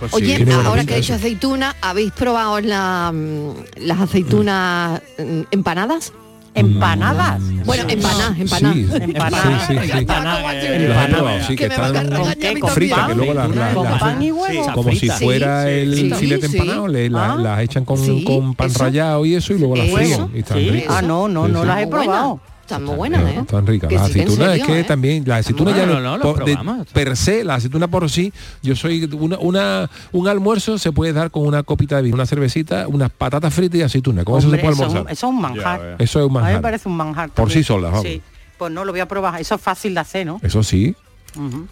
Oye, 0.00 0.08
pues 0.10 0.12
Oye, 0.14 0.44
sí. 0.46 0.66
ahora 0.66 0.84
que 0.84 0.94
he 0.94 0.98
hecho 0.98 1.14
aceituna, 1.14 1.76
¿habéis 1.80 2.12
probado 2.12 2.60
la, 2.60 3.12
mm, 3.12 3.50
las 3.86 4.00
aceitunas 4.00 5.00
mm, 5.18 5.40
empanadas? 5.50 6.12
¿Empanadas? 6.52 7.40
Bueno, 7.64 7.84
empanadas, 7.88 8.38
empanadas. 8.38 8.76
Sí, 8.76 8.86
Empanadas. 9.02 9.66
sí, 9.68 9.74
sí, 9.80 9.86
sí. 9.92 9.98
Empanadas. 9.98 10.42
Las 10.42 11.08
he 11.08 11.12
probado, 11.12 11.38
sí, 11.46 11.56
que, 11.56 11.64
están 11.66 12.68
fritas, 12.70 13.08
que 13.08 13.14
luego 13.14 13.34
las, 13.34 13.50
las- 13.54 13.74
¿Con 13.74 13.84
las- 13.84 14.00
pan 14.00 14.22
y 14.22 14.32
huevo? 14.32 14.72
como 14.74 14.90
si 14.92 15.08
fuera 15.10 15.62
Sí, 15.64 15.68
el 15.70 15.94
sí, 15.94 16.10
filete 16.14 16.48
sí. 16.48 16.58
empanado, 16.58 16.88
le, 16.88 17.08
la- 17.08 17.32
Ah. 17.32 17.36
las 17.36 17.60
echan 17.60 17.84
con, 17.84 17.98
Sí, 17.98 18.24
con 18.24 18.54
pan 18.56 18.68
eso. 18.68 18.78
rallado 18.80 19.24
y 19.26 19.34
eso 19.36 19.52
y 19.54 19.58
luego 19.58 19.76
las 19.76 19.90
fríen. 19.90 20.30
Y 20.34 20.38
están 20.40 20.58
ricas. 20.58 20.96
Ah, 20.98 21.02
no, 21.02 21.28
no, 21.28 21.46
Sí, 21.46 21.52
no 21.52 21.64
las 21.64 21.82
he 21.82 21.86
probado. 21.86 22.40
Están 22.70 22.84
muy 22.84 22.94
buenas, 22.96 23.22
¿eh? 23.24 23.38
Están 23.40 23.66
ricas. 23.66 23.88
Que 23.88 23.94
Las 23.96 24.04
aceitunas 24.10 24.48
serio, 24.50 24.62
es 24.64 24.66
que 24.70 24.80
¿eh? 24.80 24.84
también, 24.84 25.24
las 25.26 25.40
aceitunas 25.40 25.76
ya 25.76 25.86
no, 25.86 26.18
no, 26.18 26.84
per 26.92 27.16
se, 27.16 27.42
la 27.44 27.54
aceituna 27.56 27.88
por 27.88 28.08
sí, 28.08 28.32
yo 28.62 28.76
soy 28.76 29.04
una, 29.12 29.38
una- 29.38 29.90
un 30.12 30.28
almuerzo 30.28 30.78
se 30.78 30.92
puede 30.92 31.12
dar 31.12 31.30
con 31.30 31.46
una 31.46 31.62
copita 31.62 31.96
de 31.96 32.02
vino, 32.02 32.14
una 32.14 32.26
cervecita, 32.26 32.86
unas 32.88 33.10
patatas 33.10 33.52
fritas 33.52 33.78
y 33.80 33.82
aceituna. 33.82 34.24
Con 34.24 34.36
Hombre, 34.36 34.48
eso 34.48 34.56
se 34.56 34.60
puede 34.62 34.72
eso, 34.74 34.82
es 34.84 34.88
un- 34.90 34.96
almorzar. 34.96 35.12
eso 35.12 35.26
es 35.26 35.30
un 35.34 35.40
manjar. 35.40 35.96
Eso 35.98 36.18
es 36.20 36.24
un 36.26 36.30
A 36.30 36.32
mí 36.32 36.34
me 36.34 36.40
manjar. 36.42 36.62
parece 36.62 36.88
un 36.88 36.96
manjar. 36.96 37.30
Por 37.30 37.50
sí 37.50 37.64
solas, 37.64 37.90
vamos. 37.90 38.06
Sí. 38.06 38.22
Pues 38.58 38.70
no, 38.72 38.84
lo 38.84 38.92
voy 38.92 39.00
a 39.00 39.08
probar. 39.08 39.40
Eso 39.40 39.54
es 39.56 39.60
fácil 39.60 39.94
de 39.94 40.00
hacer, 40.00 40.26
¿no? 40.26 40.38
Eso 40.42 40.62
sí. 40.62 40.94
Ujú. 41.36 41.66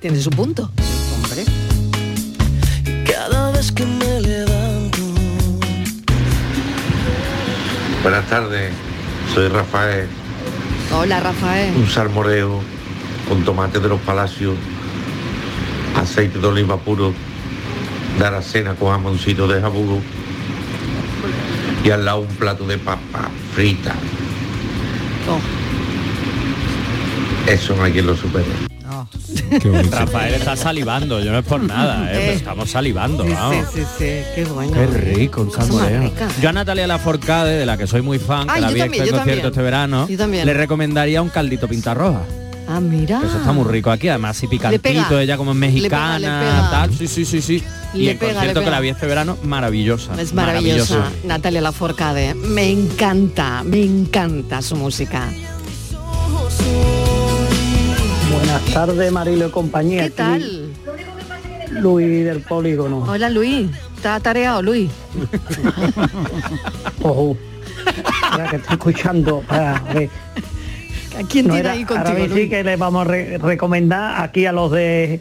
Tiene 0.00 0.18
su 0.20 0.30
punto. 0.30 0.70
Hombre. 1.16 1.44
Cada 3.04 3.50
vez 3.52 3.70
que 3.70 3.84
me 3.86 4.20
levanto. 4.20 4.98
Buenas 8.02 8.26
tardes, 8.28 8.72
soy 9.34 9.48
Rafael, 9.48 10.08
Hola, 10.92 11.20
Rafael. 11.20 11.76
un 11.76 11.86
salmoreo 11.88 12.60
con 13.28 13.44
tomate 13.44 13.78
de 13.78 13.88
los 13.88 14.00
palacios, 14.00 14.56
aceite 15.96 16.40
de 16.40 16.46
oliva 16.48 16.78
puro, 16.78 17.14
de 18.18 18.26
aracena 18.26 18.74
con 18.74 18.90
jamoncito 18.90 19.46
de 19.46 19.60
jabugo 19.60 20.00
y 21.84 21.90
al 21.90 22.04
lado 22.04 22.20
un 22.20 22.34
plato 22.34 22.66
de 22.66 22.76
papa 22.78 23.30
frita. 23.54 23.94
Eso 27.46 27.74
no 27.74 27.84
hay 27.84 27.92
quien 27.92 28.06
lo 28.06 28.16
supere. 28.16 28.46
Rafael 29.90 30.34
está 30.34 30.56
salivando, 30.56 31.20
yo 31.20 31.32
no 31.32 31.38
es 31.38 31.44
por 31.44 31.62
nada, 31.62 32.06
¿eh? 32.06 32.08
pero 32.12 32.20
Eh. 32.32 32.34
estamos 32.34 32.70
salivando, 32.70 33.24
Sí, 33.24 33.32
vamos. 33.32 33.66
sí, 33.72 33.80
sí, 33.80 33.86
sí, 33.98 34.04
qué 34.34 34.44
bueno. 34.52 34.72
Qué 34.72 34.86
rico, 34.86 35.48
salmoreo. 35.50 36.02
rica. 36.02 36.28
Yo 36.40 36.48
a 36.48 36.52
Natalia 36.52 36.86
Laforcade, 36.86 37.56
de 37.58 37.66
la 37.66 37.76
que 37.76 37.86
soy 37.86 38.02
muy 38.02 38.18
fan, 38.18 38.48
Ay, 38.50 38.56
que 38.56 38.60
la 38.60 38.70
vi 38.72 38.80
en 38.80 38.86
yo 38.92 38.98
concierto 38.98 39.16
también. 39.18 39.46
este 39.46 39.62
verano, 39.62 40.06
le 40.08 40.54
recomendaría 40.54 41.22
un 41.22 41.28
caldito 41.28 41.66
pintarroja. 41.68 42.22
Ah, 42.68 42.78
mira. 42.80 43.20
Eso 43.24 43.38
está 43.38 43.52
muy 43.52 43.64
rico 43.64 43.90
aquí, 43.90 44.08
además 44.08 44.36
así 44.36 44.46
picantito, 44.46 44.82
pega. 44.82 45.22
ella 45.22 45.36
como 45.36 45.50
es 45.52 45.56
Le 45.56 45.60
pega, 45.66 45.72
mexicana, 45.72 46.18
le 46.18 46.26
pega. 46.26 46.70
tal. 46.70 46.94
Sí, 46.94 47.08
sí, 47.08 47.24
sí, 47.24 47.42
sí. 47.42 47.64
y 47.94 47.98
Le 48.04 48.10
el 48.12 48.18
pega, 48.18 48.32
concierto 48.34 48.62
que 48.62 48.70
la 48.70 48.80
vi 48.80 48.88
este 48.90 49.06
verano, 49.06 49.36
maravillosa. 49.42 50.20
Es 50.20 50.32
maravillosa. 50.34 51.10
Natalia 51.24 51.60
Laforcade. 51.62 52.34
Me 52.34 52.70
encanta, 52.70 53.64
me 53.64 53.82
encanta 53.82 54.62
su 54.62 54.76
música. 54.76 55.28
Buenas 58.40 58.64
tardes, 58.72 59.12
Marilo 59.12 59.46
y 59.48 59.50
compañía. 59.50 60.04
¿Qué 60.04 60.10
tal? 60.10 60.72
Luis 61.70 62.24
del 62.24 62.40
Polígono. 62.40 63.04
Hola, 63.08 63.28
Luis. 63.30 63.68
¿Está 63.96 64.18
tareado, 64.20 64.62
Luis? 64.62 64.90
Ojo. 67.02 67.36
Ya 68.36 68.46
que 68.48 68.56
estoy 68.56 68.72
escuchando 68.74 69.40
para 69.46 69.80
ver. 69.94 70.08
¿A 71.18 71.22
quién 71.28 71.46
No 71.48 71.54
tiene 71.54 71.60
era- 71.60 71.72
ahí 71.72 71.86
ahora 71.88 72.04
contigo, 72.04 72.34
sí 72.34 72.48
que 72.48 72.64
le 72.64 72.76
vamos 72.76 73.02
a 73.06 73.10
re- 73.10 73.38
recomendar 73.38 74.22
aquí 74.22 74.46
a 74.46 74.52
los 74.52 74.70
de 74.72 75.20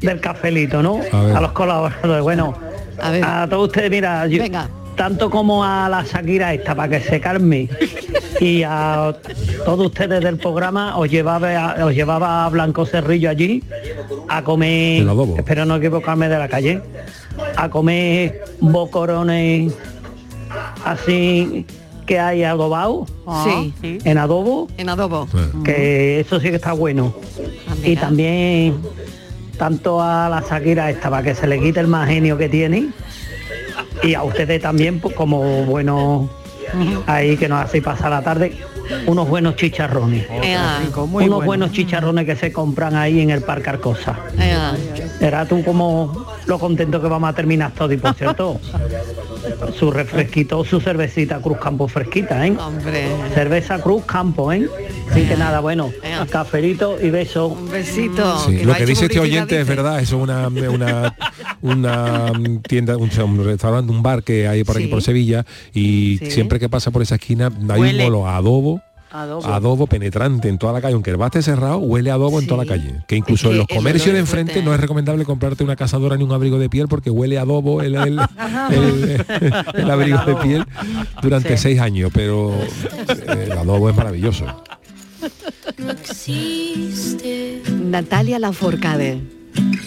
del 0.00 0.20
cafelito, 0.20 0.82
¿no? 0.82 1.00
A. 1.12 1.38
A, 1.38 1.40
los 1.40 1.52
colaboradores. 1.52 2.22
Bueno, 2.22 2.54
a, 3.02 3.46
todos 3.50 3.66
ustedes, 3.68 3.90
mira, 3.90 4.26
yo- 4.28 4.42
tanto 4.98 5.30
como 5.30 5.64
a 5.64 5.88
la 5.88 6.02
Shakira 6.04 6.52
esta, 6.52 6.74
para 6.74 6.98
que 6.98 7.00
se 7.08 7.20
calme. 7.20 7.68
y 8.40 8.62
a 8.64 9.14
todos 9.64 9.86
ustedes 9.86 10.22
del 10.22 10.36
programa 10.36 10.98
os 10.98 11.08
llevaba, 11.10 11.76
os 11.84 11.94
llevaba 11.94 12.44
a 12.44 12.48
Blanco 12.50 12.84
Cerrillo 12.84 13.30
allí 13.30 13.62
a 14.28 14.42
comer, 14.44 15.06
espero 15.38 15.64
no 15.64 15.76
equivocarme 15.76 16.28
de 16.28 16.38
la 16.38 16.48
calle, 16.48 16.82
a 17.56 17.68
comer 17.70 18.44
bocorones 18.60 19.72
así 20.84 21.64
que 22.06 22.18
hay 22.18 22.42
adobado 22.44 23.06
Sí. 23.44 23.98
en 24.04 24.18
adobo 24.18 24.68
En 24.78 24.88
adobo. 24.88 25.28
que 25.64 26.20
eso 26.20 26.40
sí 26.40 26.48
que 26.50 26.56
está 26.56 26.72
bueno 26.72 27.14
y 27.84 27.96
también 27.96 28.76
tanto 29.58 30.00
a 30.00 30.28
la 30.28 30.42
Shakira 30.48 30.90
esta 30.90 31.10
para 31.10 31.22
que 31.22 31.34
se 31.34 31.46
le 31.46 31.60
quite 31.60 31.80
el 31.80 31.86
más 31.88 32.08
genio 32.08 32.38
que 32.38 32.48
tiene 32.48 32.88
y 34.02 34.14
a 34.14 34.22
ustedes 34.22 34.60
también 34.60 35.00
pues, 35.00 35.14
como 35.14 35.64
buenos 35.64 36.28
ahí 37.06 37.36
que 37.36 37.48
nos 37.48 37.64
hacéis 37.64 37.82
pasar 37.82 38.10
la 38.10 38.22
tarde 38.22 38.56
unos 39.06 39.28
buenos 39.28 39.56
chicharrones 39.56 40.26
Ea. 40.42 40.80
unos 40.94 41.10
bueno. 41.10 41.40
buenos 41.40 41.72
chicharrones 41.72 42.26
que 42.26 42.36
se 42.36 42.52
compran 42.52 42.94
ahí 42.94 43.20
en 43.20 43.30
el 43.30 43.42
Parque 43.42 43.70
Arcosa 43.70 44.18
Ea. 44.38 44.74
Era 45.20 45.46
tú 45.46 45.64
como 45.64 46.26
lo 46.46 46.58
contento 46.58 47.00
que 47.00 47.08
vamos 47.08 47.30
a 47.30 47.32
terminar 47.32 47.72
todo 47.72 47.92
y 47.92 47.96
por 47.96 48.14
cierto 48.14 48.60
su 49.78 49.90
refresquito, 49.90 50.64
su 50.64 50.80
cervecita 50.80 51.40
Cruz 51.40 51.58
Campo 51.58 51.88
fresquita, 51.88 52.46
¿eh? 52.46 52.56
Hombre. 52.58 53.08
Cerveza 53.34 53.80
Cruz 53.80 54.04
Campo, 54.04 54.52
¿eh? 54.52 54.68
Así 55.10 55.24
que 55.24 55.36
nada, 55.36 55.60
bueno, 55.60 55.90
cafelito 56.30 56.98
y 57.00 57.10
beso. 57.10 57.48
Un 57.48 57.70
besito. 57.70 58.38
Sí, 58.40 58.64
lo 58.64 58.74
que 58.74 58.86
dice 58.86 59.06
este 59.06 59.20
oyente 59.20 59.60
es 59.60 59.66
verdad, 59.66 60.00
eso 60.00 60.16
es 60.16 60.22
una, 60.22 60.48
una, 60.48 61.14
una 61.62 62.32
tienda, 62.66 62.96
un, 62.96 63.10
un 63.20 63.44
restaurante, 63.44 63.92
un 63.92 64.02
bar 64.02 64.22
que 64.22 64.46
hay 64.48 64.64
por 64.64 64.76
aquí 64.76 64.86
por 64.86 65.02
Sevilla 65.02 65.44
y 65.74 66.18
Sí. 66.18 66.30
siempre 66.30 66.58
que 66.58 66.68
pasa 66.68 66.90
por 66.90 67.02
esa 67.02 67.16
esquina 67.16 67.50
hay 67.70 67.80
Huele. 67.80 68.06
un 68.06 68.14
olor 68.14 68.28
a 68.28 68.36
adobo. 68.36 68.80
Adobo. 69.10 69.46
Adobo 69.46 69.86
penetrante 69.86 70.50
en 70.50 70.58
toda 70.58 70.74
la 70.74 70.82
calle, 70.82 70.92
aunque 70.92 71.08
el 71.10 71.16
bar 71.16 71.28
esté 71.28 71.40
cerrado, 71.40 71.78
huele 71.78 72.10
a 72.10 72.14
adobo 72.14 72.40
en 72.40 72.46
toda 72.46 72.62
la 72.64 72.68
calle. 72.70 72.92
Que 73.08 73.16
incluso 73.16 73.46
Es 73.46 73.48
que 73.48 73.52
en 73.52 73.58
los 73.60 73.66
comercios 73.68 74.12
de 74.12 74.20
enfrente 74.20 74.52
fuerte, 74.52 74.68
no 74.68 74.74
es 74.74 74.80
recomendable 74.80 75.24
comprarte 75.24 75.64
una 75.64 75.76
cazadora 75.76 76.14
ni 76.18 76.24
un 76.24 76.32
abrigo 76.32 76.58
de 76.58 76.68
piel 76.68 76.88
porque 76.88 77.08
huele 77.08 77.38
a 77.38 77.42
adobo 77.42 77.80
el, 77.80 77.94
el- 77.94 78.18
el- 78.70 79.24
el 79.74 79.90
abrigo 79.90 80.18
de 80.26 80.34
piel 80.36 80.64
durante 81.22 81.56
Sí. 81.56 81.62
seis 81.62 81.80
años, 81.80 82.10
pero 82.12 82.52
eh, 82.54 83.44
el 83.46 83.52
adobo 83.52 83.88
es 83.88 83.96
maravilloso. 83.96 84.44
No 85.78 85.90
existe 85.90 87.62
Natalia 87.82 88.38
Laforcade. 88.38 89.22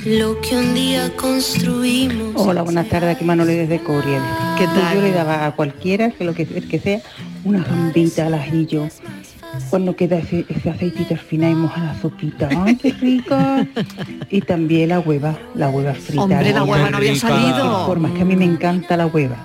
Lo 0.06 0.40
que 0.42 0.58
un 0.58 0.74
día 0.74 1.16
construimos. 1.16 2.34
Hola, 2.36 2.62
buenas 2.62 2.88
tardes, 2.90 3.16
aquí 3.16 3.26
Manoli 3.26 3.56
desde 3.56 3.80
Coriel. 3.80 4.22
¿Qué 4.58 4.66
tal? 4.66 4.96
Yo 4.96 5.02
le 5.02 5.12
daba 5.12 5.46
a 5.46 5.52
cualquiera, 5.56 6.12
que 6.12 6.24
lo 6.24 6.34
que, 6.34 6.46
que 6.46 6.80
sea, 6.80 7.02
una 7.44 7.64
gambita 7.64 8.28
al 8.28 8.34
ajillo. 8.34 8.88
Cuando 9.70 9.96
queda 9.96 10.18
ese, 10.18 10.46
ese 10.48 10.70
aceitito 10.70 11.14
al 11.14 11.20
final 11.20 11.52
y 11.52 11.56
moja 11.56 11.84
la 11.84 12.02
sopita. 12.02 12.50
¡Ay, 12.64 12.76
qué 12.76 12.92
rica! 12.94 13.68
Y 14.30 14.40
también 14.42 14.90
la 14.90 15.00
hueva, 15.00 15.38
la 15.56 15.70
hueva 15.70 15.94
frita. 15.94 16.24
Hombre, 16.24 16.54
la 16.54 16.64
hueva 16.64 16.90
no 16.90 16.98
había 16.98 17.16
salido. 17.16 17.86
Forma, 17.86 18.08
es 18.08 18.14
que 18.16 18.22
a 18.22 18.26
mí 18.26 18.36
me 18.38 18.46
encanta 18.46 18.96
la 18.96 19.08
hueva. 19.08 19.36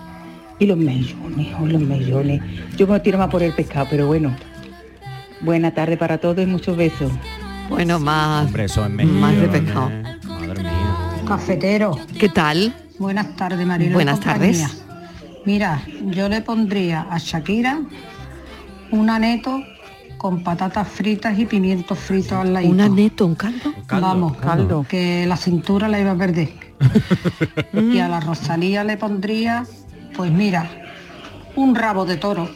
Y 0.61 0.67
los 0.67 0.79
mellones, 0.79 1.49
oh, 1.61 1.67
los 1.67 1.83
mellones. 1.83 2.41
Yo 2.77 2.87
me 2.87 3.01
tiro 3.01 3.19
más 3.19 3.29
por 3.29 3.43
el 3.43 3.53
pescado, 3.53 3.89
pero 3.91 4.07
bueno. 4.07 4.35
Buena 5.41 5.75
tarde 5.75 5.97
para 5.97 6.19
todos 6.19 6.39
y 6.39 6.47
muchos 6.47 6.77
besos. 6.77 7.11
Bueno, 7.69 7.99
más, 7.99 8.47
Hombre, 8.47 8.65
eso 8.65 8.87
es 8.87 8.91
más 8.91 9.37
de 9.37 9.49
pescado. 9.49 9.91
Cafetero. 11.27 11.99
¿Qué 12.19 12.29
tal? 12.29 12.75
Buenas 12.99 13.35
tardes, 13.37 13.61
y 13.61 13.89
Buenas 13.93 14.21
compañía. 14.21 14.69
tardes. 14.69 14.85
Mira, 15.45 15.83
yo 16.07 16.29
le 16.29 16.41
pondría 16.41 17.07
a 17.11 17.19
Shakira 17.19 17.81
un 18.93 19.11
aneto 19.11 19.61
con 20.19 20.43
patatas 20.43 20.89
fritas 20.89 21.37
y 21.39 21.47
pimientos 21.47 21.99
fritos 21.99 22.33
al 22.33 22.55
lado. 22.55 22.69
Un 22.69 22.81
aneto, 22.81 23.27
un 23.27 23.35
caldo. 23.35 23.75
Vamos, 23.89 24.37
caldo. 24.37 24.87
que 24.89 25.27
la 25.27 25.37
cintura 25.37 25.89
la 25.89 26.01
iba 26.01 26.13
a 26.13 26.17
perder. 26.17 26.51
y 27.73 27.99
a 27.99 28.09
la 28.09 28.21
Rosalía 28.21 28.85
le 28.85 28.97
pondría, 28.97 29.65
pues 30.15 30.31
mira, 30.31 30.71
un 31.57 31.75
rabo 31.75 32.05
de 32.05 32.17
toro, 32.17 32.49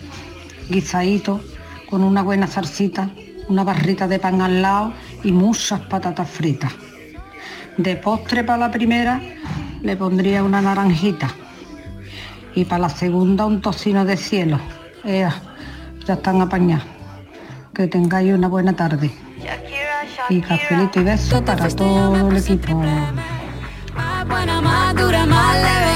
guisadito, 0.68 1.40
con 1.88 2.04
una 2.04 2.22
buena 2.22 2.46
salsita, 2.46 3.10
una 3.48 3.64
barrita 3.64 4.06
de 4.06 4.20
pan 4.20 4.40
al 4.40 4.62
lado 4.62 4.92
y 5.24 5.32
muchas 5.32 5.80
patatas 5.80 6.30
fritas. 6.30 6.72
De 7.82 7.96
postre 7.96 8.44
para 8.44 8.58
la 8.58 8.70
primera 8.70 9.22
le 9.80 9.96
pondría 9.96 10.44
una 10.44 10.60
naranjita 10.60 11.30
y 12.54 12.66
para 12.66 12.82
la 12.82 12.88
segunda 12.90 13.46
un 13.46 13.62
tocino 13.62 14.04
de 14.04 14.18
cielo. 14.18 14.60
Ya 15.02 15.32
están 16.06 16.42
apañados. 16.42 16.84
Que 17.72 17.86
tengáis 17.86 18.34
una 18.34 18.48
buena 18.48 18.74
tarde. 18.74 19.10
Y 20.28 20.42
cafelito 20.42 21.00
y 21.00 21.04
beso 21.04 21.42
para 21.42 21.68
todo 21.68 22.28
el 22.28 22.36
equipo. 22.36 22.82
Leve. 25.54 25.89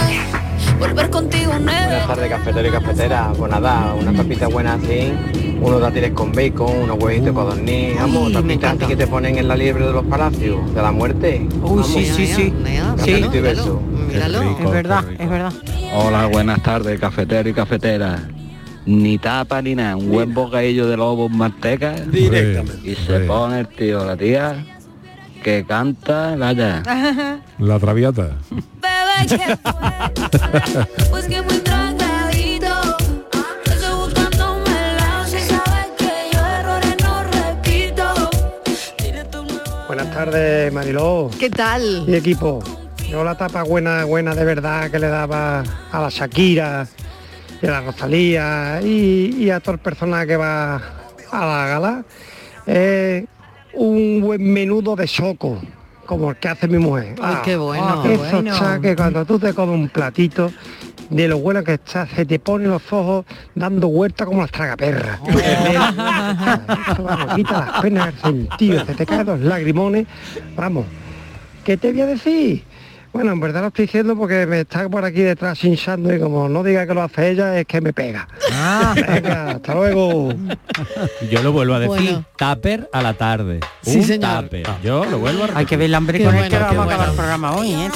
Volver 0.78 1.10
contigo 1.10 1.52
nueve. 1.60 1.86
Buenas 1.86 2.06
tardes, 2.06 2.30
cafetero 2.30 2.68
y 2.68 2.70
cafetera. 2.70 3.32
Pues 3.36 3.50
nada, 3.50 3.94
una 3.94 4.12
tapita 4.12 4.48
buena 4.48 4.74
así, 4.74 5.12
unos 5.60 5.80
dátiles 5.80 6.10
con 6.12 6.32
bacon, 6.32 6.76
unos 6.82 6.98
huevitos 6.98 7.26
de 7.26 7.32
codorniz, 7.32 7.96
vamos, 7.96 8.32
tapitas 8.32 8.76
así 8.76 8.86
que 8.86 8.96
te 8.96 9.06
ponen 9.06 9.38
en 9.38 9.48
la 9.48 9.56
liebre 9.56 9.86
de 9.86 9.92
los 9.92 10.04
palacios, 10.04 10.74
de 10.74 10.82
la 10.82 10.92
muerte. 10.92 11.46
Uy, 11.62 11.82
sí, 11.84 12.04
sí, 12.04 12.26
sí. 12.26 12.52
Y 13.06 13.40
beso. 13.40 13.80
Es 14.10 14.70
verdad, 14.70 15.04
es 15.18 15.30
verdad. 15.30 15.52
Hola, 15.94 16.26
buenas 16.26 16.62
tardes, 16.62 16.98
cafetero 17.00 17.48
y 17.48 17.52
cafetera. 17.52 18.28
Ni 18.86 19.16
tapa 19.16 19.62
ni 19.62 19.74
nada, 19.74 19.96
un 19.96 20.10
buen 20.10 20.34
bocadillo 20.34 20.86
de 20.86 20.96
lobo 20.96 21.26
en 21.26 21.38
manteca. 21.38 21.92
Directamente. 21.92 22.90
Y 22.90 22.94
se 22.94 23.20
pone 23.20 23.60
el 23.60 23.68
tío, 23.68 24.04
la 24.04 24.16
tía, 24.16 24.66
que 25.42 25.64
canta, 25.64 26.36
vaya. 26.36 26.82
La 27.58 27.78
traviata. 27.78 28.36
Bebé, 29.20 29.36
¿qué 29.36 29.56
fue? 29.56 31.08
Pues 31.10 31.26
que 31.26 31.42
muy 31.42 31.58
tragadito. 31.58 32.96
Estoy 33.64 33.96
buscándome 33.96 34.90
el 34.90 34.96
lado. 34.96 35.24
Si 35.26 35.38
sabes 35.38 35.86
que 35.98 36.30
yo 36.32 36.40
errores 36.40 36.96
no 37.02 37.24
repito. 37.24 38.30
Buenas 39.86 40.10
tardes, 40.12 40.72
Mariló. 40.72 41.30
¿Qué 41.38 41.50
tal? 41.50 42.04
Y 42.06 42.14
equipo. 42.14 42.62
Yo 43.08 43.22
la 43.22 43.36
tapa 43.36 43.62
buena, 43.62 44.04
buena 44.04 44.34
de 44.34 44.44
verdad 44.44 44.90
que 44.90 44.98
le 44.98 45.08
daba 45.08 45.62
a 45.92 46.00
la 46.00 46.08
Shakira 46.08 46.86
y 47.62 47.66
a 47.66 47.70
la 47.70 47.80
Rosalía 47.82 48.80
y, 48.82 49.36
y 49.38 49.50
a 49.50 49.60
todo 49.60 49.74
el 49.74 49.80
personal 49.80 50.26
que 50.26 50.36
va 50.36 50.76
a 51.30 51.46
la 51.46 51.66
gala 51.66 52.04
es 52.66 53.24
un 53.74 54.20
buen 54.20 54.52
menudo 54.52 54.96
de 54.96 55.06
choco, 55.06 55.60
como 56.04 56.30
el 56.30 56.36
que 56.36 56.48
hace 56.48 56.68
mi 56.68 56.78
mujer. 56.78 57.14
Ay, 57.22 57.36
qué 57.44 57.56
bueno. 57.56 58.04
Eso 58.04 58.24
Bueno. 58.32 58.52
está 58.54 58.80
que 58.80 58.94
cuando 58.96 59.24
tú 59.24 59.38
te 59.38 59.52
comes 59.54 59.74
un 59.74 59.88
platito, 59.88 60.50
de 61.10 61.28
lo 61.28 61.38
bueno 61.38 61.62
que 61.62 61.74
está, 61.74 62.06
se 62.06 62.24
te 62.24 62.38
ponen 62.38 62.70
los 62.70 62.82
ojos 62.92 63.24
dando 63.54 63.88
vueltas 63.88 64.26
como 64.26 64.40
las 64.40 64.50
tragaperras. 64.50 65.20
Eso, 65.28 67.02
vamos, 67.02 67.34
quita 67.34 67.52
las 67.72 67.82
penas 67.82 68.06
del 68.06 68.20
sentido, 68.20 68.84
se 68.86 68.94
te 68.94 69.06
caen 69.06 69.26
los 69.26 69.40
lagrimones. 69.40 70.06
Vamos, 70.56 70.86
¿qué 71.64 71.76
te 71.76 71.92
voy 71.92 72.00
a 72.00 72.06
decir? 72.06 72.64
Bueno, 73.14 73.30
en 73.30 73.38
verdad 73.38 73.60
lo 73.62 73.68
estoy 73.68 73.86
diciendo 73.86 74.16
porque 74.16 74.44
me 74.44 74.62
está 74.62 74.88
por 74.88 75.04
aquí 75.04 75.22
detrás 75.22 75.62
hinchando 75.62 76.12
y 76.12 76.18
como 76.18 76.48
no 76.48 76.64
diga 76.64 76.84
que 76.84 76.94
lo 76.94 77.02
hace 77.02 77.30
ella, 77.30 77.56
es 77.60 77.64
que 77.64 77.80
me 77.80 77.92
pega. 77.92 78.26
Venga, 78.94 79.50
hasta 79.52 79.72
luego. 79.74 80.34
Yo 81.30 81.42
lo 81.42 81.52
vuelvo 81.52 81.74
a 81.74 81.78
decir, 81.78 81.94
Bueno. 81.96 82.24
tupper 82.36 82.90
a 82.92 83.02
la 83.02 83.14
tarde. 83.14 83.60
Sí, 83.82 83.98
un 83.98 84.04
señor. 84.04 84.42
tupper. 84.42 84.66
Yo 84.82 85.04
lo 85.04 85.20
vuelvo 85.20 85.44
a 85.44 85.46
repetir. 85.46 85.58
Hay 85.58 85.66
que 85.66 85.76
ver 85.76 85.84
el 85.86 85.94
hambre 85.94 86.18
Qué 86.18 86.24
con 86.24 86.34
el 86.34 86.40
bueno, 86.40 86.50
que 86.50 86.56
qué 86.56 86.76
vamos 86.76 86.78
a 86.78 86.82
acabar 86.82 86.96
bueno. 86.96 87.12
el 87.12 87.16
programa 87.16 87.56
hoy, 87.56 87.72
¿eh? 87.72 87.90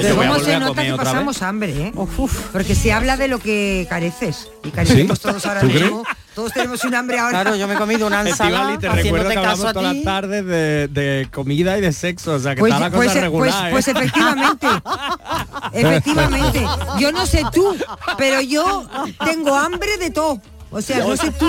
Pero 0.00 0.16
cómo 0.16 0.38
se 0.38 0.58
nota 0.60 0.82
que 0.82 0.92
vez. 0.92 1.42
hambre, 1.42 1.70
¿eh? 1.86 1.92
Porque 2.52 2.74
se 2.76 2.92
habla 2.92 3.16
de 3.16 3.26
lo 3.26 3.40
que 3.40 3.86
careces. 3.90 4.48
Y 4.62 4.70
carecemos 4.70 5.18
¿Sí? 5.18 5.22
todos 5.24 5.44
ahora 5.44 5.60
¿Tú 5.60 5.66
mismo. 5.66 6.04
Todos 6.34 6.52
tenemos 6.52 6.84
un 6.84 6.94
hambre 6.94 7.18
ahora. 7.18 7.42
Claro, 7.42 7.56
yo 7.56 7.66
me 7.66 7.74
he 7.74 7.76
comido 7.76 8.06
una 8.06 8.20
ensalada 8.22 8.72
Estivali, 8.74 8.78
te 8.78 9.02
recuerdo 9.02 9.28
que 9.30 9.36
hablamos 9.38 9.72
todas 9.72 9.94
las 9.94 10.04
tardes 10.04 10.46
de, 10.46 10.88
de 10.88 11.28
comida 11.32 11.76
y 11.76 11.80
de 11.80 11.92
sexo, 11.92 12.34
o 12.34 12.38
sea 12.38 12.54
que 12.54 12.60
Pues, 12.60 12.72
está 12.72 12.88
la 12.88 12.90
pues, 12.90 13.08
cosa 13.08 13.12
pues, 13.14 13.22
regular. 13.22 13.70
pues 13.72 13.88
¿eh? 13.88 13.90
efectivamente, 13.92 14.66
efectivamente. 15.72 16.66
Yo 16.98 17.12
no 17.12 17.26
sé 17.26 17.42
tú, 17.52 17.76
pero 18.16 18.40
yo 18.40 18.86
tengo 19.24 19.54
hambre 19.54 19.96
de 19.98 20.10
todo. 20.10 20.40
O 20.72 20.80
sea, 20.80 20.98
no 21.00 21.16
sé 21.16 21.32
tú. 21.32 21.46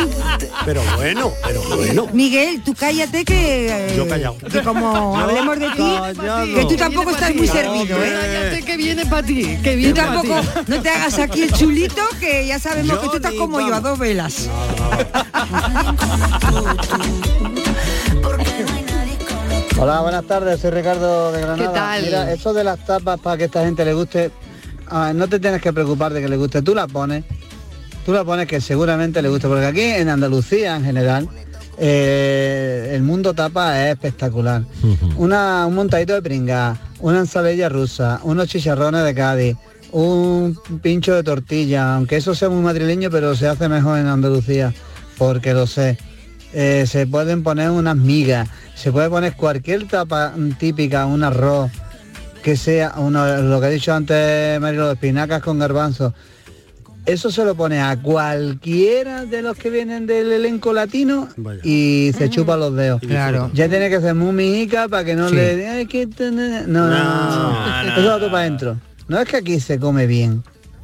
Pero 0.65 0.82
bueno, 0.95 1.32
pero 1.45 1.61
bueno. 1.76 2.07
Miguel, 2.11 2.63
tú 2.63 2.74
cállate 2.74 3.24
que, 3.24 3.67
eh, 3.69 3.93
Yo 3.95 4.07
callado. 4.07 4.36
que 4.38 4.63
como 4.63 5.15
hablemos 5.19 5.59
de 5.59 5.69
ti, 5.69 6.55
que 6.55 6.65
tú 6.65 6.76
tampoco 6.76 7.11
estás 7.11 7.36
muy 7.36 7.47
servido, 7.47 8.03
¿eh? 8.03 8.17
Cállate 8.19 8.65
que 8.65 8.78
viene 8.78 9.05
para 9.05 9.26
ti, 9.26 9.57
que 9.63 9.72
Tú 9.74 9.78
viene 9.78 9.93
tampoco, 9.93 10.41
ti. 10.41 10.47
no 10.67 10.82
te 10.82 10.89
hagas 10.89 11.19
aquí 11.19 11.43
el 11.43 11.51
chulito, 11.53 12.01
que 12.19 12.47
ya 12.47 12.57
sabemos 12.57 12.97
que 12.97 13.07
tú 13.09 13.15
estás 13.17 13.34
como 13.34 13.59
yo, 13.61 13.76
a 13.76 13.80
dos 13.80 13.99
velas. 13.99 14.49
Hola, 19.78 20.01
buenas 20.01 20.26
tardes, 20.26 20.59
soy 20.61 20.72
Ricardo 20.72 21.32
de 21.32 21.41
Granada. 21.41 21.67
¿Qué 21.72 21.74
tal? 21.76 22.03
Mira, 22.03 22.32
eso 22.32 22.53
de 22.53 22.63
las 22.63 22.80
tapas 22.86 23.19
para 23.19 23.38
que 23.38 23.45
esta 23.45 23.63
gente 23.63 23.84
le 23.84 23.93
guste, 23.93 24.32
ah, 24.88 25.11
no 25.13 25.28
te 25.28 25.39
tienes 25.39 25.61
que 25.61 25.74
preocupar 25.74 26.13
de 26.13 26.22
que 26.22 26.28
le 26.28 26.38
guste, 26.38 26.61
tú 26.61 26.76
las 26.76 26.91
pones 26.91 27.24
tú 28.06 28.14
la 28.14 28.24
pones 28.24 28.47
que 28.47 28.62
seguramente 28.62 29.22
le 29.22 29.30
gusta, 29.30 29.47
porque 29.47 29.66
aquí 29.66 29.82
en 29.82 30.10
Andalucía 30.10 30.76
en 30.76 30.84
general, 30.84 31.30
eh, 31.78 32.91
el 32.93 33.04
mundo 33.04 33.34
tapa 33.34 33.86
es 33.86 33.93
espectacular. 33.93 34.64
Una, 35.18 35.66
un 35.66 35.76
montadito 35.76 36.14
de 36.14 36.22
pringa, 36.22 36.78
una 36.99 37.20
ensaladilla 37.20 37.70
rusa, 37.70 38.20
unos 38.24 38.47
chicharrones 38.47 39.04
de 39.04 39.16
Cádiz, 39.16 39.58
un 39.91 40.58
pincho 40.82 41.16
de 41.16 41.24
tortilla, 41.24 41.95
aunque 41.95 42.18
eso 42.18 42.36
sea 42.36 42.49
muy 42.49 42.62
madrileño, 42.62 43.10
pero 43.10 43.36
se 43.36 43.47
hace 43.47 43.68
mejor 43.68 43.99
en 43.99 44.08
Andalucía, 44.08 44.74
porque 45.18 45.54
lo 45.54 45.68
sé. 45.68 45.97
Eh, 46.54 46.86
se 46.88 47.08
pueden 47.08 47.43
poner 47.43 47.70
unas 47.70 47.95
migas, 47.95 48.49
se 48.76 48.91
puede 48.91 49.10
poner 49.10 49.36
cualquier 49.36 49.88
tapa 49.88 50.34
típica, 50.60 51.06
un 51.06 51.24
arroz, 51.24 51.72
que 52.43 52.58
sea 52.58 52.93
uno, 52.97 53.41
lo 53.41 53.60
que 53.60 53.68
ha 53.68 53.70
dicho 53.70 53.93
antes 53.93 54.60
Mario, 54.60 54.88
de 54.88 54.93
espinacas 54.93 55.41
con 55.41 55.60
garbanzo. 55.60 56.14
Eso 57.06 57.32
se 57.32 57.43
lo 57.43 57.56
pone 57.56 57.80
a 57.82 57.99
cualquiera 57.99 59.26
de 59.26 59.41
los 59.41 59.58
que 59.58 59.70
vienen 59.70 60.06
del 60.06 60.32
elenco 60.32 60.72
latino 60.72 61.28
y 61.64 62.12
se 62.18 62.30
chupa 62.30 62.56
los 62.58 62.76
dedos. 62.76 63.02
Claro. 63.02 63.49
Ya 63.54 63.68
tiene 63.68 63.89
que 63.89 63.99
ser 64.02 64.14
muy 64.14 64.32
mijica 64.34 64.88
para 64.88 65.04
que 65.04 65.16
no 65.16 65.30
Sí. 65.30 65.36
le 65.36 65.56
digan, 65.56 65.76
"Ay, 65.78 65.86
que 65.88 66.06
tener-". 66.08 66.68
No, 66.68 66.88
no, 66.88 66.93
no, 66.93 67.84
no, 67.86 67.97
Eso 67.97 68.08
va 68.08 68.18
todo 68.20 68.32
para 68.32 68.43
adentro. 68.43 68.78
No 69.08 69.20
es 69.20 69.28
que 69.28 69.38
aquí 69.38 69.60
se 69.60 69.80
come 69.80 70.06
bien. 70.06 70.43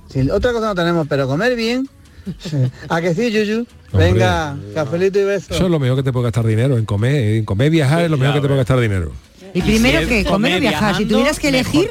Si 0.09 0.30
otra 0.30 0.51
cosa 0.53 0.68
no 0.68 0.76
tenemos, 0.76 1.07
pero 1.07 1.28
comer 1.28 1.55
bien. 1.55 1.88
¿A 2.89 2.99
que 2.99 3.13
sí, 3.13 3.32
Yuyu? 3.32 3.65
Venga, 3.93 4.57
cafelito 4.74 5.20
y 5.20 5.24
beso. 5.24 5.53
Eso 5.53 5.65
es 5.65 5.72
lo 5.72 5.80
mejor 5.80 5.97
que 5.97 6.03
te 6.03 6.11
puede 6.11 6.26
gastar 6.26 6.45
dinero, 6.45 6.78
en 6.78 6.86
comer, 6.86 7.15
en 7.38 7.45
comer 7.45 7.70
viajar 7.70 8.03
es 8.03 8.11
lo 8.11 8.18
mejor 8.18 8.36
que 8.36 8.41
te 8.41 8.47
puede 8.47 8.57
gastar 8.59 8.80
dinero. 8.80 9.11
Y 9.58 9.62
primero 9.62 10.08
que 10.08 10.24
comer 10.26 10.58
o 10.58 10.60
viajar. 10.60 10.95
Si 10.97 11.05
tuvieras 11.05 11.39
que 11.39 11.47
elegir, 11.49 11.89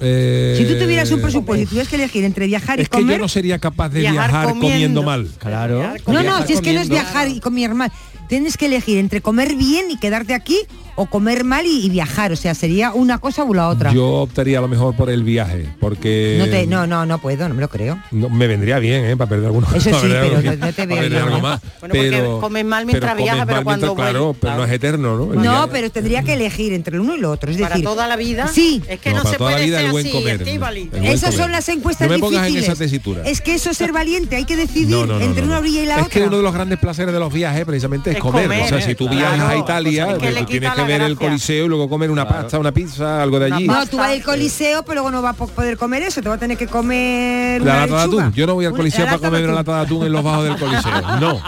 Eh, 0.00 0.54
si 0.58 0.64
tú 0.64 0.78
tuvieras 0.78 1.10
un 1.10 1.20
presupuesto 1.20 1.62
y 1.62 1.66
tuvieras 1.66 1.88
que 1.88 1.96
elegir 1.96 2.24
entre 2.24 2.46
viajar 2.46 2.78
y 2.78 2.82
Es 2.82 2.88
que 2.88 2.98
yo 2.98 3.02
comer, 3.02 3.20
no 3.20 3.28
sería 3.28 3.58
capaz 3.58 3.88
de 3.90 4.00
Viajar 4.00 4.30
viajar, 4.30 4.48
comiendo. 4.48 4.68
comiendo. 4.68 5.02
mal. 5.02 5.28
Claro. 5.38 5.94
no, 6.06 6.22
no, 6.22 6.46
si 6.46 6.52
es 6.54 6.60
que 6.60 6.72
no 6.72 6.80
es 6.80 6.88
viajar 6.88 7.28
y 7.28 7.40
comer 7.40 7.74
mal. 7.74 7.92
Tienes 8.28 8.56
que 8.56 8.66
elegir 8.66 8.98
entre 8.98 9.20
comer 9.20 9.54
bien 9.56 9.90
y 9.90 9.98
quedarte 9.98 10.32
aquí 10.34 10.58
o 10.96 11.06
comer 11.06 11.44
mal 11.44 11.64
y, 11.66 11.86
y 11.86 11.90
viajar. 11.90 12.32
O 12.32 12.36
sea, 12.36 12.54
sería 12.54 12.92
una 12.92 13.18
cosa 13.18 13.44
o 13.44 13.54
la 13.54 13.68
otra. 13.68 13.92
Yo 13.92 14.06
optaría 14.08 14.58
a 14.58 14.60
lo 14.60 14.68
mejor 14.68 14.94
por 14.96 15.10
el 15.10 15.22
viaje, 15.24 15.66
porque 15.80 16.36
No, 16.38 16.44
te, 16.46 16.66
no, 16.66 16.86
no, 16.86 17.06
no 17.06 17.18
puedo, 17.18 17.48
no 17.48 17.54
me 17.54 17.60
lo 17.60 17.68
creo. 17.68 17.98
no- 18.10 18.28
me 18.28 18.46
vendría 18.46 18.78
bien, 18.78 19.04
¿eh? 19.04 19.16
Para 19.16 19.28
perder 19.30 19.46
algunos 19.46 19.72
Eso 19.74 19.90
para 19.90 20.02
sí, 20.02 20.08
pero 20.08 20.24
algo- 20.38 20.42
no- 20.42 20.56
no 20.56 20.72
te 20.72 20.72
para 20.72 20.86
veo 20.86 20.96
perder 20.96 21.12
yo, 21.12 21.24
algo 21.26 21.40
más. 21.40 21.60
Bueno, 21.60 21.94
porque 21.94 22.10
pero, 22.10 22.40
comes 22.40 22.64
mal 22.64 22.86
mientras 22.86 23.12
comes 23.12 23.24
viajas, 23.24 23.44
pero 23.46 23.56
mal 23.56 23.64
cuando 23.64 23.86
mientras- 23.86 24.10
Claro, 24.10 24.36
pero 24.40 24.56
no 24.56 24.64
es 24.64 24.72
eterno, 24.72 25.16
¿no? 25.16 25.22
El 25.32 25.36
No, 25.36 25.42
viaje. 25.42 25.68
pero 25.72 25.90
tendría 25.90 26.22
que 26.22 26.32
elegir 26.34 26.72
entre 26.72 26.94
el 26.96 27.00
uno 27.00 27.16
y 27.16 27.20
lo 27.20 27.30
otro. 27.30 27.50
Es 27.50 27.56
Para 27.58 27.70
decir, 27.70 27.84
toda 27.84 28.06
la 28.08 28.16
vida. 28.16 28.48
Sí. 28.48 28.82
Es 28.88 29.00
que 29.00 29.10
No, 29.10 29.16
no, 29.18 29.22
para 29.22 29.32
se 29.32 29.38
toda 29.38 29.50
la 29.50 29.56
puede 29.56 29.66
vida 29.66 29.76
ser 29.78 29.86
el 29.86 29.92
buen 29.92 30.06
así, 30.06 30.12
comer, 30.14 30.42
Estíbaliz. 30.42 30.84
el 30.84 31.00
buen 31.00 31.04
Esas 31.12 31.30
comer. 31.30 31.38
son 31.44 31.52
las 31.52 31.68
encuestas 31.68 32.08
No 32.08 32.14
me 32.14 32.20
pongas 32.20 32.40
en 32.40 32.46
difíciles. 32.52 32.68
esa 32.68 32.78
tesitura. 32.84 33.22
Es 33.24 33.40
que 33.40 33.54
eso 33.54 33.70
es 33.70 33.76
ser 33.76 33.92
valiente, 33.92 34.36
hay 34.36 34.44
que 34.44 34.56
decidir 34.56 34.96
entre 35.20 35.42
una 35.44 35.58
orilla 35.58 35.82
y 35.82 35.86
la 35.86 35.96
es 35.96 36.06
otra. 36.06 36.20
que 36.20 36.26
uno 36.26 36.36
de 36.36 36.42
los 36.42 36.52
grandes 36.54 36.78
placeres 36.78 37.12
de 37.14 37.20
los 37.20 37.32
viajes 37.32 37.64
precisamente 37.64 38.10
es, 38.10 38.16
Es 38.16 38.22
comer. 38.22 38.50
o 38.62 38.68
sea, 38.68 38.80
si 38.80 38.94
tú 38.94 39.08
viajas 39.08 39.40
a 39.40 39.46
Pues 39.48 39.58
Italia, 39.60 40.02
es 40.04 40.08
que 40.18 40.28
tú 40.28 40.44
tienes 40.46 40.46
quita 40.46 40.81
que 40.86 40.92
ver 40.92 41.02
el 41.02 41.16
coliseo 41.16 41.64
y 41.66 41.68
luego 41.68 41.88
comer 41.88 42.10
una 42.10 42.26
pasta, 42.28 42.58
una 42.58 42.72
pizza, 42.72 43.22
algo 43.22 43.38
de 43.38 43.52
allí. 43.54 43.66
No, 43.66 43.86
tú 43.86 43.96
vas 43.98 44.10
al 44.10 44.22
coliseo, 44.22 44.82
pero 44.84 44.94
luego 45.02 45.10
no 45.10 45.22
vas 45.22 45.34
a 45.34 45.38
po- 45.38 45.48
poder 45.48 45.76
comer 45.76 46.02
eso, 46.02 46.20
te 46.22 46.28
vas 46.28 46.36
a 46.36 46.40
tener 46.40 46.56
que 46.56 46.66
comer 46.66 47.60
La 47.62 47.72
una 47.72 47.80
lata 47.86 47.96
de 47.96 48.02
atún. 48.02 48.32
Yo 48.34 48.46
no 48.46 48.54
voy 48.54 48.64
al 48.66 48.72
coliseo 48.72 49.04
para 49.06 49.18
comer 49.18 49.44
una 49.44 49.54
lata 49.54 49.76
de 49.76 49.82
atún 49.82 50.06
en 50.06 50.12
los 50.12 50.22
bajos 50.22 50.44
del 50.44 50.56
coliseo. 50.58 50.92
No. 51.20 51.40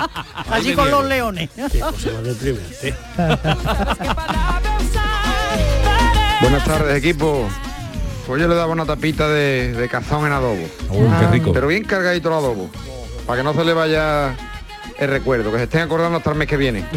Allí 0.51 0.73
con 0.75 0.91
los 0.91 1.05
leones. 1.07 1.51
Buenas 6.41 6.65
tardes, 6.65 6.97
equipo. 6.97 7.49
Pues 8.27 8.41
yo 8.41 8.49
le 8.49 8.55
daba 8.55 8.73
una 8.73 8.87
tapita 8.87 9.29
de, 9.29 9.73
de 9.73 9.89
cazón 9.89 10.27
en 10.27 10.33
adobo. 10.33 10.67
qué 11.21 11.27
rico. 11.31 11.53
Pero 11.53 11.67
bien 11.67 11.85
cargadito 11.85 12.29
el 12.29 12.35
adobo. 12.35 12.71
Para 13.27 13.39
que 13.41 13.45
no 13.45 13.55
se 13.55 13.65
le 13.65 13.73
vaya 13.73 14.35
el 14.99 15.09
recuerdo, 15.09 15.51
que 15.51 15.59
se 15.59 15.65
estén 15.65 15.81
acordando 15.83 16.19
hasta 16.19 16.31
el 16.31 16.37
mes 16.37 16.49
que 16.49 16.57
viene. 16.57 16.85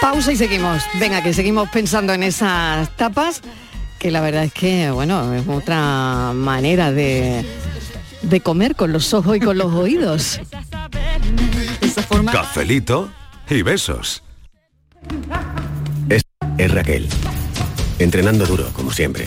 Pausa 0.00 0.32
y 0.32 0.36
seguimos. 0.36 0.82
Venga, 1.00 1.22
que 1.22 1.32
seguimos 1.32 1.68
pensando 1.70 2.12
en 2.12 2.22
esas 2.22 2.94
tapas, 2.96 3.40
que 3.98 4.10
la 4.10 4.20
verdad 4.20 4.44
es 4.44 4.52
que, 4.52 4.90
bueno, 4.90 5.32
es 5.32 5.46
otra 5.48 6.32
manera 6.34 6.92
de, 6.92 7.44
de 8.22 8.40
comer 8.40 8.76
con 8.76 8.92
los 8.92 9.14
ojos 9.14 9.36
y 9.36 9.40
con 9.40 9.56
los 9.56 9.72
oídos. 9.72 10.40
Cafelito 12.30 13.10
y 13.48 13.62
besos. 13.62 14.22
Es, 16.08 16.22
es 16.58 16.70
Raquel. 16.70 17.08
Entrenando 17.98 18.46
duro, 18.46 18.68
como 18.74 18.92
siempre. 18.92 19.26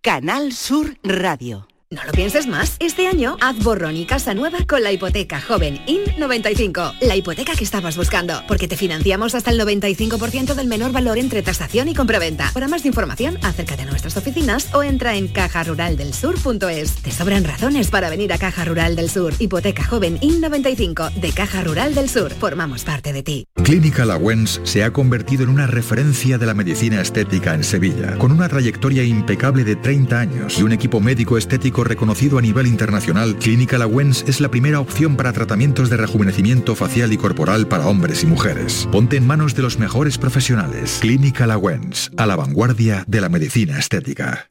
Canal 0.00 0.52
Sur 0.52 0.94
Radio. 1.02 1.67
No 1.90 2.04
lo 2.04 2.12
pienses 2.12 2.46
más. 2.46 2.76
Este 2.80 3.06
año 3.06 3.38
haz 3.40 3.56
borrón 3.64 3.96
y 3.96 4.04
casa 4.04 4.34
nueva 4.34 4.58
con 4.68 4.82
la 4.82 4.92
hipoteca 4.92 5.40
joven 5.40 5.78
IN95. 5.86 6.98
La 7.00 7.16
hipoteca 7.16 7.54
que 7.56 7.64
estabas 7.64 7.96
buscando. 7.96 8.42
Porque 8.46 8.68
te 8.68 8.76
financiamos 8.76 9.34
hasta 9.34 9.52
el 9.52 9.58
95% 9.58 10.52
del 10.52 10.66
menor 10.66 10.92
valor 10.92 11.16
entre 11.16 11.40
tasación 11.40 11.88
y 11.88 11.94
compraventa. 11.94 12.50
Para 12.52 12.68
más 12.68 12.84
información, 12.84 13.38
acércate 13.42 13.84
a 13.84 13.86
nuestras 13.86 14.18
oficinas 14.18 14.68
o 14.74 14.82
entra 14.82 15.16
en 15.16 15.28
cajaruraldelsur.es. 15.28 16.94
Te 16.96 17.10
sobran 17.10 17.44
razones 17.44 17.88
para 17.88 18.10
venir 18.10 18.34
a 18.34 18.38
Caja 18.38 18.66
Rural 18.66 18.94
del 18.94 19.08
Sur. 19.08 19.32
Hipoteca 19.38 19.82
joven 19.82 20.20
IN95 20.20 21.14
de 21.14 21.32
Caja 21.32 21.64
Rural 21.64 21.94
del 21.94 22.10
Sur. 22.10 22.34
Formamos 22.34 22.84
parte 22.84 23.14
de 23.14 23.22
ti. 23.22 23.46
Clínica 23.64 24.04
Lawens 24.04 24.60
se 24.64 24.84
ha 24.84 24.92
convertido 24.92 25.44
en 25.44 25.48
una 25.48 25.66
referencia 25.66 26.36
de 26.36 26.44
la 26.44 26.52
medicina 26.52 27.00
estética 27.00 27.54
en 27.54 27.64
Sevilla, 27.64 28.18
con 28.18 28.30
una 28.30 28.46
trayectoria 28.46 29.04
impecable 29.04 29.64
de 29.64 29.76
30 29.76 30.20
años 30.20 30.58
y 30.58 30.62
un 30.64 30.72
equipo 30.72 31.00
médico 31.00 31.38
estético 31.38 31.77
reconocido 31.84 32.38
a 32.38 32.42
nivel 32.42 32.66
internacional. 32.66 33.36
Clínica 33.36 33.78
Lawens 33.78 34.24
es 34.26 34.40
la 34.40 34.50
primera 34.50 34.80
opción 34.80 35.16
para 35.16 35.32
tratamientos 35.32 35.90
de 35.90 35.96
rejuvenecimiento 35.96 36.74
facial 36.74 37.12
y 37.12 37.16
corporal 37.16 37.66
para 37.68 37.86
hombres 37.86 38.22
y 38.22 38.26
mujeres. 38.26 38.88
Ponte 38.90 39.16
en 39.16 39.26
manos 39.26 39.54
de 39.54 39.62
los 39.62 39.78
mejores 39.78 40.18
profesionales. 40.18 40.98
Clínica 41.00 41.46
Lawens, 41.46 42.10
a 42.16 42.26
la 42.26 42.36
vanguardia 42.36 43.04
de 43.06 43.20
la 43.20 43.28
medicina 43.28 43.78
estética. 43.78 44.50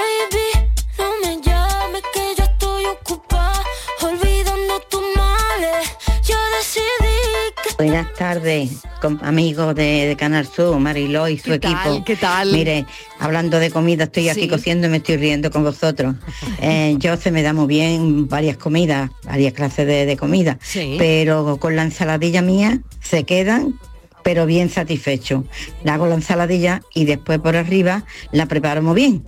Buenas 7.83 8.13
tardes, 8.13 8.83
amigos 9.23 9.73
de, 9.73 10.05
de 10.05 10.15
Canal 10.15 10.45
Sur, 10.45 10.77
Mariló 10.77 11.27
y 11.27 11.39
su 11.39 11.45
¿Qué 11.49 11.57
tal? 11.57 11.71
equipo. 11.71 12.05
¿Qué 12.05 12.15
tal? 12.15 12.51
Mire, 12.51 12.85
hablando 13.17 13.57
de 13.57 13.71
comida, 13.71 14.03
estoy 14.03 14.29
aquí 14.29 14.41
Sí. 14.41 14.47
cociendo 14.47 14.85
y 14.85 14.91
me 14.91 14.97
estoy 14.97 15.17
riendo 15.17 15.49
con 15.49 15.63
vosotros. 15.63 16.13
Eh, 16.61 16.93
yo 16.99 17.17
se 17.17 17.31
me 17.31 17.41
da 17.41 17.53
muy 17.53 17.65
bien 17.65 18.27
varias 18.27 18.57
comidas, 18.57 19.09
varias 19.23 19.53
clases 19.53 19.87
de, 19.87 20.05
de 20.05 20.15
comida, 20.15 20.59
Sí. 20.61 20.95
pero 20.99 21.57
con 21.57 21.75
la 21.75 21.81
ensaladilla 21.81 22.43
mía 22.43 22.81
se 23.01 23.23
quedan 23.23 23.79
pero 24.23 24.45
bien 24.45 24.69
satisfecho. 24.69 25.43
Le 25.83 25.89
hago 25.89 26.05
la 26.05 26.13
ensaladilla 26.13 26.83
y 26.93 27.05
después 27.05 27.39
por 27.39 27.55
arriba 27.55 28.03
la 28.31 28.45
preparo 28.45 28.83
muy 28.83 28.93
bien. 28.93 29.23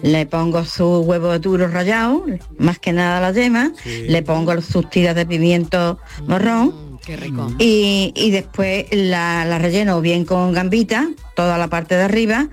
Le 0.00 0.24
pongo 0.24 0.64
su 0.64 1.00
huevo 1.02 1.38
duro 1.38 1.68
rallado, 1.68 2.24
más 2.58 2.78
que 2.78 2.94
nada 2.94 3.20
la 3.20 3.32
yema, 3.38 3.72
le 3.84 4.22
pongo 4.22 4.58
sus 4.62 4.88
tiras 4.88 5.14
de 5.14 5.26
pimiento 5.26 5.98
morrón 6.26 6.87
Qué 7.08 7.16
rico. 7.16 7.50
y, 7.58 8.12
y 8.14 8.30
después 8.30 8.84
la, 8.92 9.46
la 9.46 9.58
relleno 9.58 10.02
bien 10.02 10.26
con 10.26 10.52
gambita, 10.52 11.08
toda 11.34 11.56
la 11.56 11.68
parte 11.68 11.94
de 11.96 12.02
arriba, 12.02 12.48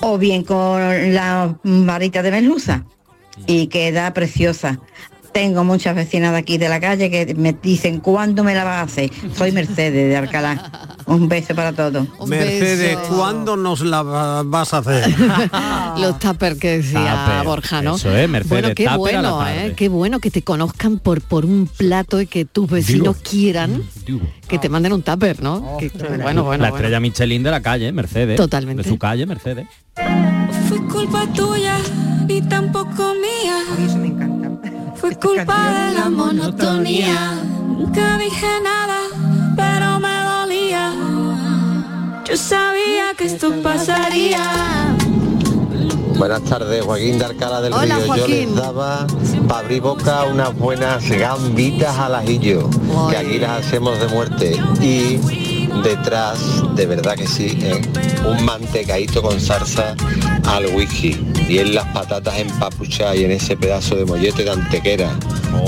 o 0.00 0.16
bien 0.16 0.44
con 0.44 1.12
la 1.12 1.56
varita 1.64 2.22
de 2.22 2.30
merluza. 2.30 2.84
Y 3.48 3.66
queda 3.66 4.14
preciosa. 4.14 4.78
Tengo 5.32 5.64
muchas 5.64 5.96
vecinas 5.96 6.32
de 6.32 6.38
aquí 6.38 6.56
de 6.56 6.68
la 6.68 6.78
calle 6.78 7.10
que 7.10 7.34
me 7.34 7.52
dicen, 7.52 7.98
¿cuándo 7.98 8.44
me 8.44 8.54
la 8.54 8.62
vas 8.62 8.76
a 8.76 8.82
hacer? 8.82 9.10
Soy 9.34 9.50
Mercedes 9.50 10.08
de 10.08 10.16
Alcalá. 10.16 10.96
Un 11.08 11.26
beso 11.28 11.54
para 11.54 11.72
todos. 11.72 12.06
Mercedes, 12.26 12.98
beso. 12.98 13.16
¿cuándo 13.16 13.56
nos 13.56 13.80
la 13.80 14.02
va- 14.02 14.42
vas 14.42 14.74
a 14.74 14.78
hacer? 14.78 15.14
Los 15.98 16.18
tupper 16.18 16.58
que 16.58 16.78
decía 16.78 17.24
Tupper, 17.26 17.44
Borja, 17.46 17.82
¿no? 17.82 17.96
eso 17.96 18.14
es, 18.14 18.28
Mercedes, 18.28 18.50
Bueno, 18.62 18.74
qué 18.74 18.84
la 18.84 18.96
bueno. 18.96 19.46
¿eh? 19.48 19.72
Qué 19.76 19.88
bueno 19.88 20.20
que 20.20 20.30
te 20.30 20.42
conozcan 20.42 20.98
por, 20.98 21.22
por 21.22 21.44
un 21.46 21.66
plato 21.66 22.20
y 22.20 22.26
que 22.26 22.44
tus 22.44 22.68
vecinos 22.68 23.16
quieran 23.16 23.82
que 24.48 24.58
te 24.58 24.68
manden 24.68 24.92
un 24.92 25.02
tupper, 25.02 25.42
¿no? 25.42 25.76
Que- 25.78 25.88
bueno, 25.88 26.22
bueno, 26.22 26.42
la 26.42 26.42
bueno. 26.42 26.66
estrella 26.68 27.00
Michelin 27.00 27.42
de 27.42 27.50
la 27.50 27.62
calle, 27.62 27.90
Mercedes. 27.90 28.36
Totalmente. 28.36 28.82
De 28.82 28.88
su 28.88 28.98
calle, 28.98 29.24
Mercedes. 29.26 29.66
fue 30.68 30.78
culpa 30.88 31.26
tuya 31.34 31.76
ni 32.26 32.42
tampoco 32.42 33.14
mía. 33.14 33.58
Eso 33.86 33.96
me 33.96 34.08
encanta. 34.08 34.70
Fue 34.96 35.16
culpa 35.16 35.88
de 35.88 35.94
la 35.98 36.10
monotonía. 36.10 37.34
Nunca 37.66 38.18
dije 38.18 38.46
nada, 38.62 38.98
pero. 39.56 39.87
Yo 42.28 42.36
sabía 42.36 43.14
que 43.16 43.24
esto 43.24 43.50
pasaría. 43.62 44.94
Buenas 46.18 46.42
tardes, 46.42 46.84
Joaquín 46.84 47.18
de 47.18 47.24
Alcalá 47.24 47.62
del 47.62 47.72
Hola, 47.72 47.96
Río. 47.96 47.98
Yo 48.00 48.06
Joaquín. 48.06 48.48
les 48.50 48.54
daba 48.54 49.06
para 49.48 49.60
abrir 49.60 49.80
boca 49.80 50.24
unas 50.24 50.54
buenas 50.54 51.08
gambitas 51.08 51.96
al 51.96 52.16
ajillo, 52.16 52.68
que 53.08 53.16
aquí 53.16 53.38
las 53.38 53.64
hacemos 53.64 53.98
de 53.98 54.08
muerte. 54.08 54.60
Y 54.82 55.16
detrás, 55.82 56.38
de 56.74 56.86
verdad 56.86 57.16
que 57.16 57.26
sí, 57.26 57.58
¿eh? 57.62 57.80
un 58.26 58.44
mantecadito 58.44 59.22
con 59.22 59.40
salsa 59.40 59.94
al 60.44 60.66
whisky. 60.74 61.16
Y 61.48 61.58
en 61.58 61.74
las 61.74 61.86
patatas 61.86 62.38
empapuchadas 62.38 63.16
y 63.16 63.24
en 63.24 63.30
ese 63.30 63.56
pedazo 63.56 63.96
de 63.96 64.04
mollete 64.04 64.44
de 64.44 64.50
antequera. 64.50 65.18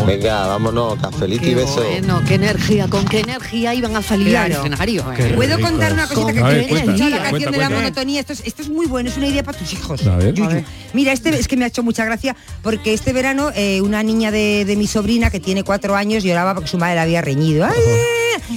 Venga, 0.06 0.46
vámonos, 0.46 1.00
cafelito 1.00 1.46
y 1.46 1.54
beso. 1.54 1.82
bueno, 1.82 2.22
qué 2.26 2.34
energía, 2.34 2.88
con 2.88 3.04
qué 3.06 3.20
energía 3.20 3.74
iban 3.74 3.96
a 3.96 4.02
salir 4.02 4.36
al 4.36 4.50
Claro. 4.50 5.12
¿eh? 5.16 5.32
¿Puedo 5.34 5.56
rico 5.56 5.68
contar 5.68 5.92
una 5.92 6.06
cosita 6.06 6.32
que 6.32 6.42
ver, 6.42 6.68
cuenta, 6.68 6.86
la 6.86 6.92
canción 6.92 7.10
cuenta, 7.10 7.50
de 7.50 7.50
la 7.50 7.50
cuenta. 7.50 7.70
monotonía? 7.70 8.20
Esto 8.20 8.32
es, 8.32 8.42
esto 8.44 8.62
es 8.62 8.68
muy 8.68 8.86
bueno, 8.86 9.08
es 9.08 9.16
una 9.16 9.28
idea 9.28 9.42
para 9.42 9.58
tus 9.58 9.72
hijos. 9.72 10.06
A 10.06 10.16
ver. 10.16 10.34
Yuyu. 10.34 10.64
Mira, 10.92 11.12
este 11.12 11.30
es 11.30 11.48
que 11.48 11.56
me 11.56 11.64
ha 11.64 11.68
hecho 11.68 11.82
mucha 11.82 12.04
gracia 12.04 12.36
porque 12.62 12.92
este 12.92 13.12
verano 13.12 13.50
eh, 13.54 13.80
una 13.80 14.02
niña 14.02 14.30
de, 14.30 14.64
de 14.64 14.76
mi 14.76 14.86
sobrina 14.86 15.30
que 15.30 15.40
tiene 15.40 15.64
cuatro 15.64 15.96
años 15.96 16.24
lloraba 16.24 16.54
porque 16.54 16.68
su 16.68 16.78
madre 16.78 16.96
la 16.96 17.02
había 17.02 17.22
reñido. 17.22 17.64
¡Ay! 17.64 17.72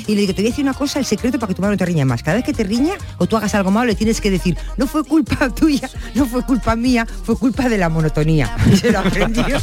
Y 0.08 0.16
le 0.16 0.22
digo, 0.22 0.34
te 0.34 0.41
voy 0.41 0.48
a 0.48 0.52
decir 0.52 0.64
una 0.64 0.74
cosa, 0.74 1.00
el 1.00 1.06
secreto 1.06 1.33
para 1.38 1.50
que 1.50 1.56
tu 1.56 1.62
madre 1.62 1.76
no 1.76 1.78
te 1.78 1.86
riña 1.86 2.06
más. 2.06 2.24
Cada 2.24 2.36
vez 2.36 2.46
que 2.46 2.54
te 2.54 2.64
riña 2.64 2.94
o 3.18 3.28
tú 3.28 3.38
hagas 3.38 3.54
algo 3.56 3.72
malo, 3.72 3.88
le 3.88 3.96
tienes 3.96 4.22
que 4.22 4.32
decir, 4.32 4.58
no 4.78 4.88
fue 4.88 5.04
culpa 5.04 5.50
tuya, 5.56 5.90
no 6.16 6.26
fue 6.26 6.44
culpa 6.44 6.76
mía, 6.76 7.06
fue 7.24 7.38
culpa 7.38 7.70
de 7.70 7.78
la 7.78 7.90
monotonía. 7.90 8.56
Y 8.74 8.78
se 8.78 8.92
lo 8.92 9.00
aprendió. 9.00 9.60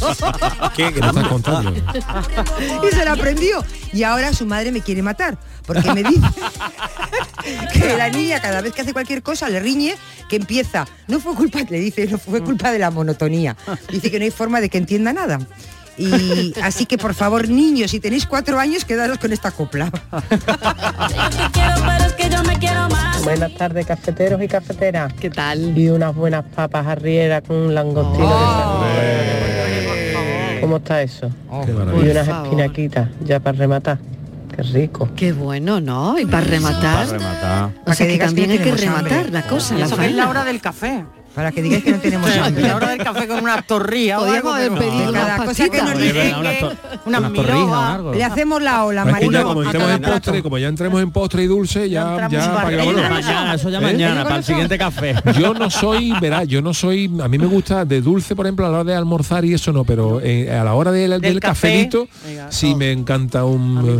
¿Qué 0.75 0.93
¿Qué 0.93 0.99
estás 0.99 1.27
contando? 1.27 1.73
y 2.89 2.95
se 2.95 3.05
lo 3.05 3.11
aprendió. 3.11 3.63
Y 3.93 4.03
ahora 4.03 4.33
su 4.33 4.45
madre 4.45 4.71
me 4.71 4.81
quiere 4.81 5.01
matar, 5.01 5.37
porque 5.65 5.93
me 5.93 6.03
dice 6.03 6.27
que 7.73 7.97
la 7.97 8.09
niña 8.09 8.41
cada 8.41 8.61
vez 8.61 8.73
que 8.73 8.81
hace 8.81 8.93
cualquier 8.93 9.21
cosa 9.21 9.49
le 9.49 9.59
riñe, 9.59 9.95
que 10.29 10.37
empieza, 10.37 10.87
no 11.07 11.19
fue 11.19 11.35
culpa, 11.35 11.59
le 11.69 11.79
dice, 11.79 12.07
no 12.07 12.17
fue 12.17 12.41
culpa 12.41 12.71
de 12.71 12.79
la 12.79 12.89
monotonía. 12.89 13.57
Dice 13.91 14.09
que 14.09 14.19
no 14.19 14.25
hay 14.25 14.31
forma 14.31 14.61
de 14.61 14.69
que 14.69 14.77
entienda 14.77 15.11
nada. 15.11 15.39
Y 16.01 16.53
así 16.61 16.85
que 16.85 16.97
por 16.97 17.13
favor, 17.13 17.47
niños, 17.47 17.91
si 17.91 17.99
tenéis 17.99 18.25
cuatro 18.25 18.59
años, 18.59 18.85
quedaros 18.85 19.19
con 19.19 19.31
esta 19.31 19.51
copla. 19.51 19.91
Pero 20.09 22.05
es 22.05 22.13
que 22.13 22.29
yo 22.29 22.43
me 22.43 22.57
quiero 22.57 22.89
más. 22.89 23.23
Buenas 23.23 23.53
tardes, 23.55 23.85
cafeteros 23.85 24.41
y 24.41 24.47
cafeteras. 24.47 25.13
¿Qué 25.13 25.29
tal? 25.29 25.77
Y 25.77 25.89
unas 25.89 26.15
buenas 26.15 26.43
papas 26.55 26.87
arriera 26.87 27.41
con 27.41 27.55
un 27.55 27.75
langostino 27.75 28.83
de 28.95 30.59
¿Cómo 30.61 30.77
está 30.77 31.01
eso? 31.01 31.29
Qué 31.65 31.71
y 31.71 32.09
unas 32.09 32.27
espinaquitas, 32.27 33.09
ya 33.23 33.39
para 33.39 33.57
rematar. 33.57 33.97
Qué 34.55 34.63
rico. 34.63 35.09
Qué 35.15 35.33
bueno, 35.33 35.79
¿no? 35.79 36.19
Y 36.19 36.25
para 36.25 36.45
rematar. 36.45 37.07
O 37.85 37.93
sea 37.93 38.05
que 38.05 38.11
digas 38.11 38.27
también 38.27 38.47
que 38.49 38.57
hay 38.57 38.59
que 38.59 38.75
rematar 38.75 39.13
hambre. 39.13 39.31
la 39.31 39.43
cosa, 39.43 39.75
Y 39.75 39.79
la 39.79 39.85
eso 39.85 39.97
que 39.97 40.05
es 40.07 40.15
la 40.15 40.29
hora 40.29 40.43
del 40.43 40.61
café. 40.61 41.05
Para 41.35 41.51
que 41.51 41.61
digáis 41.61 41.83
que 41.83 41.91
no 41.91 41.97
tenemos 41.99 42.29
hambre. 42.37 42.63
La 42.63 42.75
hora 42.75 42.89
del 42.89 42.97
café 43.03 43.27
con 43.27 43.39
una 43.41 43.61
torrilla 43.61 44.19
o 44.19 44.25
Podríamos 44.25 44.53
algo, 44.53 44.75
haber 44.75 44.89
pedido 44.89 45.13
Cada 45.13 45.45
cosa 45.45 45.69
que 45.69 45.81
nos 45.81 45.97
dicen 45.97 46.35
Una 47.05 47.33
torrija. 47.33 48.01
Le 48.13 48.23
hacemos 48.23 48.61
la 48.61 48.83
ola, 48.85 49.05
Marilo. 49.05 49.43
como 49.43 49.61
a 49.61 49.63
entremos 49.65 49.91
en 49.91 50.01
postre, 50.01 50.43
como 50.43 50.57
ya 50.57 50.67
entremos 50.67 51.01
en 51.01 51.11
postre 51.11 51.43
y 51.43 51.47
dulce, 51.47 51.89
ya, 51.89 52.27
para 52.29 52.69
que. 52.69 52.77
Mañana, 53.11 53.53
eso 53.55 53.69
ya 53.69 53.77
¿Eh? 53.77 53.81
mañana, 53.81 54.23
para 54.23 54.37
el 54.37 54.43
siguiente 54.43 54.77
café. 54.77 55.15
Yo 55.39 55.53
no 55.53 55.69
soy, 55.69 56.13
verá, 56.19 56.43
yo 56.43 56.61
no 56.61 56.73
soy, 56.73 57.11
a 57.21 57.27
mí 57.27 57.37
me 57.37 57.45
gusta 57.45 57.85
de 57.85 58.01
dulce, 58.01 58.35
por 58.35 58.45
ejemplo, 58.45 58.65
a 58.65 58.69
la 58.69 58.79
hora 58.79 58.91
de 58.91 58.95
almorzar 58.95 59.45
y 59.45 59.53
eso 59.53 59.71
no, 59.71 59.83
pero 59.83 60.19
eh, 60.21 60.51
a 60.51 60.63
la 60.63 60.73
hora 60.73 60.91
de- 60.91 61.07
del, 61.19 61.39
café, 61.39 61.69
cafelito 61.69 62.07
sí 62.49 62.75
me 62.75 62.91
encanta 62.91 63.45
un, 63.45 63.99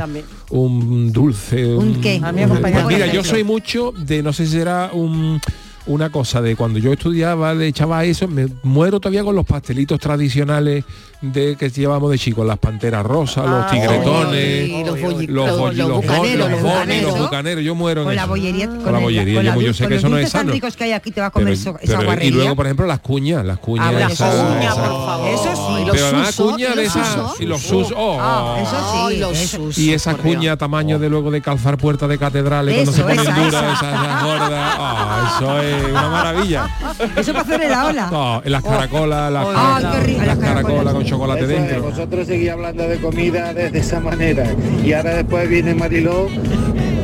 un 0.50 1.12
dulce. 1.12 1.76
¿Un 1.76 2.02
qué? 2.02 2.20
A 2.24 2.32
mí 2.32 2.44
acompañado 2.44 2.84
Pues 2.84 2.96
con 2.98 3.06
mira, 3.06 3.08
yo 3.08 3.24
soy 3.24 3.44
mucho 3.44 3.94
de, 3.98 4.22
no 4.22 4.34
sé 4.34 4.46
si 4.46 4.54
será 4.54 4.90
un 4.94 5.40
una 5.88 6.10
cosa 6.12 6.42
de 6.42 6.56
cuando 6.56 6.80
yo 6.80 6.94
estudiaba, 6.94 7.54
le 7.54 7.68
echaba 7.68 8.04
eso, 8.06 8.28
me 8.28 8.48
muero 8.64 9.00
todavía 9.00 9.24
con 9.24 9.36
los 9.36 9.46
pastelitos 9.46 10.00
tradicionales 10.00 10.84
de 11.22 11.56
que 11.56 11.70
llevamos 11.70 12.10
de 12.12 12.18
chicos, 12.18 12.46
las 12.48 12.58
panteras 12.58 13.04
rosas, 13.06 13.46
los 13.48 13.66
Ah, 13.66 13.68
tigretones, 13.70 14.66
sí, 14.66 14.84
los 14.86 14.98
bolli- 15.00 15.28
los, 15.28 15.48
los- 15.50 15.60
bolli- 15.60 15.76
los 15.78 15.88
los 15.90 15.98
bucaneros, 15.98 16.38
los 16.40 16.50
los 16.52 16.60
boni- 16.62 16.72
bucaneros. 16.74 17.12
los 17.12 17.20
bucaneros, 17.20 17.64
yo 17.64 17.76
muero 17.76 18.02
en 18.02 18.08
Con 18.08 18.16
la 18.16 18.26
bollería, 18.26 18.68
Con 18.68 18.92
la 18.92 18.98
el- 18.98 19.04
bollería, 19.04 19.36
con 19.36 19.44
yo, 19.46 19.52
la 19.62 19.68
yo 19.68 19.74
sé 19.74 19.84
con 19.84 19.90
que 19.90 19.96
los 19.96 20.00
eso 20.04 20.10
no 20.10 20.18
es 20.18 20.30
sano. 20.32 20.52
ricos 20.52 20.76
que 20.76 20.84
hay 20.86 20.92
aquí, 20.94 21.12
te 21.12 21.22
va 21.22 21.28
a 21.28 21.30
comer 21.32 21.46
Pero- 21.50 21.54
eso- 21.54 21.78
esa 21.82 22.00
pero- 22.00 22.24
y 22.24 22.32
luego, 22.32 22.56
por 22.56 22.66
ejemplo, 22.66 22.86
las 22.88 23.00
cuñas, 23.02 23.46
las 23.46 23.60
cuñas. 23.60 23.88
Ah, 23.94 24.00
esas- 24.12 24.34
esas- 24.64 24.76
por 24.76 25.06
favor. 25.06 25.28
Eso 25.30 25.44
sí. 25.56 25.82
Y 25.82 25.86
los 25.86 25.96
pero 25.96 26.12
cuñas 26.52 26.60
y 26.60 26.64
de 26.64 26.76
los 26.76 26.86
esas 26.96 27.08
suso. 27.14 27.36
y 27.40 27.46
los 27.46 27.62
sus 27.62 27.88
oh, 27.96 28.18
Ah, 28.20 28.58
eso 28.62 28.72
sí. 28.92 28.98
Ay, 29.14 29.18
los 29.20 29.38
eso- 29.40 29.58
sus, 29.58 29.78
y 29.78 29.94
esas 29.94 30.16
cuñas 30.16 30.58
tamaño 30.58 30.98
de 30.98 31.10
luego 31.10 31.30
de 31.30 31.42
calzar 31.42 31.78
puertas 31.78 32.10
de 32.10 32.18
catedrales 32.18 32.74
cuando 32.76 32.92
se 32.94 33.02
ponen 33.04 33.18
duras 33.18 33.38
esa. 33.54 33.74
esas, 33.74 34.24
gordas 34.24 34.78
eso 35.36 35.60
es 35.62 35.84
es 35.84 35.90
una 35.90 36.10
maravilla. 36.10 36.70
Eso 37.16 37.34
para 37.34 37.44
hacer 37.44 37.62
en 37.62 37.72
la 37.72 37.86
ola. 37.86 38.10
No, 38.12 38.42
en 38.44 38.52
las 38.52 38.64
caracolas, 38.64 39.32
las, 39.32 39.48
Ay, 39.56 39.86
qué 39.92 40.00
rico, 40.00 40.26
las 40.26 40.38
caracolas 40.38 40.94
con 40.94 41.06
chocolate 41.06 41.44
Eso 41.44 41.52
es, 41.52 41.60
dentro. 41.60 41.84
Vosotros 41.84 42.28
seguís 42.28 42.50
hablando 42.50 42.88
de 42.88 42.98
comida 43.00 43.54
de, 43.54 43.70
de 43.70 43.80
esa 43.80 44.00
manera 44.00 44.46
y 44.84 44.94
ahora 44.94 45.16
después 45.16 45.50
viene 45.50 45.74
Mariló 45.74 46.28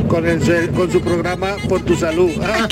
con, 0.08 0.28
el, 0.28 0.72
con 0.72 0.92
su 0.92 1.02
programa 1.02 1.56
Por 1.68 1.82
tu 1.84 1.96
salud. 1.96 2.32
Ah, 2.44 2.68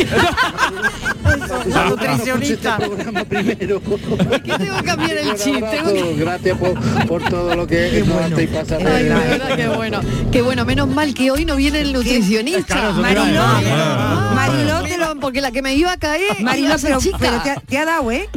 nutricionista. 1.89 2.77
primero. 3.29 3.81
que 3.81 4.57
tengo 4.57 4.77
que 4.77 4.83
cambiar 4.83 5.17
el 5.17 5.35
chip. 5.35 5.55
Que- 5.63 6.15
Gracias 6.17 6.57
por, 6.57 7.07
por 7.07 7.23
todo 7.29 7.55
lo 7.55 7.67
que 7.67 8.03
nos 8.05 8.17
hace 8.31 8.43
y 8.43 8.47
pasa. 8.47 8.77
Ay, 8.77 9.03
de 9.03 9.09
verdad, 9.09 9.55
qué 9.55 9.67
bueno. 9.67 9.99
Qué 10.31 10.41
bueno, 10.41 10.65
menos 10.65 10.87
mal 10.89 11.13
que 11.13 11.31
hoy 11.31 11.45
no 11.45 11.55
viene 11.55 11.81
el 11.81 11.93
nutricionista. 11.93 12.91
Mariló, 12.93 13.41
Ah, 13.43 14.31
Mariló, 14.35 14.81
te 14.83 14.89
pero 14.89 15.15
porque 15.19 15.41
la 15.41 15.51
que 15.51 15.61
me 15.61 15.75
iba 15.75 15.91
a 15.91 15.97
caer. 15.97 16.41
Mariló, 16.41 16.75
pero, 16.81 16.99
chica. 16.99 17.17
pero 17.19 17.41
te, 17.41 17.51
ha- 17.51 17.59
te 17.61 17.77
ha 17.77 17.85
dado, 17.85 18.11
¿eh? 18.11 18.29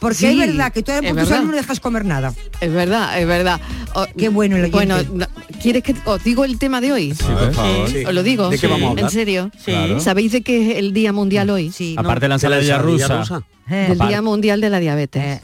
Porque 0.00 0.16
Sí, 0.18 0.26
es 0.42 0.48
verdad 0.48 0.70
que 0.72 0.82
tú 0.82 0.92
es 0.92 0.98
por 1.00 1.08
tu 1.08 1.14
verdad. 1.14 1.36
salud 1.36 1.50
no 1.50 1.56
dejas 1.56 1.80
comer 1.80 2.04
nada. 2.04 2.34
Es 2.60 2.70
verdad, 2.72 3.18
es 3.18 3.26
verdad. 3.26 3.58
O- 3.94 4.06
Qué 4.16 4.28
bueno 4.28 4.56
el 4.56 4.70
Bueno, 4.70 4.96
oyente. 4.96 5.16
no- 5.16 5.33
¿quieres 5.64 5.82
que 5.82 5.94
os 6.04 6.22
digo 6.22 6.44
el 6.44 6.58
tema 6.58 6.80
de 6.82 6.92
hoy? 6.92 7.14
por 7.14 7.54
favor. 7.54 7.88
Sí. 7.90 8.04
¿Os 8.04 8.12
lo 8.14 8.22
digo? 8.22 8.50
¿De 8.50 8.58
qué 8.58 8.66
vamos 8.66 8.86
a 8.86 8.90
hablar? 8.90 9.04
¿En 9.06 9.10
serio? 9.10 9.50
Sí. 9.56 9.72
Claro. 9.72 9.98
¿Sabéis 10.00 10.32
de 10.32 10.42
qué 10.42 10.70
es 10.72 10.78
el 10.78 10.92
Día 10.92 11.12
Mundial 11.12 11.48
hoy? 11.50 11.72
Sí. 11.72 11.94
Aparte 11.98 12.26
de 12.26 12.28
la 12.28 12.34
ensaladilla 12.34 12.78
rusa. 12.78 13.42
Del 13.66 13.98
Día 13.98 14.20
Mundial 14.20 14.60
de 14.60 14.68
la 14.70 14.78
Diabetes. 14.78 15.40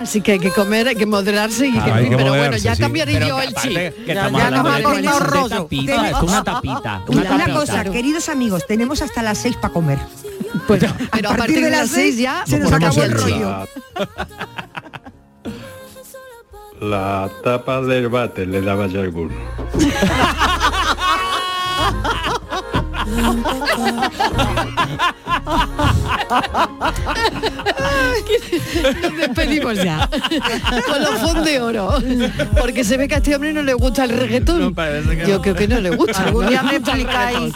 Así 0.00 0.20
que 0.20 0.32
hay 0.32 0.38
que 0.38 0.50
comer, 0.50 0.86
hay 0.88 0.96
que 0.96 1.06
moderarse 1.06 1.66
y 1.68 1.72
que, 1.72 1.78
Claro, 1.78 1.94
hay 1.94 2.08
que 2.10 2.16
pero 2.16 2.28
bueno, 2.34 2.56
ya 2.58 2.74
sí. 2.74 2.82
cambiaré 2.82 3.14
Pero 3.14 3.26
yo 3.28 3.40
el 3.40 3.54
chip. 3.54 4.06
ya 4.06 4.24
hablando 4.26 4.62
no 4.62 4.62
de 4.64 4.68
va 4.68 4.76
a 4.76 4.82
cosas 4.82 4.98
comer 4.98 5.02
de 5.02 5.18
rollo. 5.20 5.68
es 6.04 6.22
una 6.22 6.44
tapita. 6.44 7.02
Una, 7.06 7.20
Una, 7.22 7.38
tapita. 7.38 7.54
cosa, 7.54 7.84
queridos 7.84 8.28
amigos, 8.28 8.66
tenemos 8.66 9.00
hasta 9.00 9.22
las 9.22 9.38
seis 9.38 9.56
para 9.56 9.72
comer. 9.72 9.98
Pues, 10.66 10.84
pero 11.10 11.30
a 11.30 11.36
partir 11.36 11.62
de 11.64 11.70
las 11.70 11.88
seis 11.88 12.18
ya 12.18 12.44
se 12.46 12.58
nos 12.58 12.70
acabó 12.70 13.02
el 13.02 13.12
rollo. 13.12 13.66
La 16.90 17.30
tapa 17.42 17.80
del 17.80 18.10
bate 18.10 18.44
le 18.44 18.60
daba 18.60 18.86
ya 18.86 19.00
alguno. 19.00 19.32
Nos 29.02 29.16
despedimos 29.16 29.74
ya. 29.82 30.08
Con 30.86 31.02
los 31.02 31.18
fondos 31.20 31.44
de 31.44 31.60
oro. 31.60 31.94
Porque 32.58 32.84
se 32.84 32.96
ve 32.96 33.08
que 33.08 33.14
a 33.14 33.18
este 33.18 33.34
hombre 33.34 33.52
no 33.52 33.62
le 33.62 33.74
gusta 33.74 34.04
el 34.04 34.10
reggaetón. 34.10 34.74
Yo 35.26 35.40
creo 35.42 35.54
que 35.54 35.68
no 35.68 35.80
le 35.80 35.90
gusta. 35.90 36.24
Algún 36.24 36.46
día 36.48 36.62
me 36.62 36.76
explicáis 36.76 37.52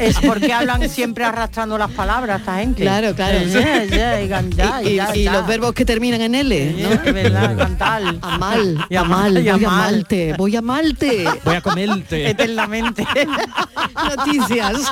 es 0.00 0.16
porque 0.20 0.52
hablan 0.52 0.88
siempre 0.88 1.24
arrastrando 1.24 1.76
las 1.78 1.90
palabras 1.92 2.40
esta 2.40 2.56
gente. 2.58 2.82
Claro, 2.82 3.14
claro. 3.14 3.38
Y 3.44 4.28
gandá, 4.28 4.82
Y, 4.82 4.88
y- 4.88 4.94
ya, 4.96 5.16
y 5.16 5.24
ya. 5.24 5.32
los 5.32 5.46
verbos 5.46 5.72
que 5.74 5.84
terminan 5.84 6.20
en 6.20 6.34
L, 6.34 6.76
¿no? 6.82 6.88
Es 6.92 7.12
verdad, 7.14 7.56
cantar. 7.56 8.02
A 8.22 8.38
mal, 8.38 8.86
Y 8.88 8.96
a 8.96 9.04
mal, 9.04 9.38
y 9.38 9.50
voy 9.50 9.64
a 9.64 9.68
malte, 9.68 10.34
voy 10.36 10.56
a 10.56 10.62
malte. 10.62 11.24
Voy 11.44 11.54
a 11.56 11.60
comerte. 11.60 12.28
Eternamente. 12.30 13.06
Noticias. 14.16 14.83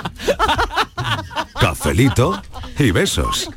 Cafelito 1.60 2.40
y 2.78 2.90
besos. 2.90 3.50